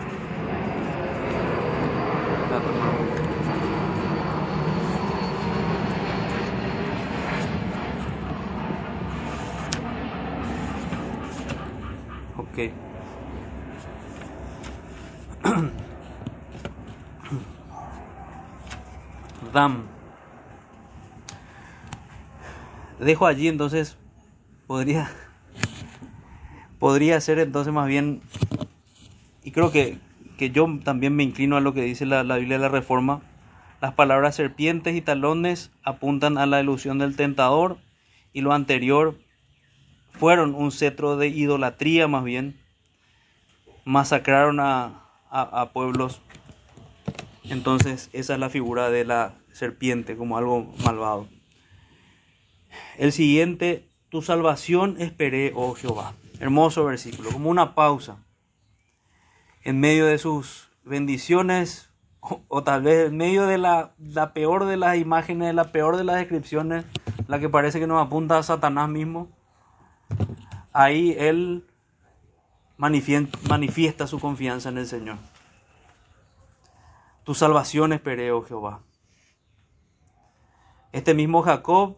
Ok. 12.36 12.91
Dejo 22.98 23.26
allí 23.26 23.48
entonces, 23.48 23.98
podría, 24.66 25.10
podría 26.78 27.20
ser 27.20 27.38
entonces 27.38 27.72
más 27.72 27.86
bien, 27.86 28.22
y 29.44 29.50
creo 29.50 29.70
que, 29.70 29.98
que 30.38 30.50
yo 30.50 30.66
también 30.82 31.14
me 31.14 31.22
inclino 31.22 31.56
a 31.56 31.60
lo 31.60 31.74
que 31.74 31.82
dice 31.82 32.06
la, 32.06 32.24
la 32.24 32.36
Biblia 32.36 32.56
de 32.56 32.62
la 32.62 32.68
Reforma, 32.70 33.20
las 33.82 33.92
palabras 33.92 34.36
serpientes 34.36 34.94
y 34.94 35.02
talones 35.02 35.70
apuntan 35.82 36.38
a 36.38 36.46
la 36.46 36.60
ilusión 36.60 36.98
del 36.98 37.16
tentador 37.16 37.78
y 38.32 38.40
lo 38.40 38.52
anterior 38.52 39.18
fueron 40.12 40.54
un 40.54 40.70
cetro 40.70 41.16
de 41.16 41.28
idolatría 41.28 42.08
más 42.08 42.24
bien, 42.24 42.58
masacraron 43.84 44.60
a, 44.60 45.02
a, 45.30 45.70
pueblos. 45.72 46.22
Entonces 47.44 48.08
esa 48.12 48.34
es 48.34 48.40
la 48.40 48.48
figura 48.48 48.88
de 48.88 49.04
la 49.04 49.34
serpiente 49.52 50.16
como 50.16 50.36
algo 50.36 50.72
malvado. 50.84 51.28
El 52.98 53.12
siguiente, 53.12 53.88
tu 54.08 54.22
salvación 54.22 54.96
esperé, 55.00 55.52
oh 55.54 55.74
Jehová. 55.74 56.14
Hermoso 56.40 56.84
versículo, 56.84 57.30
como 57.30 57.50
una 57.50 57.74
pausa. 57.74 58.18
En 59.62 59.78
medio 59.78 60.06
de 60.06 60.18
sus 60.18 60.70
bendiciones, 60.84 61.90
o, 62.20 62.62
tal 62.62 62.82
vez 62.82 63.08
en 63.08 63.16
medio 63.16 63.46
de 63.46 63.58
la, 63.58 63.94
la, 63.98 64.32
peor 64.32 64.66
de 64.66 64.76
las 64.76 64.96
imágenes, 64.96 65.54
la 65.54 65.72
peor 65.72 65.96
de 65.96 66.04
las 66.04 66.16
descripciones, 66.16 66.84
la 67.28 67.40
que 67.40 67.48
parece 67.48 67.80
que 67.80 67.86
nos 67.86 68.04
apunta 68.04 68.38
a 68.38 68.42
Satanás 68.42 68.88
mismo, 68.88 69.28
ahí 70.72 71.14
él 71.18 71.66
manifiesta 72.76 74.06
su 74.06 74.18
confianza 74.18 74.68
en 74.68 74.78
el 74.78 74.86
Señor. 74.86 75.18
Tu 77.24 77.34
salvación 77.34 77.92
esperé, 77.92 78.32
oh 78.32 78.42
Jehová. 78.42 78.80
Este 80.92 81.14
mismo 81.14 81.42
Jacob, 81.42 81.96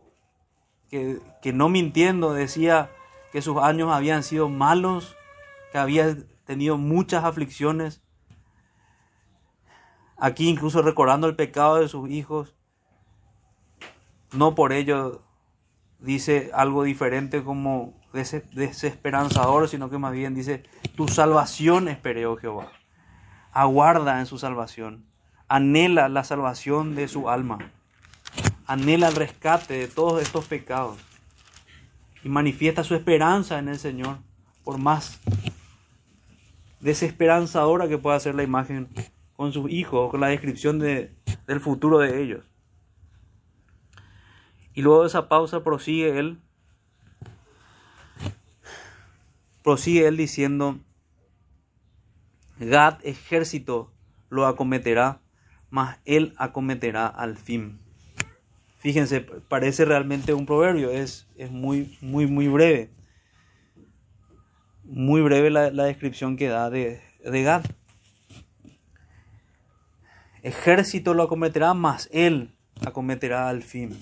que, 0.89 1.53
no 1.53 1.69
mintiendo 1.69 2.33
decía 2.33 2.91
que 3.33 3.43
sus 3.43 3.59
años 3.59 3.91
habían 3.93 4.23
sido 4.23 4.49
malos, 4.49 5.17
que 5.73 5.79
había 5.79 6.17
tenido 6.45 6.79
muchas 6.79 7.25
aflicciones, 7.25 8.03
aquí 10.17 10.49
incluso 10.49 10.83
recordando 10.83 11.27
el 11.27 11.35
pecado 11.35 11.77
de 11.77 11.89
sus 11.89 12.09
hijos, 12.09 12.55
no 14.33 14.55
por 14.55 14.73
ello 14.73 15.23
dice 15.99 16.51
algo 16.55 16.85
diferente 16.85 17.43
como 17.43 17.95
desesperanzador, 18.13 19.69
sino 19.69 19.91
que 19.91 19.99
más 19.99 20.13
bien 20.13 20.35
dice, 20.35 20.63
tu 20.97 21.09
salvación 21.09 21.89
esperé, 21.89 22.27
oh 22.27 22.37
Jehová. 22.37 22.71
Aguarda 23.53 24.21
en 24.21 24.27
su 24.27 24.39
salvación. 24.39 25.07
Anhela 25.49 26.09
la 26.09 26.25
salvación 26.25 26.95
de 26.95 27.09
su 27.09 27.29
alma. 27.29 27.59
Anhela 28.67 29.09
el 29.09 29.17
rescate 29.17 29.75
de 29.75 29.89
todos 29.89 30.23
estos 30.23 30.47
pecados. 30.47 30.99
Y 32.23 32.29
manifiesta 32.29 32.85
su 32.85 32.95
esperanza 32.95 33.59
en 33.59 33.69
el 33.69 33.79
Señor. 33.79 34.19
Por 34.65 34.79
más 34.79 35.21
desesperanzadora 36.81 37.89
que 37.89 37.99
pueda 37.99 38.19
ser 38.21 38.35
la 38.35 38.43
imagen 38.43 38.89
con 39.37 39.53
sus 39.53 39.71
hijos, 39.71 40.11
con 40.11 40.21
la 40.21 40.29
descripción 40.29 40.79
de, 40.79 41.15
del 41.47 41.61
futuro 41.61 41.99
de 41.99 42.23
ellos. 42.23 42.45
Y 44.75 44.83
luego 44.83 45.03
de 45.03 45.09
esa 45.09 45.29
pausa 45.29 45.63
prosigue 45.63 46.19
él 46.19 46.41
Prosigue 49.65 50.07
él 50.07 50.19
diciendo, 50.19 50.79
Gad 52.59 52.99
ejército 53.03 53.91
lo 54.29 54.47
acometerá, 54.47 55.23
mas 55.71 56.01
él 56.05 56.35
acometerá 56.37 57.07
al 57.07 57.39
fin. 57.39 57.81
Fíjense, 58.85 59.23
parece 59.23 59.87
realmente 59.87 60.35
un 60.35 60.45
proverbio, 60.45 60.91
es, 60.91 61.27
es 61.37 61.51
muy, 61.51 61.97
muy, 62.03 62.27
muy 62.27 62.49
breve. 62.49 62.91
Muy 64.85 65.23
breve 65.23 65.49
la, 65.49 65.71
descripción 65.71 66.37
que 66.37 66.49
da 66.49 66.69
de, 66.69 67.01
de 67.25 67.43
Gad. 67.43 67.65
Ejército 70.43 71.15
lo 71.15 71.23
acometerá, 71.23 71.73
mas 71.73 72.11
él 72.13 72.59
acometerá 72.85 73.49
al 73.49 73.63
fin. 73.63 73.99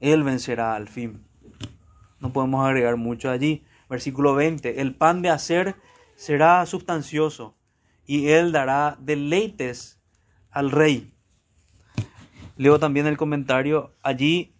Él 0.00 0.24
vencerá 0.24 0.74
al 0.74 0.88
fin. 0.88 1.24
No 2.18 2.32
podemos 2.32 2.66
agregar 2.66 2.96
mucho 2.96 3.30
allí. 3.30 3.64
Versículo 3.88 4.34
20, 4.34 4.80
el 4.80 4.96
pan 4.96 5.22
de 5.22 5.30
hacer 5.30 5.76
será 6.16 6.66
sustancioso 6.66 7.56
y 8.04 8.30
él 8.30 8.50
dará 8.50 8.96
deleites 8.98 10.00
al 10.50 10.72
rey. 10.72 11.14
Leo 12.58 12.80
también 12.80 13.06
el 13.06 13.16
comentario, 13.16 13.94
allí 14.02 14.52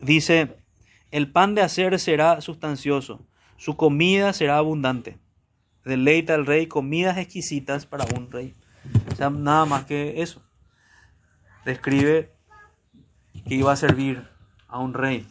dice, 0.00 0.58
el 1.12 1.30
pan 1.30 1.54
de 1.54 1.62
hacer 1.62 1.98
será 2.00 2.40
sustancioso, 2.40 3.24
su 3.56 3.76
comida 3.76 4.32
será 4.32 4.58
abundante. 4.58 5.18
Deleita 5.84 6.34
al 6.34 6.44
rey 6.44 6.66
comidas 6.66 7.18
exquisitas 7.18 7.86
para 7.86 8.04
un 8.16 8.32
rey. 8.32 8.56
O 9.12 9.14
sea, 9.14 9.30
nada 9.30 9.64
más 9.64 9.84
que 9.84 10.22
eso. 10.22 10.42
Describe 11.64 12.34
que 13.46 13.54
iba 13.54 13.70
a 13.70 13.76
servir 13.76 14.26
a 14.66 14.78
un 14.80 14.92
rey. 14.92 15.28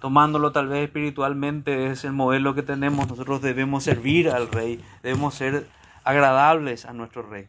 Tomándolo 0.00 0.52
tal 0.52 0.68
vez 0.68 0.84
espiritualmente 0.84 1.86
es 1.86 2.04
el 2.04 2.12
modelo 2.12 2.54
que 2.54 2.62
tenemos. 2.62 3.08
Nosotros 3.08 3.40
debemos 3.40 3.84
servir 3.84 4.28
al 4.28 4.48
rey, 4.52 4.84
debemos 5.02 5.34
ser 5.34 5.66
agradables 6.04 6.84
a 6.84 6.92
nuestro 6.92 7.22
rey. 7.22 7.48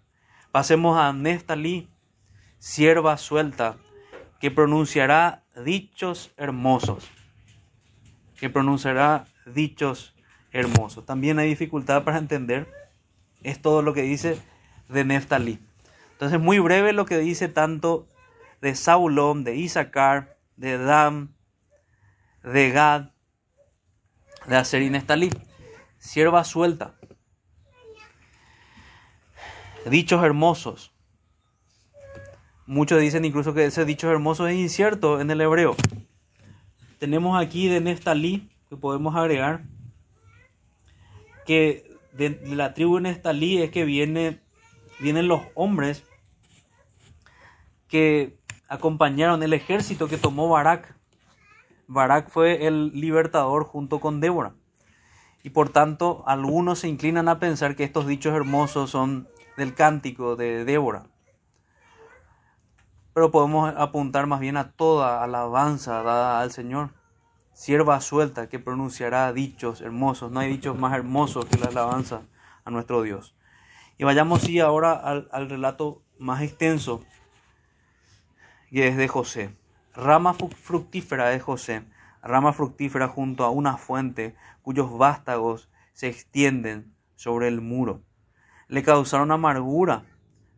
Pasemos 0.52 0.98
a 0.98 1.12
Neftalí, 1.12 1.89
sierva 2.60 3.18
suelta, 3.18 3.78
que 4.39 4.51
pronunciará 4.51 5.43
dichos 5.66 6.32
hermosos. 6.38 7.10
Que 8.39 8.49
pronunciará 8.49 9.26
dichos 9.45 10.16
hermosos. 10.51 11.05
También 11.05 11.39
hay 11.39 11.49
dificultad 11.49 12.03
para 12.03 12.18
entender. 12.18 12.72
Es 13.43 13.62
todo 13.62 13.82
lo 13.82 13.93
que 13.93 14.03
dice 14.03 14.39
de 14.89 15.05
Neftalí. 15.05 15.60
Entonces, 16.14 16.39
muy 16.39 16.60
breve 16.60 16.93
lo 16.93 17.05
que 17.05 17.18
dice 17.18 17.47
tanto 17.47 18.08
de 18.62 18.76
Saulón, 18.76 19.43
de 19.43 19.55
Isaacar, 19.55 20.38
de 20.55 20.78
Dan, 20.78 21.36
de 22.43 22.72
Gad, 22.72 23.12
de 24.47 24.55
Aser 24.55 24.82
y 24.82 24.89
Neftalí. 24.89 25.30
Sierva 25.97 26.43
suelta. 26.43 26.95
Dichos 29.86 30.24
hermosos. 30.24 30.97
Muchos 32.68 32.99
dicen 32.99 33.24
incluso 33.24 33.53
que 33.53 33.63
ese 33.63 33.86
dicho 33.86 34.11
hermoso 34.11 34.45
es 34.45 34.57
incierto 34.57 35.22
en 35.22 35.32
el 35.32 35.39
hebreo. 35.39 35.78
Tenemos 36.99 37.41
aquí 37.41 37.70
de 37.70 37.80
Neftalí, 37.80 38.49
que 38.68 38.76
podemos 38.76 39.15
agregar, 39.15 39.63
que 41.45 41.95
de 42.11 42.38
la 42.43 42.74
tribu 42.74 42.97
de 42.97 43.03
Neftalí 43.03 43.61
es 43.61 43.72
que 43.72 43.86
viene, 43.86 44.41
vienen 44.99 45.30
los 45.30 45.43
hombres 45.55 46.03
que 47.88 48.38
acompañaron 48.68 49.43
el 49.43 49.53
ejército 49.53 50.09
que 50.09 50.18
tomó 50.18 50.49
Barak. 50.49 50.93
Barak 51.88 52.30
fue 52.30 52.68
el 52.68 52.91
libertador 52.91 53.63
junto 53.63 54.01
con 54.01 54.20
Débora. 54.20 54.55
Y 55.41 55.51
por 55.51 55.70
tanto, 55.70 56.26
algunos 56.28 56.80
se 56.80 56.89
inclinan 56.89 57.30
a 57.30 57.39
pensar 57.39 57.78
que 57.78 57.86
estos 57.86 58.07
dichos 58.07 58.36
hermosos 58.36 58.89
son 58.89 59.30
del 59.55 59.74
cántico 59.74 60.36
de 60.36 60.65
Débora. 60.65 61.05
Pero 63.18 63.32
podemos 63.32 63.74
apuntar 63.76 64.28
más 64.28 64.39
bien 64.39 64.57
a 64.57 64.74
toda 64.74 65.24
alabanza 65.24 66.03
dada 66.03 66.39
al 66.39 66.51
Señor. 66.51 66.91
Sierva 67.51 67.99
suelta 67.99 68.47
que 68.47 68.59
pronunciará 68.59 69.34
dichos 69.34 69.82
hermosos. 69.82 70.32
No 70.32 70.39
hay 70.39 70.51
dichos 70.51 70.78
más 70.78 70.93
hermosos 70.93 71.45
que 71.45 71.57
la 71.57 71.65
alabanza 71.65 72.22
a 72.63 72.70
nuestro 72.70 73.01
Dios. 73.01 73.36
Y 73.97 74.03
vayamos 74.03 74.41
sí 74.41 74.59
ahora 74.59 74.91
al, 74.93 75.49
relato 75.49 76.03
más 76.20 76.43
extenso 76.43 77.01
que 78.70 78.88
es 78.88 78.97
de 78.97 79.07
José. 79.07 79.49
Rama 79.95 80.36
fructífera 80.36 81.30
de 81.30 81.39
José, 81.39 81.88
rama 82.22 82.53
fructífera 82.53 83.07
junto 83.07 83.45
a 83.45 83.49
una 83.49 83.78
fuente 83.78 84.36
cuyos 84.61 84.95
vástagos 84.95 85.72
se 85.91 86.07
extienden 86.07 86.93
sobre 87.15 87.47
el 87.47 87.61
muro. 87.61 88.03
Le 88.68 88.84
causaron 88.84 89.32
amargura, 89.32 90.05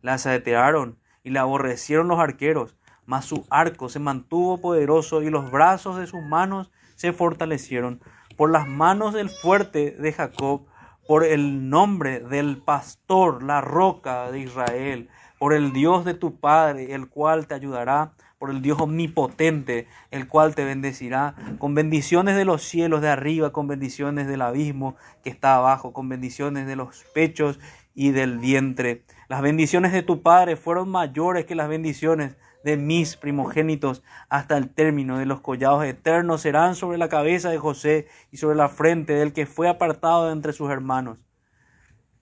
la 0.02 0.18
saetearon 0.18 0.99
y 1.22 1.30
la 1.30 1.42
aborrecieron 1.42 2.08
los 2.08 2.18
arqueros, 2.18 2.76
mas 3.06 3.24
su 3.24 3.46
arco 3.50 3.88
se 3.88 3.98
mantuvo 3.98 4.60
poderoso 4.60 5.22
y 5.22 5.30
los 5.30 5.50
brazos 5.50 5.98
de 5.98 6.06
sus 6.06 6.22
manos 6.22 6.70
se 6.96 7.12
fortalecieron. 7.12 8.00
Por 8.36 8.50
las 8.50 8.66
manos 8.66 9.14
del 9.14 9.28
fuerte 9.28 9.90
de 9.92 10.12
Jacob, 10.12 10.66
por 11.06 11.24
el 11.24 11.68
nombre 11.68 12.20
del 12.20 12.58
pastor, 12.58 13.42
la 13.42 13.60
roca 13.60 14.30
de 14.30 14.40
Israel, 14.40 15.08
por 15.38 15.54
el 15.54 15.72
Dios 15.72 16.04
de 16.04 16.14
tu 16.14 16.38
Padre, 16.38 16.94
el 16.94 17.08
cual 17.08 17.46
te 17.46 17.54
ayudará, 17.54 18.12
por 18.38 18.50
el 18.50 18.62
Dios 18.62 18.80
omnipotente, 18.80 19.86
el 20.10 20.28
cual 20.28 20.54
te 20.54 20.64
bendecirá, 20.64 21.34
con 21.58 21.74
bendiciones 21.74 22.36
de 22.36 22.44
los 22.44 22.62
cielos 22.62 23.02
de 23.02 23.08
arriba, 23.08 23.50
con 23.50 23.66
bendiciones 23.66 24.28
del 24.28 24.40
abismo 24.40 24.96
que 25.22 25.30
está 25.30 25.56
abajo, 25.56 25.92
con 25.92 26.08
bendiciones 26.08 26.66
de 26.66 26.76
los 26.76 27.04
pechos 27.12 27.58
y 27.94 28.12
del 28.12 28.38
vientre. 28.38 29.04
Las 29.30 29.42
bendiciones 29.42 29.92
de 29.92 30.02
tu 30.02 30.22
Padre 30.22 30.56
fueron 30.56 30.88
mayores 30.88 31.44
que 31.44 31.54
las 31.54 31.68
bendiciones 31.68 32.36
de 32.64 32.76
mis 32.76 33.16
primogénitos 33.16 34.02
hasta 34.28 34.56
el 34.56 34.68
término 34.68 35.18
de 35.18 35.24
los 35.24 35.40
collados 35.40 35.84
eternos 35.84 36.40
serán 36.40 36.74
sobre 36.74 36.98
la 36.98 37.08
cabeza 37.08 37.48
de 37.48 37.56
José 37.56 38.08
y 38.32 38.38
sobre 38.38 38.56
la 38.56 38.68
frente 38.68 39.12
del 39.12 39.32
que 39.32 39.46
fue 39.46 39.68
apartado 39.68 40.26
de 40.26 40.32
entre 40.32 40.52
sus 40.52 40.68
hermanos. 40.68 41.20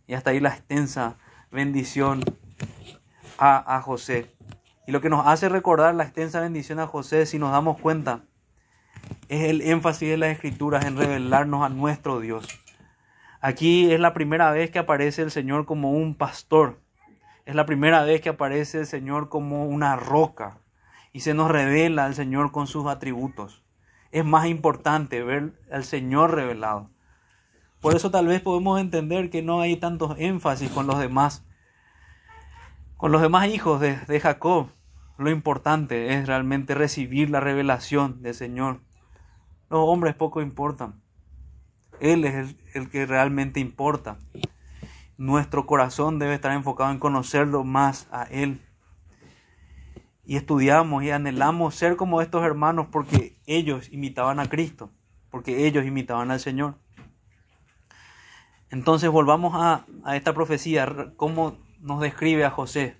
Y 0.06 0.12
hasta 0.12 0.32
ahí 0.32 0.38
la 0.38 0.50
extensa 0.50 1.16
bendición 1.50 2.22
a, 3.38 3.80
José. 3.80 4.30
Y 4.86 4.92
lo 4.92 5.00
que 5.00 5.08
nos 5.08 5.26
hace 5.26 5.48
recordar 5.48 5.94
la 5.94 6.04
extensa 6.04 6.42
bendición 6.42 6.78
a 6.78 6.86
José, 6.86 7.24
si 7.24 7.38
nos 7.38 7.52
damos 7.52 7.80
cuenta, 7.80 8.20
es 9.30 9.48
el 9.48 9.62
énfasis 9.62 10.10
de 10.10 10.18
las 10.18 10.32
escrituras 10.32 10.84
en 10.84 10.98
revelarnos 10.98 11.64
a 11.64 11.70
nuestro 11.70 12.20
Dios. 12.20 12.46
Aquí 13.40 13.90
es 13.94 13.98
la 13.98 14.12
primera 14.12 14.50
vez 14.50 14.70
que 14.70 14.78
aparece 14.78 15.22
el 15.22 15.30
Señor 15.30 15.64
como 15.64 15.92
un 15.92 16.14
pastor. 16.14 16.86
Es 17.48 17.54
la 17.54 17.64
primera 17.64 18.04
vez 18.04 18.20
que 18.20 18.28
aparece 18.28 18.80
el 18.80 18.86
Señor 18.86 19.30
como 19.30 19.64
una 19.64 19.96
roca. 19.96 20.58
Y 21.14 21.20
se 21.20 21.32
nos 21.32 21.50
revela 21.50 22.04
al 22.04 22.14
Señor 22.14 22.52
con 22.52 22.66
sus 22.66 22.86
atributos. 22.86 23.64
Es 24.12 24.22
más 24.22 24.48
importante 24.48 25.22
ver 25.22 25.58
al 25.72 25.84
Señor 25.84 26.34
revelado. 26.34 26.90
Por 27.80 27.96
eso 27.96 28.10
tal 28.10 28.26
vez 28.26 28.42
podemos 28.42 28.78
entender 28.78 29.30
que 29.30 29.40
no 29.40 29.62
hay 29.62 29.76
tantos 29.76 30.14
énfasis 30.18 30.68
con 30.68 30.86
los 30.86 30.98
demás 30.98 31.46
con 32.98 33.12
los 33.12 33.22
demás 33.22 33.48
hijos 33.48 33.80
de, 33.80 34.20
Jacob, 34.20 34.68
lo 35.16 35.30
importante 35.30 36.12
es 36.12 36.26
realmente 36.26 36.74
recibir 36.74 37.30
la 37.30 37.40
revelación 37.40 38.20
del 38.20 38.34
Señor. 38.34 38.82
Los 39.70 39.88
hombres 39.88 40.14
poco 40.14 40.42
importan. 40.42 41.00
Él 41.98 42.26
es 42.26 42.34
el, 42.34 42.58
el, 42.74 42.90
que 42.90 43.06
realmente 43.06 43.58
importa. 43.58 44.18
Nuestro 45.18 45.66
corazón 45.66 46.20
debe 46.20 46.34
estar 46.34 46.52
enfocado 46.52 46.92
en 46.92 47.00
conocerlo 47.00 47.64
más 47.64 48.06
a 48.12 48.22
Él. 48.22 48.62
Y 50.24 50.36
estudiamos 50.36 51.02
y 51.02 51.10
anhelamos 51.10 51.74
ser 51.74 51.96
como 51.96 52.22
estos 52.22 52.44
hermanos 52.44 52.86
porque 52.92 53.36
ellos 53.44 53.92
imitaban 53.92 54.38
a 54.38 54.48
Cristo, 54.48 54.92
porque 55.32 55.66
ellos 55.66 55.84
imitaban 55.84 56.30
al 56.30 56.38
Señor. 56.38 56.76
Entonces 58.70 59.10
volvamos 59.10 59.54
a, 59.56 59.86
esta 60.14 60.34
profecía, 60.34 61.12
cómo 61.16 61.58
nos 61.80 62.00
describe 62.00 62.44
a 62.44 62.50
José. 62.50 62.96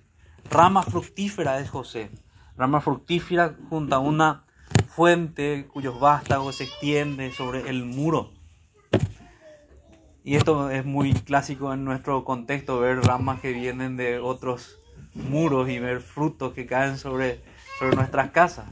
Rama 0.51 0.83
fructífera 0.83 1.61
es 1.61 1.69
José. 1.69 2.11
Rama 2.57 2.81
fructífera 2.81 3.55
junto 3.69 3.95
a 3.95 3.99
una 3.99 4.43
fuente 4.89 5.69
cuyos 5.71 5.97
vástagos 6.01 6.57
se 6.57 6.65
extienden 6.65 7.31
sobre 7.31 7.69
el 7.69 7.85
muro. 7.85 8.33
Y 10.29 10.35
esto 10.35 10.69
es 10.69 10.85
muy 10.85 11.11
clásico 11.15 11.73
en 11.73 11.83
nuestro 11.83 12.23
contexto, 12.23 12.79
ver 12.79 13.01
ramas 13.01 13.41
que 13.41 13.51
vienen 13.51 13.97
de 13.97 14.19
otros 14.19 14.77
muros 15.15 15.67
y 15.69 15.79
ver 15.79 16.01
frutos 16.01 16.53
que 16.53 16.67
caen 16.67 16.99
sobre, 16.99 17.41
sobre 17.79 17.95
nuestras 17.95 18.29
casas. 18.29 18.67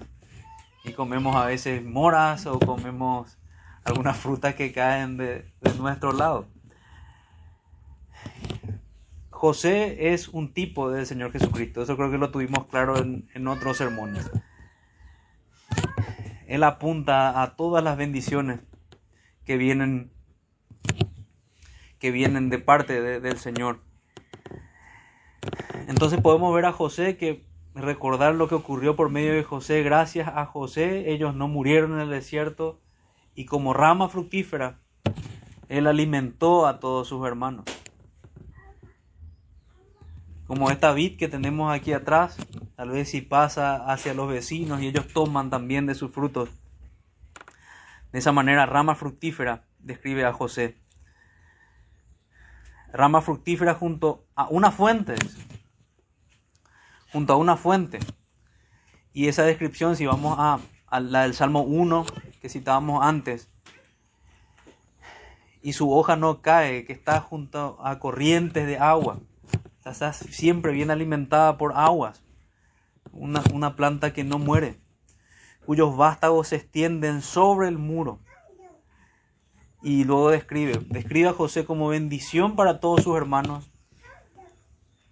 Y 0.83 0.91
comemos 0.91 1.35
a 1.35 1.47
veces 1.47 1.83
moras 1.83 2.45
o 2.45 2.59
comemos 2.59 3.39
algunas 3.83 4.15
frutas 4.17 4.53
que 4.53 4.71
caen 4.71 5.17
de, 5.17 5.51
de 5.61 5.73
nuestro 5.79 6.11
lado. 6.11 6.45
José 9.31 10.13
es 10.13 10.27
un 10.27 10.53
tipo 10.53 10.91
del 10.91 11.07
Señor 11.07 11.31
Jesucristo. 11.31 11.81
Eso 11.81 11.97
creo 11.97 12.11
que 12.11 12.19
lo 12.19 12.29
tuvimos 12.29 12.67
claro 12.67 12.99
en, 12.99 13.47
otros 13.47 13.77
sermones. 13.77 14.29
Él 16.45 16.61
apunta 16.61 17.41
a 17.41 17.55
todas 17.55 17.83
las 17.83 17.97
bendiciones 17.97 18.59
que 19.43 19.57
vienen, 19.57 20.11
que 21.99 22.11
vienen 22.11 22.49
de 22.49 22.59
parte 22.59 23.01
del 23.19 23.37
Señor. 23.37 23.79
Entonces 25.87 26.19
podemos 26.21 26.53
ver 26.53 26.65
a 26.65 26.73
José 26.73 27.17
que 27.17 27.45
recordar 27.73 28.35
lo 28.35 28.47
que 28.47 28.55
ocurrió 28.55 28.95
por 28.95 29.09
medio 29.09 29.33
de 29.33 29.43
José. 29.43 29.83
Gracias 29.83 30.27
a 30.27 30.45
José 30.45 31.11
ellos 31.11 31.35
no 31.35 31.47
murieron 31.47 31.93
en 31.93 31.99
el 31.99 32.09
desierto 32.09 32.79
y 33.35 33.45
como 33.45 33.73
rama 33.73 34.09
fructífera, 34.09 34.79
él 35.69 35.87
alimentó 35.87 36.65
a 36.65 36.79
todos 36.79 37.07
sus 37.07 37.25
hermanos 37.25 37.65
como 40.47 40.71
esta 40.71 40.93
vid 40.93 41.17
que 41.17 41.27
tenemos 41.27 41.73
aquí 41.73 41.91
atrás, 41.91 42.37
tal 42.77 42.91
vez 42.91 43.09
si 43.09 43.21
pasa 43.21 43.91
hacia 43.91 44.13
los 44.13 44.29
vecinos 44.29 44.81
y 44.81 44.87
ellos 44.87 45.07
toman 45.09 45.49
también 45.49 45.85
de 45.85 45.93
sus 45.93 46.11
frutos. 46.11 46.49
De 48.13 48.19
esa 48.19 48.31
manera, 48.31 48.65
rama 48.65 48.95
fructífera 48.95 49.65
describe 49.79 50.25
a 50.25 50.31
José. 50.31 50.77
Rama 52.93 53.21
fructífera 53.21 53.73
junto 53.73 54.25
a 54.35 54.47
una 54.49 54.71
fuente. 54.71 55.15
Junto 57.11 57.33
a 57.33 57.37
una 57.37 57.57
fuente. 57.57 57.99
Y 59.13 59.27
esa 59.27 59.43
descripción, 59.43 59.95
si 59.95 60.05
vamos 60.05 60.35
a, 60.37 60.59
la 60.99 61.23
del 61.23 61.33
Salmo 61.33 61.61
1 61.61 62.05
que 62.41 62.49
citábamos 62.49 63.03
antes, 63.03 63.49
y 65.61 65.73
su 65.73 65.91
hoja 65.91 66.15
no 66.15 66.41
cae, 66.41 66.85
que 66.85 66.93
está 66.93 67.19
junto 67.19 67.77
a 67.83 67.99
corrientes 67.99 68.67
de 68.67 68.77
agua 68.77 69.19
está 69.91 70.13
siempre 70.13 70.71
bien 70.71 70.91
alimentada 70.91 71.57
por 71.57 71.73
aguas, 71.75 72.23
una, 73.11 73.41
una 73.53 73.75
planta 73.75 74.13
que 74.13 74.23
no 74.23 74.39
muere, 74.39 74.79
cuyos 75.65 75.95
vástagos 75.95 76.49
se 76.49 76.57
extienden 76.57 77.21
sobre 77.21 77.67
el 77.67 77.77
muro. 77.77 78.19
Y 79.81 80.03
luego 80.03 80.31
describe, 80.31 80.79
describe 80.89 81.29
a 81.29 81.33
José 81.33 81.65
como 81.65 81.89
bendición 81.89 82.55
para 82.55 82.79
todos 82.79 83.03
sus 83.03 83.15
hermanos, 83.15 83.69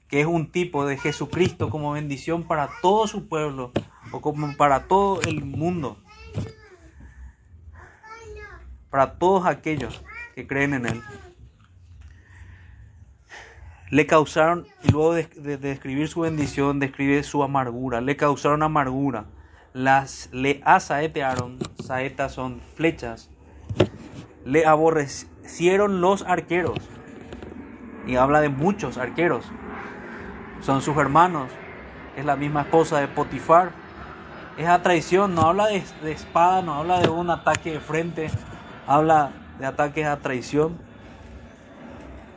que 0.07 0.21
es 0.21 0.27
un 0.27 0.51
tipo 0.51 0.85
de 0.85 0.97
Jesucristo 0.97 1.69
como 1.69 1.91
bendición 1.91 2.43
para 2.43 2.69
todo 2.81 3.07
su 3.07 3.27
pueblo 3.27 3.71
o 4.11 4.21
como 4.21 4.55
para 4.57 4.87
todo 4.87 5.21
el 5.21 5.45
mundo, 5.45 5.97
para 8.89 9.17
todos 9.17 9.45
aquellos 9.45 10.03
que 10.33 10.47
creen 10.47 10.73
en 10.73 10.85
Él. 10.87 11.01
Le 13.91 14.07
causaron, 14.07 14.65
y 14.83 14.91
luego 14.91 15.13
de, 15.13 15.57
describir 15.57 16.07
su 16.07 16.21
bendición, 16.21 16.79
describe 16.79 17.21
su 17.21 17.43
amargura, 17.43 18.01
le 18.01 18.17
causaron 18.17 18.63
amargura, 18.63 19.25
las 19.73 20.29
le 20.33 20.59
asaetearon, 20.65 21.59
saetas 21.83 22.33
son 22.33 22.61
flechas, 22.75 23.29
le 24.45 24.65
aborrecieron 24.65 25.99
los 25.99 26.23
arqueros, 26.23 26.77
y 28.07 28.15
habla 28.15 28.41
de 28.41 28.49
muchos 28.49 28.97
arqueros, 28.97 29.51
son 30.61 30.81
sus 30.81 30.95
hermanos, 30.97 31.51
es 32.15 32.23
la 32.23 32.35
misma 32.35 32.61
esposa 32.61 32.99
de 32.99 33.07
Potifar, 33.07 33.71
es 34.57 34.67
a 34.67 34.81
traición, 34.81 35.35
no 35.35 35.41
habla 35.41 35.67
de, 35.67 35.83
espada, 36.11 36.61
no 36.61 36.75
habla 36.75 37.01
de 37.01 37.09
un 37.09 37.29
ataque 37.29 37.73
de 37.73 37.79
frente, 37.79 38.29
habla 38.87 39.31
de 39.59 39.65
ataques 39.65 40.05
a 40.05 40.17
traición. 40.17 40.77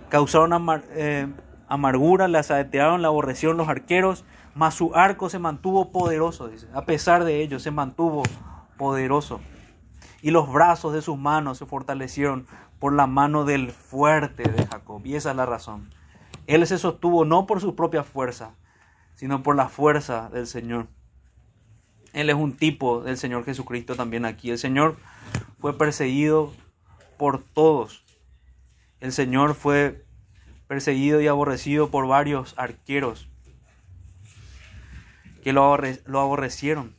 Causaron 0.09 0.83
eh, 0.91 1.29
amargura, 1.69 2.27
le 2.27 2.39
asaetearon, 2.39 3.03
la 3.03 3.09
aborrecieron 3.09 3.57
los 3.57 3.69
arqueros, 3.69 4.25
mas 4.55 4.75
su 4.75 4.95
arco 4.97 5.29
se 5.29 5.39
mantuvo 5.39 5.93
poderoso. 5.93 6.51
A 6.75 6.83
pesar 6.83 7.25
de 7.25 7.41
ello, 7.41 7.61
se 7.61 7.71
mantuvo 7.71 8.25
poderoso. 8.77 9.41
Y 10.21 10.31
los 10.31 10.53
brazos 10.53 10.93
de 10.93 11.03
sus 11.03 11.19
manos 11.19 11.59
se 11.59 11.67
fortalecieron 11.67 12.47
por 12.79 12.93
la 12.93 13.07
mano 13.07 13.45
del 13.45 13.71
fuerte 13.71 14.45
de 14.45 14.67
Jacob. 14.67 15.03
Y 15.05 15.15
esa 15.15 15.31
es 15.31 15.37
la 15.37 15.47
razón. 15.47 15.91
Él 16.47 16.67
se 16.67 16.79
sostuvo 16.79 17.25
no 17.25 17.47
por 17.47 17.61
su 17.61 17.77
propia 17.77 18.03
fuerza, 18.03 18.55
sino 19.15 19.43
por 19.43 19.55
la 19.57 19.69
fuerza 19.69 20.31
del 20.31 20.47
Señor. 20.47 20.89
Él 22.13 22.31
es 22.31 22.37
un 22.37 22.57
tipo 22.57 23.03
del 23.03 23.17
Señor 23.17 23.45
Jesucristo 23.45 23.95
también 23.95 24.25
aquí. 24.25 24.51
El 24.51 24.59
Señor 24.59 24.97
fue 25.61 25.77
perseguido 25.77 26.53
por 27.17 27.43
todos. 27.43 28.05
El 29.01 29.13
Señor 29.13 29.55
fue 29.55 30.05
perseguido 30.67 31.21
y 31.21 31.27
aborrecido 31.27 31.91
por 31.91 32.07
varios 32.07 32.55
arqueros 32.57 33.29
que 35.43 35.53
lo, 35.53 35.63
aborrecieron. 35.65 36.95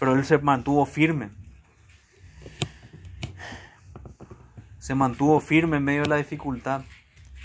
Pero 0.00 0.14
él 0.14 0.24
se 0.24 0.38
mantuvo 0.38 0.86
firme. 0.86 1.30
Se 4.78 4.96
mantuvo 4.96 5.40
firme 5.40 5.76
en 5.76 5.84
medio 5.84 6.02
de 6.02 6.08
la 6.08 6.16
dificultad. 6.16 6.82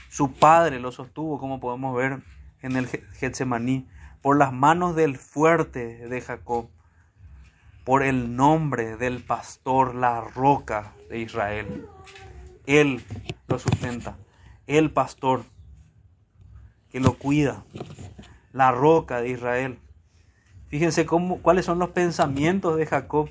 Su 0.09 0.31
padre 0.31 0.79
lo 0.79 0.93
sostuvo, 0.93 1.37
como 1.37 1.59
podemos 1.59 1.95
ver 1.95 2.23
en 2.61 2.77
el 2.77 2.87
Getsemaní, 2.87 3.87
por 4.21 4.37
las 4.37 4.53
manos 4.53 4.95
del 4.95 5.17
fuerte 5.17 6.07
de 6.07 6.21
Jacob, 6.21 6.69
por 7.83 8.01
el 8.01 8.35
nombre 8.35 8.95
del 8.95 9.21
pastor, 9.21 9.93
la 9.93 10.21
roca 10.21 10.93
de 11.09 11.19
Israel. 11.19 11.85
Él 12.65 13.03
lo 13.47 13.59
sustenta. 13.59 14.17
El 14.65 14.91
pastor 14.91 15.43
que 16.89 17.01
lo 17.01 17.17
cuida. 17.17 17.65
La 18.53 18.71
roca 18.71 19.19
de 19.19 19.29
Israel. 19.29 19.79
Fíjense 20.75 21.05
cuáles 21.05 21.63
son 21.63 21.79
los 21.79 21.91
pensamientos 21.91 22.75
de 22.75 22.85
Jacob 22.85 23.29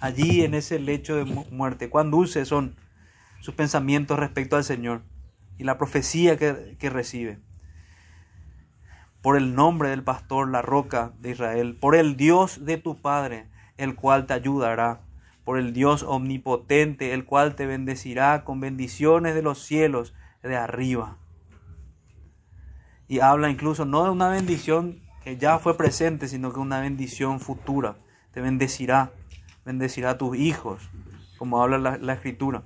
allí 0.00 0.42
en 0.42 0.54
ese 0.54 0.80
lecho 0.80 1.14
de 1.14 1.24
muerte. 1.24 1.88
Cuán 1.88 2.10
dulces 2.10 2.48
son 2.48 2.74
sus 3.38 3.54
pensamientos 3.54 4.18
respecto 4.18 4.56
al 4.56 4.64
Señor 4.64 5.02
y 5.56 5.62
la 5.62 5.78
profecía 5.78 6.36
que 6.36 6.90
recibe. 6.90 7.38
Por 9.22 9.36
el 9.36 9.54
nombre 9.54 9.90
del 9.90 10.02
pastor, 10.02 10.50
la 10.50 10.62
roca 10.62 11.12
de 11.20 11.30
Israel. 11.30 11.76
Por 11.80 11.94
el 11.94 12.16
Dios 12.16 12.64
de 12.64 12.76
tu 12.76 13.00
Padre, 13.00 13.46
el 13.76 13.94
cual 13.94 14.26
te 14.26 14.32
ayudará 14.32 15.02
por 15.44 15.58
el 15.60 15.72
Dios 15.72 16.02
omnipotente, 16.02 17.14
el 17.14 17.24
cual 17.24 17.54
te 17.54 17.66
bendecirá 17.66 18.42
con 18.42 18.58
bendiciones 18.58 19.36
de 19.36 19.42
los 19.42 19.62
cielos 19.62 20.12
de 20.42 20.56
arriba. 20.56 21.18
Y 23.06 23.20
habla 23.20 23.48
incluso 23.48 23.84
no 23.84 24.02
de 24.02 24.10
una 24.10 24.28
bendición 24.28 25.08
que 25.22 25.36
ya 25.36 25.58
fue 25.58 25.76
presente, 25.76 26.28
sino 26.28 26.52
que 26.52 26.60
una 26.60 26.80
bendición 26.80 27.40
futura. 27.40 27.96
Te 28.32 28.40
bendecirá, 28.40 29.12
bendecirá 29.64 30.10
a 30.10 30.18
tus 30.18 30.36
hijos, 30.36 30.88
como 31.38 31.62
habla 31.62 31.98
la, 31.98 32.12
escritura. 32.12 32.62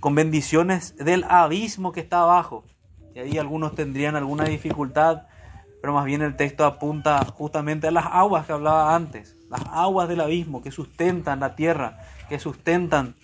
Con 0.00 0.14
bendiciones 0.14 0.96
del 0.96 1.24
abismo 1.24 1.92
que 1.92 2.00
está 2.00 2.22
abajo. 2.22 2.64
Y 3.14 3.20
ahí 3.20 3.38
algunos 3.38 3.74
tendrían 3.74 4.16
alguna 4.16 4.44
dificultad, 4.44 5.26
pero 5.80 5.92
más 5.92 6.04
bien 6.04 6.22
el 6.22 6.36
texto 6.36 6.64
apunta 6.64 7.24
justamente 7.24 7.88
a 7.88 7.90
las 7.90 8.06
aguas 8.06 8.46
que 8.46 8.52
hablaba 8.52 8.94
antes 8.94 9.38
las 9.48 9.62
aguas 9.70 10.08
del 10.08 10.20
abismo 10.20 10.62
que 10.62 10.70
sustentan 10.70 11.40
la 11.40 11.56
tierra, 11.56 11.98
que 12.28 12.38
sustentan, 12.38 13.14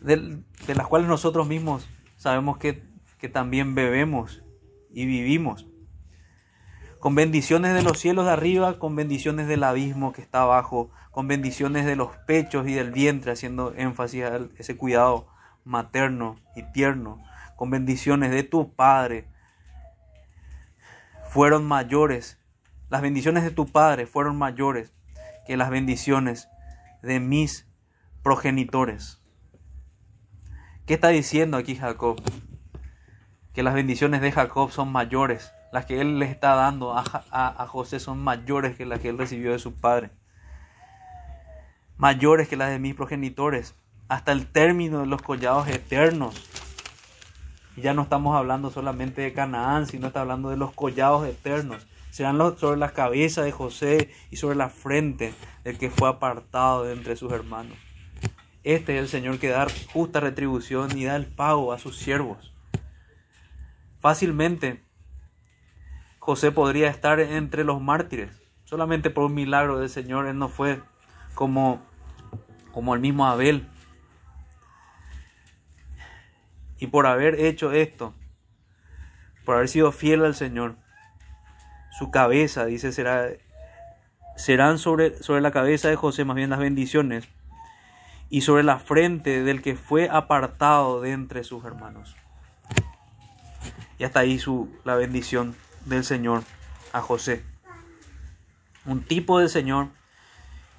de, 0.00 0.42
las 0.74 0.86
cuales 0.86 1.08
nosotros 1.08 1.46
mismos 1.46 1.88
sabemos 2.16 2.58
que, 2.58 2.82
que 3.18 3.28
también 3.28 3.74
bebemos 3.74 4.42
y 4.92 5.06
vivimos. 5.06 5.66
Con 7.00 7.14
bendiciones 7.14 7.74
de 7.74 7.82
los 7.82 7.98
cielos 7.98 8.26
de 8.26 8.32
arriba, 8.32 8.78
con 8.78 8.94
bendiciones 8.94 9.48
del 9.48 9.64
abismo 9.64 10.12
que 10.12 10.22
está 10.22 10.42
abajo, 10.42 10.90
con 11.10 11.26
bendiciones 11.26 11.84
de 11.84 11.96
los 11.96 12.16
pechos 12.26 12.68
y 12.68 12.74
del 12.74 12.92
vientre, 12.92 13.32
haciendo 13.32 13.74
énfasis 13.76 14.24
a 14.24 14.40
ese 14.58 14.76
cuidado 14.76 15.28
materno 15.64 16.36
y 16.54 16.62
tierno, 16.72 17.22
con 17.56 17.70
bendiciones 17.70 18.30
de 18.30 18.42
tu 18.44 18.74
Padre, 18.74 19.28
fueron 21.28 21.64
mayores 21.64 22.38
las 22.92 23.00
bendiciones 23.00 23.42
de 23.42 23.50
tu 23.50 23.64
padre 23.64 24.06
fueron 24.06 24.36
mayores 24.36 24.92
que 25.46 25.56
las 25.56 25.70
bendiciones 25.70 26.50
de 27.02 27.20
mis 27.20 27.66
progenitores. 28.22 29.22
¿Qué 30.84 30.92
está 30.92 31.08
diciendo 31.08 31.56
aquí 31.56 31.74
Jacob? 31.74 32.20
Que 33.54 33.62
las 33.62 33.74
bendiciones 33.74 34.20
de 34.20 34.32
Jacob 34.32 34.70
son 34.70 34.90
mayores. 34.90 35.52
Las 35.72 35.86
que 35.86 36.00
él 36.00 36.18
le 36.18 36.26
está 36.26 36.54
dando 36.54 36.94
a, 36.96 37.66
José 37.68 38.00
son 38.00 38.18
mayores 38.22 38.76
que 38.76 38.86
las 38.86 39.00
que 39.00 39.08
él 39.08 39.18
recibió 39.18 39.52
de 39.52 39.58
su 39.58 39.74
padre. 39.74 40.10
Mayores 41.96 42.48
que 42.48 42.56
las 42.56 42.70
de 42.70 42.78
mis 42.78 42.94
progenitores. 42.94 43.74
Hasta 44.08 44.32
el 44.32 44.46
término 44.46 45.00
de 45.00 45.06
los 45.06 45.22
collados 45.22 45.68
eternos. 45.68 46.48
Ya 47.76 47.94
no 47.94 48.02
estamos 48.02 48.36
hablando 48.36 48.70
solamente 48.70 49.22
de 49.22 49.32
Canaán, 49.32 49.86
sino 49.86 50.08
está 50.08 50.20
hablando 50.20 50.50
de 50.50 50.56
los 50.56 50.72
collados 50.72 51.26
eternos 51.26 51.86
serán 52.12 52.36
sobre 52.58 52.78
la 52.78 52.90
cabeza 52.90 53.42
de 53.42 53.52
José 53.52 54.10
y 54.30 54.36
sobre 54.36 54.54
la 54.54 54.68
frente 54.68 55.32
del 55.64 55.78
que 55.78 55.88
fue 55.88 56.10
apartado 56.10 56.84
de 56.84 56.92
entre 56.92 57.16
sus 57.16 57.32
hermanos. 57.32 57.76
Este 58.64 58.96
es 58.96 59.02
el 59.02 59.08
Señor 59.08 59.38
que 59.38 59.48
da 59.48 59.66
justa 59.92 60.20
retribución 60.20 60.96
y 60.96 61.04
da 61.04 61.16
el 61.16 61.24
pago 61.24 61.72
a 61.72 61.78
sus 61.78 61.96
siervos. 61.96 62.51
Fácilmente 64.02 64.82
José 66.18 66.50
podría 66.50 66.88
estar 66.88 67.20
entre 67.20 67.62
los 67.62 67.80
mártires. 67.80 68.42
Solamente 68.64 69.10
por 69.10 69.24
un 69.24 69.34
milagro 69.34 69.78
del 69.78 69.88
Señor 69.88 70.26
él 70.26 70.36
no 70.38 70.48
fue 70.48 70.82
como, 71.36 71.80
como 72.72 72.94
el 72.94 73.00
mismo 73.00 73.26
Abel. 73.28 73.68
Y 76.78 76.88
por 76.88 77.06
haber 77.06 77.36
hecho 77.36 77.70
esto, 77.70 78.12
por 79.44 79.54
haber 79.54 79.68
sido 79.68 79.92
fiel 79.92 80.24
al 80.24 80.34
Señor, 80.34 80.74
su 81.96 82.10
cabeza, 82.10 82.64
dice, 82.64 82.90
será, 82.90 83.28
serán 84.34 84.80
sobre, 84.80 85.22
sobre 85.22 85.42
la 85.42 85.52
cabeza 85.52 85.88
de 85.88 85.94
José 85.94 86.24
más 86.24 86.34
bien 86.34 86.50
las 86.50 86.58
bendiciones 86.58 87.28
y 88.30 88.40
sobre 88.40 88.64
la 88.64 88.80
frente 88.80 89.44
del 89.44 89.62
que 89.62 89.76
fue 89.76 90.08
apartado 90.10 91.00
de 91.00 91.12
entre 91.12 91.44
sus 91.44 91.64
hermanos. 91.64 92.16
Y 94.02 94.04
hasta 94.04 94.18
ahí 94.18 94.40
su, 94.40 94.68
la 94.82 94.96
bendición 94.96 95.54
del 95.84 96.02
Señor 96.02 96.42
a 96.92 97.00
José. 97.00 97.44
Un 98.84 99.04
tipo 99.04 99.38
del 99.38 99.48
Señor 99.48 99.90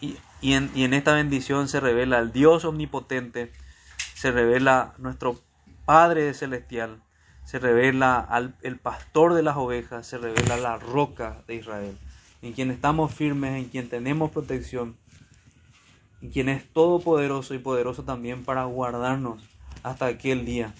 y, 0.02 0.18
y, 0.42 0.56
en, 0.56 0.70
y 0.76 0.84
en 0.84 0.94
esta 0.94 1.14
bendición 1.14 1.70
se 1.70 1.80
revela 1.80 2.20
el 2.20 2.34
Dios 2.34 2.66
omnipotente, 2.66 3.50
se 4.14 4.34
revela 4.34 4.94
nuestro 4.98 5.40
Padre 5.86 6.34
celestial, 6.34 7.02
se 7.46 7.60
revela 7.60 8.20
al, 8.20 8.58
el 8.62 8.78
pastor 8.78 9.36
de 9.36 9.44
las 9.44 9.56
ovejas, 9.56 10.06
se 10.06 10.18
revela 10.18 10.58
la 10.58 10.78
roca 10.78 11.44
de 11.48 11.56
Israel, 11.56 11.98
en 12.42 12.52
quien 12.52 12.72
estamos 12.72 13.14
firmes, 13.14 13.56
en 13.56 13.70
quien 13.70 13.88
tenemos 13.88 14.32
protección, 14.32 14.98
en 16.22 16.30
quien 16.30 16.50
es 16.50 16.68
todopoderoso 16.74 17.54
y 17.54 17.60
poderoso 17.60 18.04
también 18.04 18.44
para 18.44 18.66
guardarnos 18.66 19.42
hasta 19.82 20.08
aquel 20.08 20.44
día 20.44 20.74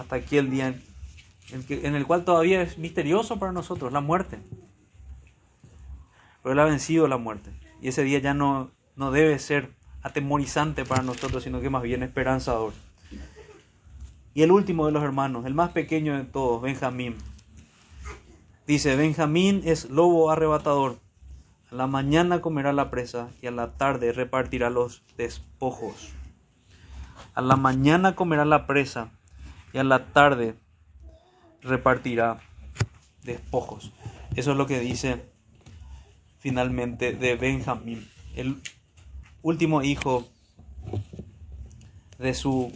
hasta 0.00 0.16
aquí 0.16 0.38
el 0.38 0.50
día 0.50 0.74
en, 1.52 1.62
que, 1.64 1.86
en 1.86 1.94
el 1.94 2.06
cual 2.06 2.24
todavía 2.24 2.62
es 2.62 2.78
misterioso 2.78 3.38
para 3.38 3.52
nosotros, 3.52 3.92
la 3.92 4.00
muerte. 4.00 4.38
Pero 6.42 6.52
Él 6.54 6.58
ha 6.58 6.64
vencido 6.64 7.06
la 7.06 7.18
muerte. 7.18 7.50
Y 7.82 7.88
ese 7.88 8.02
día 8.02 8.18
ya 8.18 8.34
no, 8.34 8.70
no 8.96 9.10
debe 9.10 9.38
ser 9.38 9.70
atemorizante 10.02 10.84
para 10.84 11.02
nosotros, 11.02 11.42
sino 11.42 11.60
que 11.60 11.70
más 11.70 11.82
bien 11.82 12.02
esperanzador. 12.02 12.72
Y 14.32 14.42
el 14.42 14.52
último 14.52 14.86
de 14.86 14.92
los 14.92 15.02
hermanos, 15.02 15.44
el 15.44 15.54
más 15.54 15.70
pequeño 15.72 16.16
de 16.16 16.24
todos, 16.24 16.62
Benjamín. 16.62 17.16
Dice, 18.66 18.96
Benjamín 18.96 19.62
es 19.64 19.90
lobo 19.90 20.30
arrebatador. 20.30 20.98
A 21.70 21.74
la 21.74 21.86
mañana 21.86 22.40
comerá 22.40 22.72
la 22.72 22.90
presa 22.90 23.28
y 23.42 23.48
a 23.48 23.50
la 23.50 23.72
tarde 23.72 24.12
repartirá 24.12 24.70
los 24.70 25.02
despojos. 25.16 26.12
A 27.34 27.42
la 27.42 27.56
mañana 27.56 28.14
comerá 28.14 28.44
la 28.44 28.66
presa 28.66 29.10
y 29.72 29.78
a 29.78 29.84
la 29.84 30.06
tarde 30.06 30.54
repartirá 31.62 32.38
despojos. 33.22 33.92
Eso 34.36 34.52
es 34.52 34.56
lo 34.56 34.66
que 34.66 34.80
dice 34.80 35.30
finalmente 36.38 37.12
de 37.12 37.36
Benjamín, 37.36 38.08
el 38.34 38.60
último 39.42 39.82
hijo 39.82 40.26
de 42.18 42.34
su... 42.34 42.72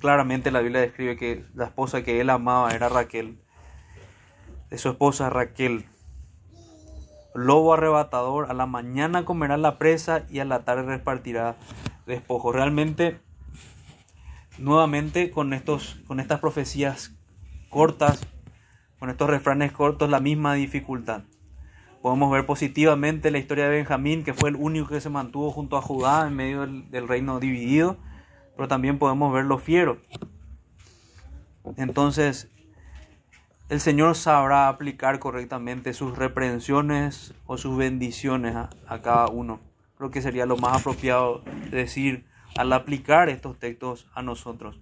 Claramente 0.00 0.52
la 0.52 0.60
Biblia 0.60 0.80
describe 0.80 1.16
que 1.16 1.44
la 1.54 1.64
esposa 1.64 2.02
que 2.02 2.20
él 2.20 2.30
amaba 2.30 2.72
era 2.72 2.88
Raquel, 2.88 3.38
de 4.70 4.78
su 4.78 4.90
esposa 4.90 5.28
Raquel. 5.28 5.86
Lobo 7.34 7.74
arrebatador, 7.74 8.48
a 8.48 8.54
la 8.54 8.66
mañana 8.66 9.24
comerá 9.24 9.56
la 9.56 9.76
presa 9.76 10.24
y 10.30 10.38
a 10.38 10.44
la 10.44 10.64
tarde 10.64 10.84
repartirá 10.84 11.56
despojos. 12.06 12.54
Realmente, 12.54 13.20
nuevamente 14.58 15.30
con, 15.30 15.52
estos, 15.52 15.98
con 16.06 16.20
estas 16.20 16.40
profecías 16.40 17.12
cortas, 17.68 18.26
con 18.98 19.10
estos 19.10 19.30
refranes 19.30 19.72
cortos, 19.72 20.10
la 20.10 20.20
misma 20.20 20.54
dificultad. 20.54 21.22
Podemos 22.02 22.30
ver 22.30 22.46
positivamente 22.46 23.30
la 23.30 23.38
historia 23.38 23.64
de 23.64 23.76
Benjamín, 23.76 24.24
que 24.24 24.34
fue 24.34 24.50
el 24.50 24.56
único 24.56 24.88
que 24.88 25.00
se 25.00 25.10
mantuvo 25.10 25.50
junto 25.50 25.76
a 25.76 25.82
Judá 25.82 26.26
en 26.26 26.36
medio 26.36 26.66
del, 26.66 27.08
reino 27.08 27.40
dividido, 27.40 27.96
pero 28.56 28.68
también 28.68 28.98
podemos 28.98 29.32
ver 29.32 29.44
lo 29.44 29.58
fiero. 29.58 29.98
Entonces, 31.76 32.48
el 33.68 33.80
Señor 33.80 34.14
sabrá 34.14 34.68
aplicar 34.68 35.18
correctamente 35.18 35.92
sus 35.92 36.16
reprensiones 36.16 37.34
o 37.46 37.58
sus 37.58 37.76
bendiciones 37.76 38.54
a, 38.54 38.70
a, 38.86 39.02
cada 39.02 39.26
uno. 39.26 39.60
Creo 39.98 40.10
que 40.10 40.22
sería 40.22 40.46
lo 40.46 40.56
más 40.56 40.80
apropiado 40.80 41.42
decir 41.70 42.27
al 42.58 42.72
aplicar 42.72 43.28
estos 43.28 43.56
textos 43.56 44.08
a 44.14 44.22
nosotros. 44.22 44.80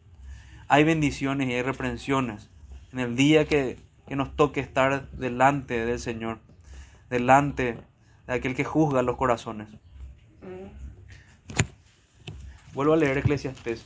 Hay 0.66 0.82
bendiciones 0.82 1.46
y 1.50 1.52
hay 1.52 1.60
reprensiones 1.60 2.48
en 2.90 3.00
el 3.00 3.16
día 3.16 3.44
que, 3.44 3.76
que 4.08 4.16
nos 4.16 4.34
toque 4.34 4.60
estar 4.60 5.10
delante 5.10 5.84
del 5.84 5.98
Señor 6.00 6.38
delante 7.10 7.76
de 8.26 8.32
aquel 8.32 8.54
que 8.54 8.64
juzga 8.64 9.02
los 9.02 9.18
corazones. 9.18 9.68
Vuelvo 12.72 12.94
a 12.94 12.96
leer 12.96 13.18
Eclesiastes. 13.18 13.84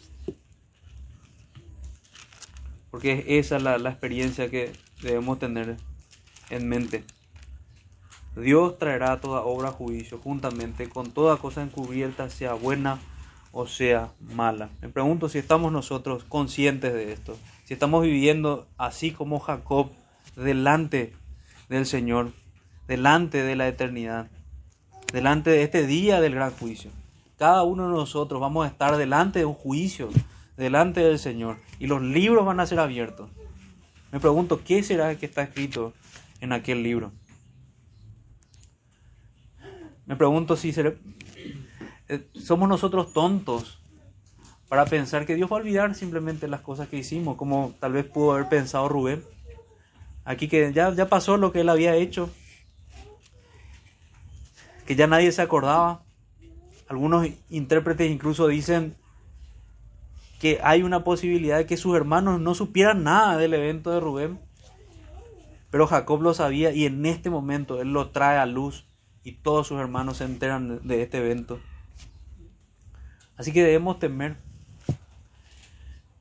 Porque 2.92 3.24
es 3.26 3.46
esa 3.46 3.58
la, 3.58 3.76
la 3.78 3.90
experiencia 3.90 4.48
que 4.48 4.72
debemos 5.02 5.40
tener 5.40 5.78
en 6.48 6.68
mente. 6.68 7.02
Dios 8.36 8.78
traerá 8.78 9.20
toda 9.20 9.42
obra 9.42 9.70
a 9.70 9.72
juicio 9.72 10.18
juntamente 10.18 10.88
con 10.88 11.10
toda 11.10 11.38
cosa 11.38 11.62
encubierta, 11.62 12.30
sea 12.30 12.54
buena 12.54 13.00
o 13.52 13.66
sea 13.66 14.12
mala. 14.20 14.70
Me 14.80 14.88
pregunto 14.88 15.28
si 15.28 15.38
estamos 15.38 15.72
nosotros 15.72 16.24
conscientes 16.24 16.92
de 16.92 17.12
esto, 17.12 17.36
si 17.64 17.74
estamos 17.74 18.02
viviendo 18.02 18.68
así 18.78 19.10
como 19.10 19.40
Jacob 19.40 19.90
delante 20.36 21.12
del 21.68 21.86
Señor, 21.86 22.32
delante 22.86 23.42
de 23.42 23.56
la 23.56 23.68
eternidad, 23.68 24.28
delante 25.12 25.50
de 25.50 25.62
este 25.62 25.86
día 25.86 26.20
del 26.20 26.34
gran 26.34 26.52
juicio. 26.52 26.90
Cada 27.38 27.62
uno 27.62 27.88
de 27.88 27.94
nosotros 27.94 28.40
vamos 28.40 28.66
a 28.66 28.68
estar 28.68 28.96
delante 28.96 29.38
de 29.38 29.44
un 29.46 29.54
juicio, 29.54 30.10
delante 30.56 31.00
del 31.00 31.18
Señor, 31.18 31.56
y 31.78 31.86
los 31.86 32.02
libros 32.02 32.44
van 32.44 32.60
a 32.60 32.66
ser 32.66 32.80
abiertos. 32.80 33.30
Me 34.12 34.20
pregunto, 34.20 34.62
¿qué 34.64 34.82
será 34.82 35.14
que 35.16 35.26
está 35.26 35.42
escrito 35.42 35.94
en 36.40 36.52
aquel 36.52 36.82
libro? 36.82 37.12
Me 40.06 40.16
pregunto 40.16 40.56
si 40.56 40.70
eh, 40.70 40.98
somos 42.34 42.68
nosotros 42.68 43.12
tontos 43.12 43.80
para 44.68 44.84
pensar 44.84 45.26
que 45.26 45.34
Dios 45.34 45.50
va 45.50 45.56
a 45.56 45.60
olvidar 45.60 45.94
simplemente 45.94 46.46
las 46.46 46.60
cosas 46.60 46.88
que 46.88 46.96
hicimos, 46.96 47.36
como 47.36 47.74
tal 47.80 47.92
vez 47.92 48.04
pudo 48.06 48.32
haber 48.32 48.48
pensado 48.48 48.88
Rubén. 48.88 49.24
Aquí 50.24 50.48
que 50.48 50.72
ya, 50.72 50.94
ya 50.94 51.08
pasó 51.08 51.36
lo 51.36 51.50
que 51.50 51.62
él 51.62 51.68
había 51.68 51.96
hecho, 51.96 52.30
que 54.86 54.94
ya 54.94 55.06
nadie 55.06 55.32
se 55.32 55.42
acordaba. 55.42 56.02
Algunos 56.88 57.28
intérpretes 57.48 58.10
incluso 58.10 58.46
dicen 58.46 58.96
que 60.40 60.60
hay 60.62 60.82
una 60.82 61.04
posibilidad 61.04 61.58
de 61.58 61.66
que 61.66 61.76
sus 61.76 61.96
hermanos 61.96 62.40
no 62.40 62.54
supieran 62.54 63.04
nada 63.04 63.36
del 63.36 63.54
evento 63.54 63.90
de 63.90 64.00
Rubén. 64.00 64.40
Pero 65.70 65.86
Jacob 65.86 66.22
lo 66.22 66.34
sabía 66.34 66.72
y 66.72 66.86
en 66.86 67.04
este 67.06 67.28
momento 67.28 67.80
él 67.80 67.92
lo 67.92 68.10
trae 68.10 68.38
a 68.38 68.46
luz 68.46 68.86
y 69.22 69.32
todos 69.32 69.66
sus 69.66 69.78
hermanos 69.78 70.16
se 70.16 70.24
enteran 70.24 70.86
de 70.86 71.02
este 71.02 71.18
evento. 71.18 71.60
Así 73.40 73.52
que 73.52 73.62
debemos 73.62 73.98
temer. 73.98 74.36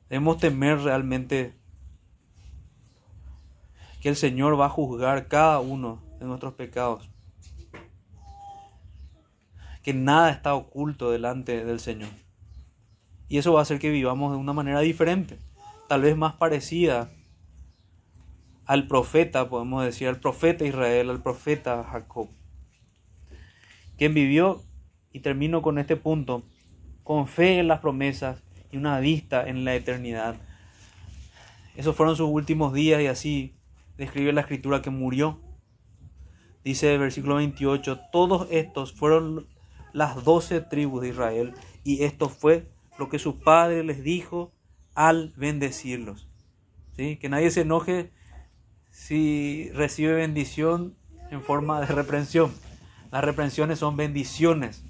Debemos 0.08 0.38
temer 0.38 0.78
realmente 0.78 1.54
que 4.00 4.08
el 4.08 4.16
Señor 4.16 4.58
va 4.58 4.64
a 4.64 4.70
juzgar 4.70 5.28
cada 5.28 5.60
uno 5.60 6.02
de 6.18 6.24
nuestros 6.24 6.54
pecados 6.54 7.10
que 9.82 9.92
nada 9.92 10.30
está 10.30 10.54
oculto 10.54 11.10
delante 11.10 11.62
del 11.62 11.78
Señor. 11.78 12.08
Y 13.28 13.36
eso 13.36 13.52
va 13.52 13.58
a 13.58 13.62
hacer 13.64 13.78
que 13.78 13.90
vivamos 13.90 14.32
de 14.32 14.38
una 14.38 14.54
manera 14.54 14.80
diferente, 14.80 15.38
tal 15.90 16.00
vez 16.00 16.16
más 16.16 16.36
parecida 16.36 17.10
al 18.64 18.86
profeta, 18.86 19.50
podemos 19.50 19.84
decir, 19.84 20.08
al 20.08 20.20
profeta 20.20 20.64
Israel, 20.64 21.10
al 21.10 21.22
profeta 21.22 21.84
Jacob, 21.84 22.30
quien 23.98 24.14
vivió, 24.14 24.62
y 25.12 25.20
termino 25.20 25.60
con 25.60 25.78
este 25.78 25.96
punto, 25.96 26.44
con 27.10 27.26
fe 27.26 27.58
en 27.58 27.66
las 27.66 27.80
promesas 27.80 28.40
y 28.70 28.76
una 28.76 29.00
vista 29.00 29.48
en 29.48 29.64
la 29.64 29.74
eternidad. 29.74 30.36
Esos 31.74 31.96
fueron 31.96 32.14
sus 32.14 32.28
últimos 32.30 32.72
días 32.72 33.02
y 33.02 33.08
así 33.08 33.56
describe 33.98 34.32
la 34.32 34.42
escritura 34.42 34.80
que 34.80 34.90
murió. 34.90 35.40
Dice 36.62 36.94
el 36.94 37.00
versículo 37.00 37.34
28, 37.34 37.98
todos 38.12 38.46
estos 38.52 38.92
fueron 38.92 39.48
las 39.92 40.22
doce 40.22 40.60
tribus 40.60 41.02
de 41.02 41.08
Israel. 41.08 41.54
Y 41.82 42.04
esto 42.04 42.28
fue 42.28 42.70
lo 42.96 43.08
que 43.08 43.18
su 43.18 43.40
padre 43.40 43.82
les 43.82 44.04
dijo 44.04 44.52
al 44.94 45.34
bendecirlos. 45.36 46.28
¿Sí? 46.92 47.16
Que 47.16 47.28
nadie 47.28 47.50
se 47.50 47.62
enoje 47.62 48.12
si 48.92 49.68
recibe 49.72 50.12
bendición 50.12 50.94
en 51.32 51.42
forma 51.42 51.80
de 51.80 51.86
reprensión. 51.86 52.52
Las 53.10 53.24
reprensiones 53.24 53.80
son 53.80 53.96
bendiciones 53.96 54.84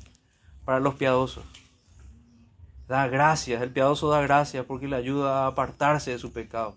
para 0.66 0.80
los 0.80 0.96
piadosos. 0.96 1.46
Da 2.90 3.06
gracias, 3.06 3.62
el 3.62 3.70
piadoso 3.70 4.10
da 4.10 4.20
gracias 4.20 4.66
porque 4.66 4.88
le 4.88 4.96
ayuda 4.96 5.44
a 5.44 5.46
apartarse 5.46 6.10
de 6.10 6.18
su 6.18 6.32
pecado. 6.32 6.74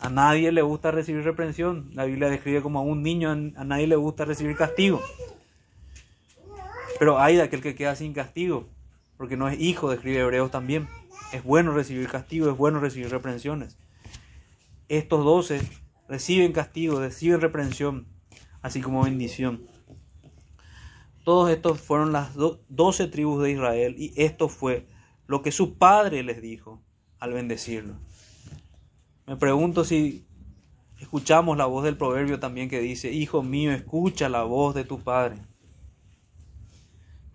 A 0.00 0.08
nadie 0.08 0.50
le 0.50 0.62
gusta 0.62 0.90
recibir 0.90 1.22
reprensión. 1.22 1.92
La 1.94 2.06
Biblia 2.06 2.28
describe 2.28 2.60
como 2.60 2.80
a 2.80 2.82
un 2.82 3.04
niño, 3.04 3.30
a 3.30 3.62
nadie 3.62 3.86
le 3.86 3.94
gusta 3.94 4.24
recibir 4.24 4.56
castigo. 4.56 5.00
Pero 6.98 7.20
hay 7.20 7.36
de 7.36 7.42
aquel 7.42 7.62
que 7.62 7.76
queda 7.76 7.94
sin 7.94 8.12
castigo, 8.12 8.68
porque 9.16 9.36
no 9.36 9.48
es 9.48 9.60
hijo, 9.60 9.90
describe 9.90 10.22
Hebreos 10.22 10.50
también. 10.50 10.88
Es 11.32 11.44
bueno 11.44 11.72
recibir 11.72 12.08
castigo, 12.08 12.50
es 12.50 12.56
bueno 12.56 12.80
recibir 12.80 13.10
reprensiones. 13.10 13.78
Estos 14.88 15.24
doce 15.24 15.60
reciben 16.08 16.50
castigo, 16.50 16.98
reciben 16.98 17.40
reprensión, 17.40 18.08
así 18.60 18.80
como 18.80 19.04
bendición. 19.04 19.68
Todos 21.28 21.50
estos 21.50 21.78
fueron 21.78 22.10
las 22.10 22.30
doce 22.70 23.06
tribus 23.06 23.42
de 23.42 23.50
Israel 23.50 23.94
y 23.98 24.14
esto 24.16 24.48
fue 24.48 24.86
lo 25.26 25.42
que 25.42 25.52
su 25.52 25.76
padre 25.76 26.22
les 26.22 26.40
dijo 26.40 26.82
al 27.20 27.34
bendecirlo. 27.34 27.96
Me 29.26 29.36
pregunto 29.36 29.84
si 29.84 30.26
escuchamos 30.98 31.58
la 31.58 31.66
voz 31.66 31.84
del 31.84 31.98
proverbio 31.98 32.40
también 32.40 32.70
que 32.70 32.80
dice, 32.80 33.12
Hijo 33.12 33.42
mío, 33.42 33.72
escucha 33.72 34.30
la 34.30 34.44
voz 34.44 34.74
de 34.74 34.84
tu 34.84 35.00
padre. 35.00 35.36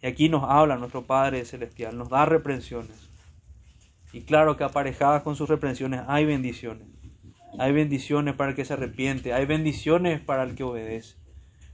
Y 0.01 0.07
aquí 0.07 0.27
nos 0.27 0.43
habla 0.43 0.75
nuestro 0.77 1.03
Padre 1.03 1.45
Celestial, 1.45 1.95
nos 1.95 2.09
da 2.09 2.25
reprensiones. 2.25 3.11
Y 4.11 4.21
claro 4.21 4.57
que 4.57 4.63
aparejadas 4.63 5.21
con 5.21 5.35
sus 5.35 5.47
reprensiones 5.47 6.01
hay 6.07 6.25
bendiciones. 6.25 6.87
Hay 7.59 7.73
bendiciones 7.73 8.33
para 8.33 8.49
el 8.49 8.55
que 8.55 8.65
se 8.65 8.73
arrepiente, 8.73 9.33
hay 9.33 9.45
bendiciones 9.45 10.19
para 10.19 10.41
el 10.41 10.55
que 10.55 10.63
obedece. 10.63 11.22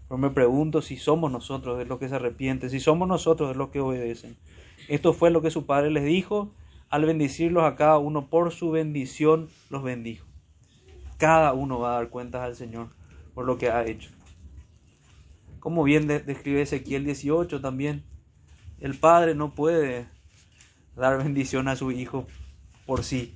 Pero 0.10 0.18
me 0.18 0.32
pregunto 0.32 0.82
si 0.82 0.97
somos 0.97 1.32
nosotros 1.32 1.78
de 1.78 1.86
los 1.86 1.99
que 1.99 2.10
se 2.10 2.16
arrepienten, 2.16 2.72
si 2.72 2.80
somos 2.80 3.07
nosotros 3.07 3.49
de 3.49 3.55
los 3.55 3.70
que 3.70 3.80
obedecen. 3.80 4.36
Esto 4.88 5.14
fue 5.14 5.30
lo 5.30 5.43
que 5.43 5.51
su 5.51 5.68
padre 5.68 5.91
les 5.91 6.03
dijo 6.03 6.51
al 6.89 7.05
bendecirlos 7.05 7.64
a 7.64 7.76
cada 7.76 7.99
uno 7.99 8.28
por 8.28 8.51
su 8.51 8.72
bendición, 8.72 9.49
los 9.70 9.84
bendijo. 9.84 10.26
Cada 11.18 11.53
uno 11.53 11.80
va 11.80 11.91
a 11.91 11.95
dar 11.97 12.10
cuentas 12.10 12.41
al 12.41 12.55
Señor 12.55 12.88
por 13.36 13.45
lo 13.45 13.60
que 13.60 13.70
ha 13.70 13.86
hecho. 13.86 14.10
Como 15.60 15.84
bien 15.84 16.07
describe 16.07 16.64
Ezequiel 16.64 17.05
18 17.05 17.62
también, 17.62 18.03
el 18.80 18.97
padre 18.97 19.36
no 19.36 19.53
puede 19.53 20.07
dar 20.95 21.22
bendición 21.24 21.68
a 21.68 21.76
su 21.76 21.91
hijo 21.91 22.26
por 22.88 23.03
sí. 23.03 23.36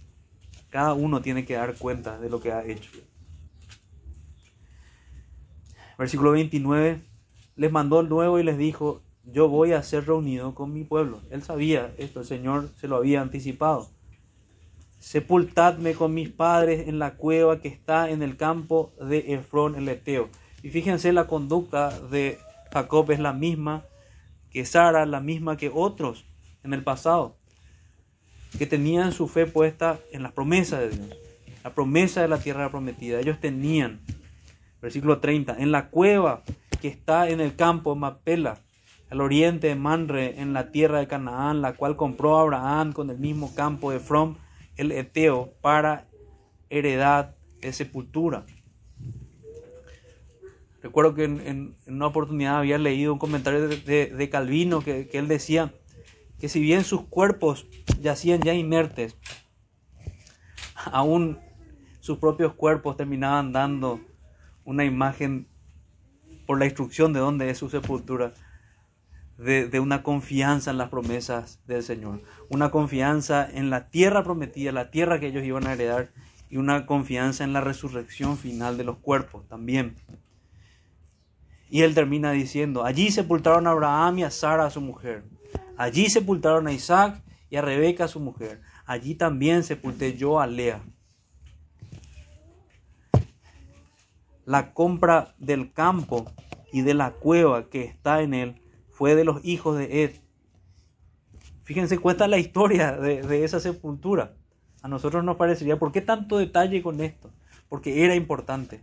Cada 0.72 0.94
uno 0.94 1.22
tiene 1.22 1.46
que 1.46 1.54
dar 1.54 1.76
cuenta 1.76 2.18
de 2.20 2.32
lo 2.32 2.42
que 2.42 2.52
ha 2.52 2.66
hecho. 2.66 2.90
Versículo 5.98 6.32
29, 6.32 7.02
les 7.56 7.72
mandó 7.72 8.00
el 8.00 8.10
nuevo 8.10 8.40
y 8.40 8.44
les 8.44 8.58
dijo, 8.58 9.02
yo 9.26 9.48
voy 9.48 9.74
a 9.74 9.84
ser 9.84 10.06
reunido 10.06 10.54
con 10.54 10.74
mi 10.74 10.84
pueblo. 10.84 11.22
Él 11.30 11.44
sabía 11.44 11.94
esto, 11.98 12.22
el 12.22 12.26
Señor 12.26 12.70
se 12.78 12.88
lo 12.88 12.98
había 12.98 13.22
anticipado. 13.22 13.90
Sepultadme 15.00 15.94
con 15.94 16.14
mis 16.14 16.30
padres 16.30 16.88
en 16.88 17.00
la 17.00 17.16
cueva 17.16 17.60
que 17.60 17.68
está 17.68 18.10
en 18.10 18.22
el 18.22 18.38
campo 18.38 18.94
de 19.00 19.34
Efrón 19.34 19.76
el 19.76 19.88
Eteo. 19.90 20.30
Y 20.62 20.70
fíjense, 20.70 21.12
la 21.12 21.28
conducta 21.28 22.00
de 22.00 22.40
Jacob 22.72 23.12
es 23.12 23.20
la 23.20 23.34
misma 23.34 23.86
que 24.50 24.66
Sara, 24.66 25.06
la 25.06 25.20
misma 25.20 25.58
que 25.58 25.70
otros 25.74 26.26
en 26.64 26.74
el 26.74 26.84
pasado, 26.84 27.38
que 28.58 28.66
tenían 28.66 29.12
su 29.12 29.28
fe 29.28 29.46
puesta 29.46 30.00
en 30.12 30.24
la 30.24 30.32
promesa 30.32 30.80
de 30.80 30.90
Dios, 30.90 31.18
la 31.64 31.74
promesa 31.74 32.22
de 32.22 32.28
la 32.28 32.40
tierra 32.40 32.70
prometida. 32.70 33.20
Ellos 33.20 33.40
tenían, 33.40 34.00
versículo 34.84 35.20
30, 35.20 35.56
en 35.60 35.72
la 35.72 35.90
cueva 35.90 36.44
que 36.82 36.90
está 36.90 37.30
en 37.30 37.40
el 37.40 37.56
campo 37.56 37.96
Mapela, 37.96 38.60
al 39.10 39.22
oriente 39.22 39.68
de 39.68 39.76
Manre, 39.76 40.42
en 40.42 40.52
la 40.52 40.72
tierra 40.72 41.00
de 41.00 41.08
Canaán, 41.08 41.62
la 41.62 41.74
cual 41.74 41.96
compró 41.96 42.38
Abraham 42.38 42.92
con 42.92 43.10
el 43.10 43.18
mismo 43.18 43.56
campo 43.56 43.92
de 43.92 44.02
From, 44.02 44.36
el 44.76 44.92
Eteo, 44.92 45.54
para 45.62 46.10
heredad 46.70 47.34
de 47.62 47.72
sepultura. 47.72 48.46
Recuerdo 50.82 51.16
que 51.16 51.24
en, 51.24 51.78
una 51.88 52.08
oportunidad 52.08 52.58
había 52.58 52.78
leído 52.78 53.14
un 53.14 53.20
comentario 53.20 53.70
de, 53.70 54.30
Calvino 54.30 54.82
que, 54.82 55.08
que, 55.08 55.18
él 55.18 55.30
decía 55.30 55.74
que 56.40 56.50
si 56.50 56.60
bien 56.60 56.84
sus 56.84 57.04
cuerpos 57.04 57.68
yacían 58.02 58.42
ya 58.42 58.54
inertes, 58.54 59.16
aún 60.76 61.40
sus 62.02 62.18
propios 62.18 62.54
cuerpos 62.54 62.98
terminaban 62.98 63.54
dando 63.54 64.02
una 64.66 64.86
imagen 64.86 65.48
por 66.46 66.60
la 66.60 66.66
instrucción 66.66 67.14
de 67.14 67.20
dónde 67.20 67.50
es 67.50 67.58
su 67.58 67.70
sepultura, 67.70 68.34
de, 69.38 69.80
una 69.80 70.04
confianza 70.04 70.72
en 70.72 70.78
las 70.78 70.90
promesas 70.90 71.60
del 71.68 71.84
Señor, 71.84 72.22
una 72.50 72.72
confianza 72.72 73.50
en 73.50 73.70
la 73.70 73.90
tierra 73.90 74.24
prometida, 74.24 74.72
la 74.72 74.92
tierra 74.92 75.20
que 75.20 75.28
ellos 75.28 75.44
iban 75.44 75.68
a 75.68 75.74
heredar, 75.74 76.12
y 76.50 76.58
una 76.58 76.86
confianza 76.86 77.44
en 77.44 77.52
la 77.52 77.62
resurrección 77.62 78.38
final 78.38 78.78
de 78.78 78.84
los 78.84 78.98
cuerpos 78.98 79.48
también. 79.48 79.96
Y 81.70 81.82
él 81.82 81.96
termina 81.96 82.32
diciendo, 82.32 82.86
allí 82.86 83.10
sepultaron 83.10 83.66
a 83.66 83.72
Abraham 83.72 84.20
y 84.20 84.24
a 84.24 84.30
Sara, 84.30 84.70
su 84.70 84.80
mujer. 84.80 85.24
Allí 85.78 86.12
sepultaron 86.12 86.68
a 86.68 86.72
Isaac 86.72 87.24
y 87.50 87.56
a 87.56 87.64
Rebeca, 87.64 88.08
su 88.08 88.20
mujer. 88.20 88.62
Allí 88.86 89.16
también 89.16 89.64
sepulté 89.64 90.16
yo 90.16 90.40
a 90.40 90.46
Lea. 90.46 90.84
La 94.46 94.74
compra 94.74 95.36
del 95.38 95.72
campo 95.72 96.32
y 96.72 96.82
de 96.82 96.94
la 96.94 97.12
cueva 97.12 97.70
que 97.70 97.84
está 97.84 98.22
en 98.22 98.34
él 98.34 98.62
fue 98.90 99.16
de 99.16 99.24
los 99.24 99.44
hijos 99.46 99.78
de 99.78 100.04
Ed. 100.04 100.12
Fíjense, 101.64 101.98
cuenta 101.98 102.28
la 102.28 102.38
historia 102.38 102.92
de, 102.94 103.44
esa 103.44 103.60
sepultura. 103.60 104.34
A 104.82 104.88
nosotros 104.88 105.24
nos 105.24 105.38
parecería, 105.38 105.80
¿por 105.80 105.92
qué 105.92 106.02
tanto 106.02 106.38
detalle 106.38 106.82
con 106.82 107.00
esto? 107.00 107.30
Porque 107.70 108.04
era 108.04 108.16
importante 108.16 108.82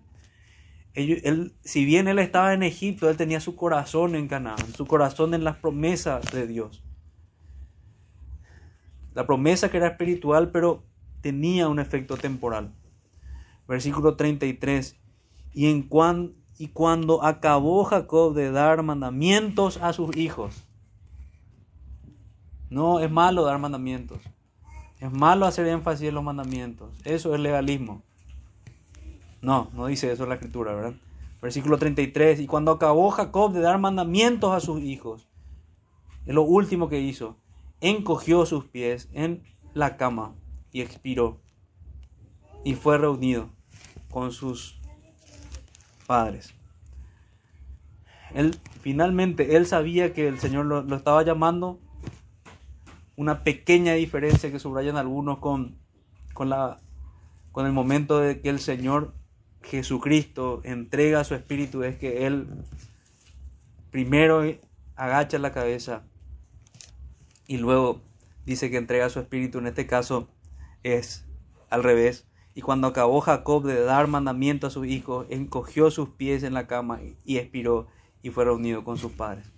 él, 0.95 1.55
si 1.63 1.85
bien 1.85 2.09
él 2.09 2.19
estaba 2.19 2.53
en 2.53 2.63
Egipto, 2.63 3.09
él 3.09 3.17
tenía 3.17 3.41
su 3.41 3.57
corazón 3.57 4.15
en 4.15 4.29
Canaán, 4.29 4.59
su 4.75 4.87
corazón 4.87 5.35
en 5.35 5.45
las 5.45 5.57
promesas 5.57 6.31
de 6.33 6.47
Dios. 6.47 6.83
La 9.15 9.27
promesa 9.27 9.71
que 9.71 9.77
era 9.77 9.89
espiritual, 9.89 10.51
pero 10.51 10.85
tenía 11.21 11.69
un 11.69 11.79
efecto 11.79 12.17
temporal. 12.17 12.73
Versículo 13.69 14.17
33. 14.17 15.00
Y, 15.53 15.71
en 15.71 15.89
y 16.59 16.69
cuando 16.69 17.25
acabó 17.25 17.85
Jacob 17.85 18.35
de 18.35 18.51
dar 18.51 18.83
mandamientos 18.83 19.79
a 19.79 19.93
sus 19.93 20.17
hijos. 20.17 20.65
No 22.69 23.01
es 23.01 23.11
malo 23.11 23.45
dar 23.45 23.59
mandamientos. 23.59 24.21
Es 25.01 25.11
malo 25.11 25.47
hacer 25.47 25.67
énfasis 25.67 26.09
en 26.09 26.15
los 26.15 26.25
mandamientos. 26.25 26.91
Eso 27.05 27.35
es 27.35 27.41
legalismo. 27.41 28.03
No, 29.43 29.71
no 29.73 29.87
dice 29.87 30.13
eso 30.13 30.27
la 30.27 30.35
escritura, 30.35 30.75
¿verdad? 30.75 30.95
Versículo 31.41 31.79
33. 31.79 32.41
Y 32.41 32.47
cuando 32.47 32.73
acabó 32.73 33.11
Jacob 33.11 33.53
de 33.53 33.61
dar 33.61 33.79
mandamientos 33.79 34.53
a 34.53 34.61
sus 34.61 34.81
hijos, 34.83 35.27
es 36.27 36.35
lo 36.35 36.43
último 36.43 36.89
que 36.89 37.01
hizo, 37.01 37.39
encogió 37.81 38.45
sus 38.45 38.67
pies 38.67 39.09
en 39.13 39.43
la 39.73 39.97
cama 39.97 40.35
y 40.73 40.83
expiró. 40.83 41.41
Y 42.65 42.75
fue 42.75 42.99
reunido 42.99 43.49
con 44.11 44.33
sus 44.33 44.80
padres. 46.11 46.55
Él, 48.35 48.59
finalmente, 48.81 49.55
él 49.55 49.65
sabía 49.65 50.13
que 50.13 50.27
el 50.27 50.41
Señor 50.41 50.67
lo, 50.67 50.83
lo 50.83 50.97
estaba 50.97 51.23
llamando. 51.23 51.79
Una 53.15 53.45
pequeña 53.45 53.93
diferencia 53.93 54.51
que 54.51 54.59
subrayan 54.59 54.97
algunos 54.97 55.39
con, 55.39 55.79
con, 56.35 56.49
la, 56.49 56.81
con 57.53 57.65
el 57.65 57.73
momento 57.73 58.19
de 58.19 58.41
que 58.41 58.49
el 58.49 58.59
Señor 58.59 59.15
Jesucristo 59.63 60.63
entrega 60.65 61.23
su 61.23 61.37
espíritu 61.37 61.85
es 61.85 61.97
que 61.97 62.27
Él 62.27 62.49
primero 63.93 64.43
agacha 64.97 65.39
la 65.39 65.53
cabeza 65.53 66.03
y 67.47 67.59
luego 67.59 68.03
dice 68.47 68.69
que 68.69 68.79
entrega 68.79 69.11
su 69.11 69.21
espíritu. 69.21 69.59
En 69.59 69.69
este 69.69 69.87
caso 69.87 70.29
es 70.83 71.25
al 71.69 71.85
revés. 71.85 72.27
Y 72.61 72.63
cuando 72.63 72.89
acabó 72.89 73.23
Jacob 73.23 73.65
de 73.65 73.83
dar 73.83 74.07
mandamiento 74.07 74.67
a 74.67 74.71
su 74.71 74.85
hijo, 74.85 75.25
encogió 75.31 75.91
sus 75.91 76.11
pies 76.11 76.43
en 76.43 76.53
la 76.53 76.67
cama 76.67 77.01
y 77.25 77.39
expiró 77.39 77.87
y 78.23 78.29
fue 78.29 78.45
reunido 78.45 78.85
con 78.85 78.99
sus 78.99 79.13
padres. 79.13 79.51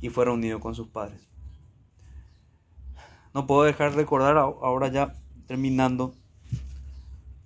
Y 0.00 0.08
fue 0.08 0.26
reunido 0.26 0.60
con 0.60 0.76
sus 0.76 0.86
padres. 0.86 1.20
No 3.34 3.48
puedo 3.48 3.64
dejar 3.64 3.90
de 3.90 3.96
recordar 3.96 4.36
ahora 4.36 4.86
ya 4.92 5.16
terminando 5.48 6.14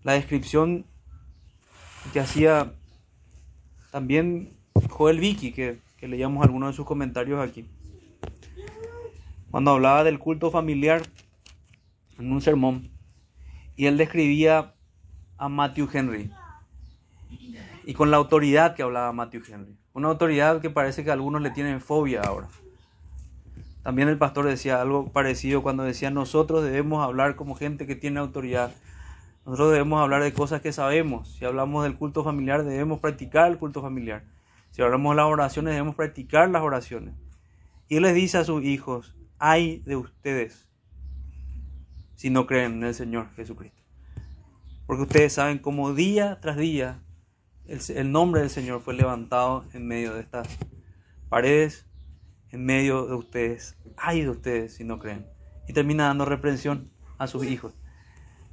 la 0.02 0.12
descripción 0.12 0.84
que 2.12 2.20
hacía 2.20 2.74
también 3.90 4.50
Joel 4.90 5.18
Vicky, 5.18 5.52
que, 5.52 5.78
que 5.96 6.08
leíamos 6.08 6.44
algunos 6.44 6.72
de 6.72 6.76
sus 6.76 6.84
comentarios 6.84 7.40
aquí. 7.40 7.66
Cuando 9.50 9.70
hablaba 9.70 10.04
del 10.04 10.18
culto 10.18 10.50
familiar 10.50 11.00
en 12.18 12.30
un 12.30 12.42
sermón, 12.42 12.91
y 13.76 13.86
él 13.86 13.96
describía 13.96 14.74
a 15.38 15.48
Matthew 15.48 15.88
Henry, 15.92 16.30
y 17.84 17.94
con 17.94 18.10
la 18.10 18.16
autoridad 18.16 18.74
que 18.74 18.82
hablaba 18.82 19.12
Matthew 19.12 19.42
Henry, 19.48 19.76
una 19.92 20.08
autoridad 20.08 20.60
que 20.60 20.70
parece 20.70 21.04
que 21.04 21.10
algunos 21.10 21.42
le 21.42 21.50
tienen 21.50 21.80
fobia 21.80 22.22
ahora. 22.22 22.48
También 23.82 24.08
el 24.08 24.18
pastor 24.18 24.46
decía 24.46 24.80
algo 24.80 25.10
parecido 25.10 25.62
cuando 25.62 25.82
decía 25.82 26.10
nosotros 26.10 26.62
debemos 26.62 27.04
hablar 27.04 27.34
como 27.34 27.56
gente 27.56 27.86
que 27.86 27.96
tiene 27.96 28.20
autoridad 28.20 28.72
nosotros 29.44 29.72
debemos 29.72 30.00
hablar 30.00 30.22
de 30.22 30.32
cosas 30.32 30.60
que 30.60 30.72
sabemos. 30.72 31.28
Si 31.34 31.44
hablamos 31.44 31.82
del 31.82 31.96
culto 31.96 32.22
familiar, 32.22 32.62
debemos 32.62 33.00
practicar 33.00 33.50
el 33.50 33.58
culto 33.58 33.82
familiar. 33.82 34.22
Si 34.70 34.82
hablamos 34.82 35.12
de 35.12 35.16
las 35.16 35.26
oraciones, 35.26 35.72
debemos 35.72 35.96
practicar 35.96 36.48
las 36.48 36.62
oraciones. 36.62 37.14
Y 37.88 37.96
Él 37.96 38.04
les 38.04 38.14
dice 38.14 38.38
a 38.38 38.44
sus 38.44 38.62
hijos, 38.62 39.16
hay 39.38 39.78
de 39.80 39.96
ustedes 39.96 40.68
si 42.22 42.30
no 42.30 42.46
creen 42.46 42.74
en 42.74 42.84
el 42.84 42.94
Señor 42.94 43.34
Jesucristo. 43.34 43.82
Porque 44.86 45.02
ustedes 45.02 45.32
saben 45.32 45.58
cómo 45.58 45.92
día 45.92 46.38
tras 46.40 46.56
día 46.56 47.02
el, 47.66 47.80
el 47.96 48.12
nombre 48.12 48.42
del 48.42 48.50
Señor 48.50 48.80
fue 48.80 48.94
levantado 48.94 49.64
en 49.72 49.88
medio 49.88 50.14
de 50.14 50.20
estas 50.20 50.46
paredes, 51.28 51.84
en 52.52 52.64
medio 52.64 53.06
de 53.08 53.16
ustedes. 53.16 53.76
Hay 53.96 54.22
de 54.22 54.30
ustedes 54.30 54.74
si 54.74 54.84
no 54.84 55.00
creen. 55.00 55.26
Y 55.66 55.72
termina 55.72 56.04
dando 56.04 56.24
reprensión 56.24 56.92
a 57.18 57.26
sus 57.26 57.44
hijos. 57.44 57.74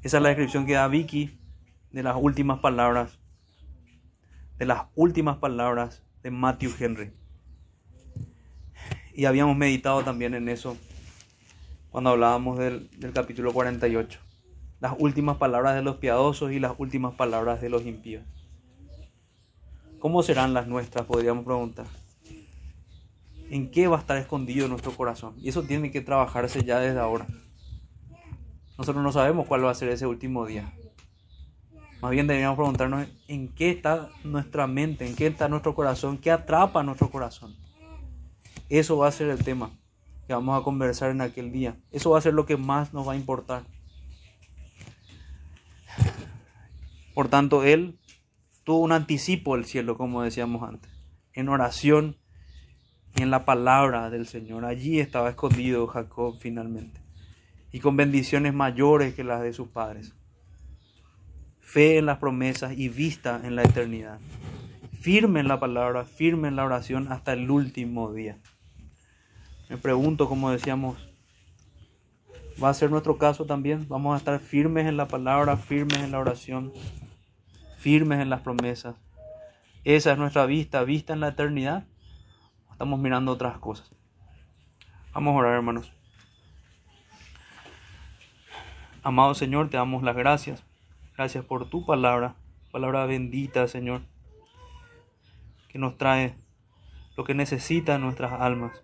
Esa 0.01 0.17
es 0.17 0.23
la 0.23 0.29
descripción 0.29 0.65
que 0.65 0.73
da 0.73 0.87
Vicky 0.87 1.39
de 1.91 2.01
las 2.01 2.15
últimas 2.19 2.61
palabras, 2.61 3.19
de 4.57 4.65
las 4.65 4.87
últimas 4.95 5.37
palabras 5.37 6.01
de 6.23 6.31
Matthew 6.31 6.71
Henry. 6.79 7.13
Y 9.13 9.25
habíamos 9.25 9.55
meditado 9.55 10.03
también 10.03 10.33
en 10.33 10.49
eso 10.49 10.75
cuando 11.91 12.11
hablábamos 12.11 12.57
del, 12.57 12.89
capítulo 13.13 13.51
48. 13.51 14.19
Las 14.79 14.93
últimas 14.99 15.37
palabras 15.37 15.75
de 15.75 15.81
los 15.81 15.97
piadosos 15.97 16.51
y 16.51 16.59
las 16.59 16.73
últimas 16.77 17.15
palabras 17.15 17.61
de 17.61 17.69
los 17.69 17.85
impíos. 17.85 18.23
¿Cómo 19.99 20.23
serán 20.23 20.53
las 20.53 20.67
nuestras? 20.67 21.05
Podríamos 21.05 21.43
preguntar. 21.43 21.85
¿En 23.49 23.71
qué 23.71 23.87
va 23.87 23.97
a 23.97 23.99
estar 23.99 24.17
escondido 24.17 24.67
nuestro 24.67 24.91
corazón? 24.91 25.33
Y 25.39 25.49
eso 25.49 25.63
tiene 25.63 25.91
que 25.91 26.01
trabajarse 26.01 26.63
ya 26.63 26.79
desde 26.79 26.99
ahora. 26.99 27.25
Nosotros 28.77 29.03
no 29.03 29.11
sabemos 29.11 29.47
cuál 29.47 29.65
va 29.65 29.71
a 29.71 29.75
ser 29.75 29.89
ese 29.89 30.05
último 30.05 30.45
día. 30.45 30.71
Más 32.01 32.11
bien 32.11 32.27
deberíamos 32.27 32.55
preguntarnos 32.55 33.07
en 33.27 33.49
qué 33.49 33.71
está 33.71 34.09
nuestra 34.23 34.67
mente, 34.67 35.05
en 35.05 35.15
qué 35.15 35.27
está 35.27 35.49
nuestro 35.49 35.75
corazón, 35.75 36.17
qué 36.17 36.31
atrapa 36.31 36.83
nuestro 36.83 37.09
corazón. 37.09 37.57
Eso 38.69 38.97
va 38.97 39.07
a 39.07 39.11
ser 39.11 39.29
el 39.29 39.43
tema 39.43 39.78
que 40.29 40.35
vamos 40.35 40.61
a 40.61 40.63
conversar 40.63 41.09
en 41.09 41.21
aquel 41.21 41.51
día. 41.51 41.79
Eso 41.89 42.11
va 42.11 42.19
a 42.19 42.21
ser 42.21 42.35
lo 42.35 42.45
que 42.45 42.55
más 42.55 42.93
nos 42.93 43.07
va 43.07 43.13
a 43.13 43.15
importar. 43.15 43.63
Por 47.15 47.29
tanto, 47.29 47.63
Él 47.63 47.97
tuvo 48.63 48.81
un 48.81 48.91
anticipo 48.91 49.55
del 49.55 49.65
cielo, 49.65 49.97
como 49.97 50.21
decíamos 50.21 50.61
antes, 50.61 50.91
en 51.33 51.49
oración 51.49 52.17
y 53.15 53.23
en 53.23 53.31
la 53.31 53.43
palabra 53.43 54.11
del 54.11 54.27
Señor. 54.27 54.65
Allí 54.65 54.99
estaba 54.99 55.31
escondido 55.31 55.87
Jacob 55.87 56.37
finalmente, 56.39 57.01
y 57.71 57.79
con 57.79 57.97
bendiciones 57.97 58.53
mayores 58.53 59.15
que 59.15 59.23
las 59.23 59.41
de 59.41 59.51
sus 59.51 59.69
padres. 59.69 60.13
Fe 61.59 61.97
en 61.97 62.05
las 62.05 62.19
promesas 62.19 62.77
y 62.77 62.87
vista 62.87 63.41
en 63.43 63.55
la 63.55 63.63
eternidad. 63.63 64.19
Firme 65.01 65.39
en 65.39 65.47
la 65.47 65.59
palabra, 65.59 66.05
firme 66.05 66.49
en 66.49 66.55
la 66.55 66.65
oración 66.65 67.11
hasta 67.11 67.33
el 67.33 67.49
último 67.49 68.13
día. 68.13 68.37
Me 69.69 69.77
pregunto, 69.77 70.27
como 70.27 70.49
decíamos, 70.49 70.97
¿va 72.61 72.69
a 72.69 72.73
ser 72.73 72.89
nuestro 72.89 73.19
caso 73.19 73.45
también? 73.45 73.87
¿Vamos 73.87 74.15
a 74.15 74.17
estar 74.17 74.39
firmes 74.39 74.87
en 74.87 74.97
la 74.97 75.07
palabra, 75.07 75.57
firmes 75.57 75.99
en 75.99 76.11
la 76.11 76.17
oración, 76.17 76.73
firmes 77.77 78.19
en 78.19 78.31
las 78.31 78.41
promesas? 78.41 78.95
Esa 79.83 80.11
es 80.11 80.17
nuestra 80.17 80.47
vista, 80.47 80.83
vista 80.83 81.13
en 81.13 81.19
la 81.19 81.27
eternidad. 81.27 81.85
Estamos 82.71 82.99
mirando 82.99 83.31
otras 83.31 83.59
cosas. 83.59 83.91
Vamos 85.13 85.35
a 85.35 85.37
orar, 85.37 85.53
hermanos. 85.53 85.93
Amado 89.03 89.35
Señor, 89.35 89.69
te 89.69 89.77
damos 89.77 90.01
las 90.01 90.15
gracias. 90.15 90.63
Gracias 91.15 91.45
por 91.45 91.69
tu 91.69 91.85
palabra, 91.85 92.35
palabra 92.71 93.05
bendita, 93.05 93.67
Señor, 93.67 94.01
que 95.67 95.77
nos 95.77 95.95
trae 95.97 96.35
lo 97.15 97.23
que 97.23 97.35
necesitan 97.35 98.01
nuestras 98.01 98.33
almas. 98.33 98.83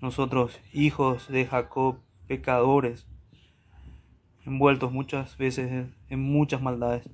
Nosotros, 0.00 0.60
hijos 0.72 1.26
de 1.26 1.44
Jacob, 1.44 1.98
pecadores, 2.28 3.08
envueltos 4.46 4.92
muchas 4.92 5.36
veces 5.36 5.88
en 6.08 6.20
muchas 6.20 6.62
maldades, 6.62 7.10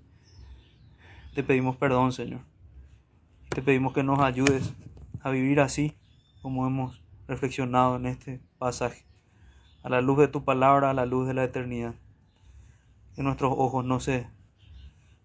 te 1.35 1.43
pedimos 1.43 1.77
perdón, 1.77 2.13
Señor. 2.13 2.41
Te 3.49 3.63
pedimos 3.63 3.95
que 3.95 4.03
nos 4.03 4.21
ayudes 4.21 4.75
a 5.23 5.31
vivir 5.31 5.61
así 5.61 5.97
como 6.43 6.67
hemos 6.67 7.03
reflexionado 7.27 7.97
en 7.97 8.05
este 8.05 8.43
pasaje, 8.59 9.07
a 9.83 9.89
la 9.89 10.03
luz 10.03 10.19
de 10.19 10.29
tu 10.29 10.45
palabra, 10.45 10.91
a 10.91 10.95
la 10.95 11.07
luz 11.07 11.27
de 11.27 11.33
la 11.33 11.45
eternidad. 11.45 11.95
Que 13.17 13.23
nuestros 13.23 13.55
ojos 13.57 13.83
no 13.87 13.99
se, 13.99 14.29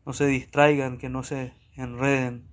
no 0.05 0.13
se 0.13 0.27
distraigan, 0.27 0.97
que 0.97 1.09
no 1.09 1.23
se 1.23 1.51
enreden, 1.75 2.47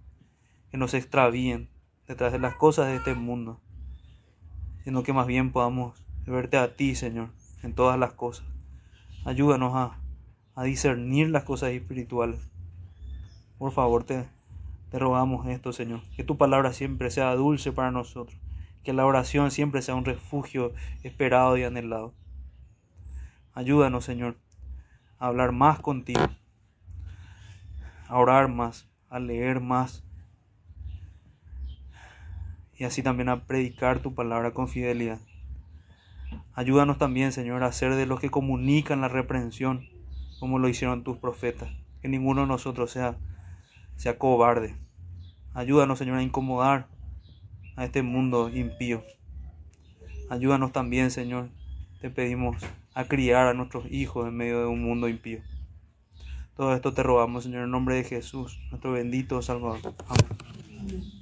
que 0.73 0.78
no 0.78 0.89
se 0.89 0.99
extravíen 0.99 1.70
detrás 2.09 2.33
de 2.33 2.41
las 2.41 2.57
cosas 2.57 2.89
de 2.89 2.97
este 2.97 3.15
mundo 3.15 3.61
sino 4.87 5.03
que 5.03 5.13
más 5.13 5.27
bien 5.27 5.51
podamos 5.51 6.01
verte 6.27 6.57
a 6.59 6.77
ti, 6.77 6.95
Señor, 6.95 7.31
en 7.65 7.75
todas 7.75 7.99
las 7.99 8.13
cosas. 8.13 8.47
Ayúdanos 9.25 9.73
a, 9.75 9.99
discernir 10.63 11.29
las 11.29 11.43
cosas 11.43 11.71
espirituales. 11.71 12.39
Por 13.59 13.73
favor, 13.73 14.05
te 14.05 14.29
rogamos 14.93 15.45
esto, 15.49 15.73
Señor, 15.73 16.03
que 16.15 16.23
tu 16.23 16.39
palabra 16.39 16.73
siempre 16.73 17.11
sea 17.11 17.35
dulce 17.35 17.73
para 17.73 17.91
nosotros, 17.91 18.39
que 18.85 18.93
la 18.93 19.05
oración 19.05 19.51
siempre 19.51 19.83
sea 19.83 19.97
un 19.97 20.05
refugio 20.05 20.73
esperado 21.03 21.57
y 21.57 21.65
anhelado. 21.65 22.15
Ayúdanos, 23.55 24.05
Señor, 24.05 24.37
a 25.19 25.27
hablar 25.27 25.51
más 25.51 25.81
contigo, 25.81 26.29
a 28.07 28.19
orar 28.19 28.47
más, 28.47 28.89
a 29.11 29.19
leer 29.19 29.61
más, 29.61 30.05
y 32.78 32.85
así 32.85 33.03
también 33.03 33.28
a 33.28 33.44
predicar 33.44 34.01
tu 34.01 34.15
palabra 34.15 34.53
con 34.53 34.69
fidelidad. 34.69 35.19
Ayúdanos 36.55 36.98
también, 36.98 37.32
Señor, 37.32 37.62
a 37.62 37.73
ser 37.73 37.94
de 37.94 38.07
los 38.07 38.20
que 38.20 38.31
comunican 38.31 39.01
la 39.01 39.09
reprensión, 39.09 39.89
como 40.40 40.59
lo 40.59 40.69
hicieron 40.69 41.05
tus 41.05 41.19
profetas. 41.19 41.70
Que 42.03 42.09
ninguno 42.09 42.43
de 42.43 42.47
nosotros 42.48 42.90
sea, 42.90 43.16
sea 43.97 44.19
cobarde. 44.19 44.74
Ayúdanos, 45.55 45.98
Señor, 45.98 46.19
a 46.19 46.23
incomodar 46.23 46.89
a 47.77 47.85
este 47.85 48.03
mundo 48.03 48.48
impío. 48.48 49.03
Ayúdanos 50.28 50.73
también, 50.73 51.11
Señor, 51.11 51.51
te 52.01 52.11
pedimos 52.11 52.57
a 52.94 53.05
criar 53.05 53.47
a 53.47 53.55
nuestros 53.55 53.90
hijos 53.90 54.27
en 54.27 54.36
medio 54.36 54.61
de 54.61 54.66
un 54.66 54.82
mundo 54.82 55.09
impío. 55.09 55.40
Todo 56.57 56.74
esto 56.74 56.94
te 56.94 57.03
rogamos, 57.03 57.44
Señor, 57.44 57.65
en 57.65 57.70
nombre 57.70 57.97
de 57.97 58.05
Jesús, 58.05 58.59
nuestro 58.70 58.93
bendito 58.93 59.43
Salvador. 59.43 59.94
Amén. 60.09 61.16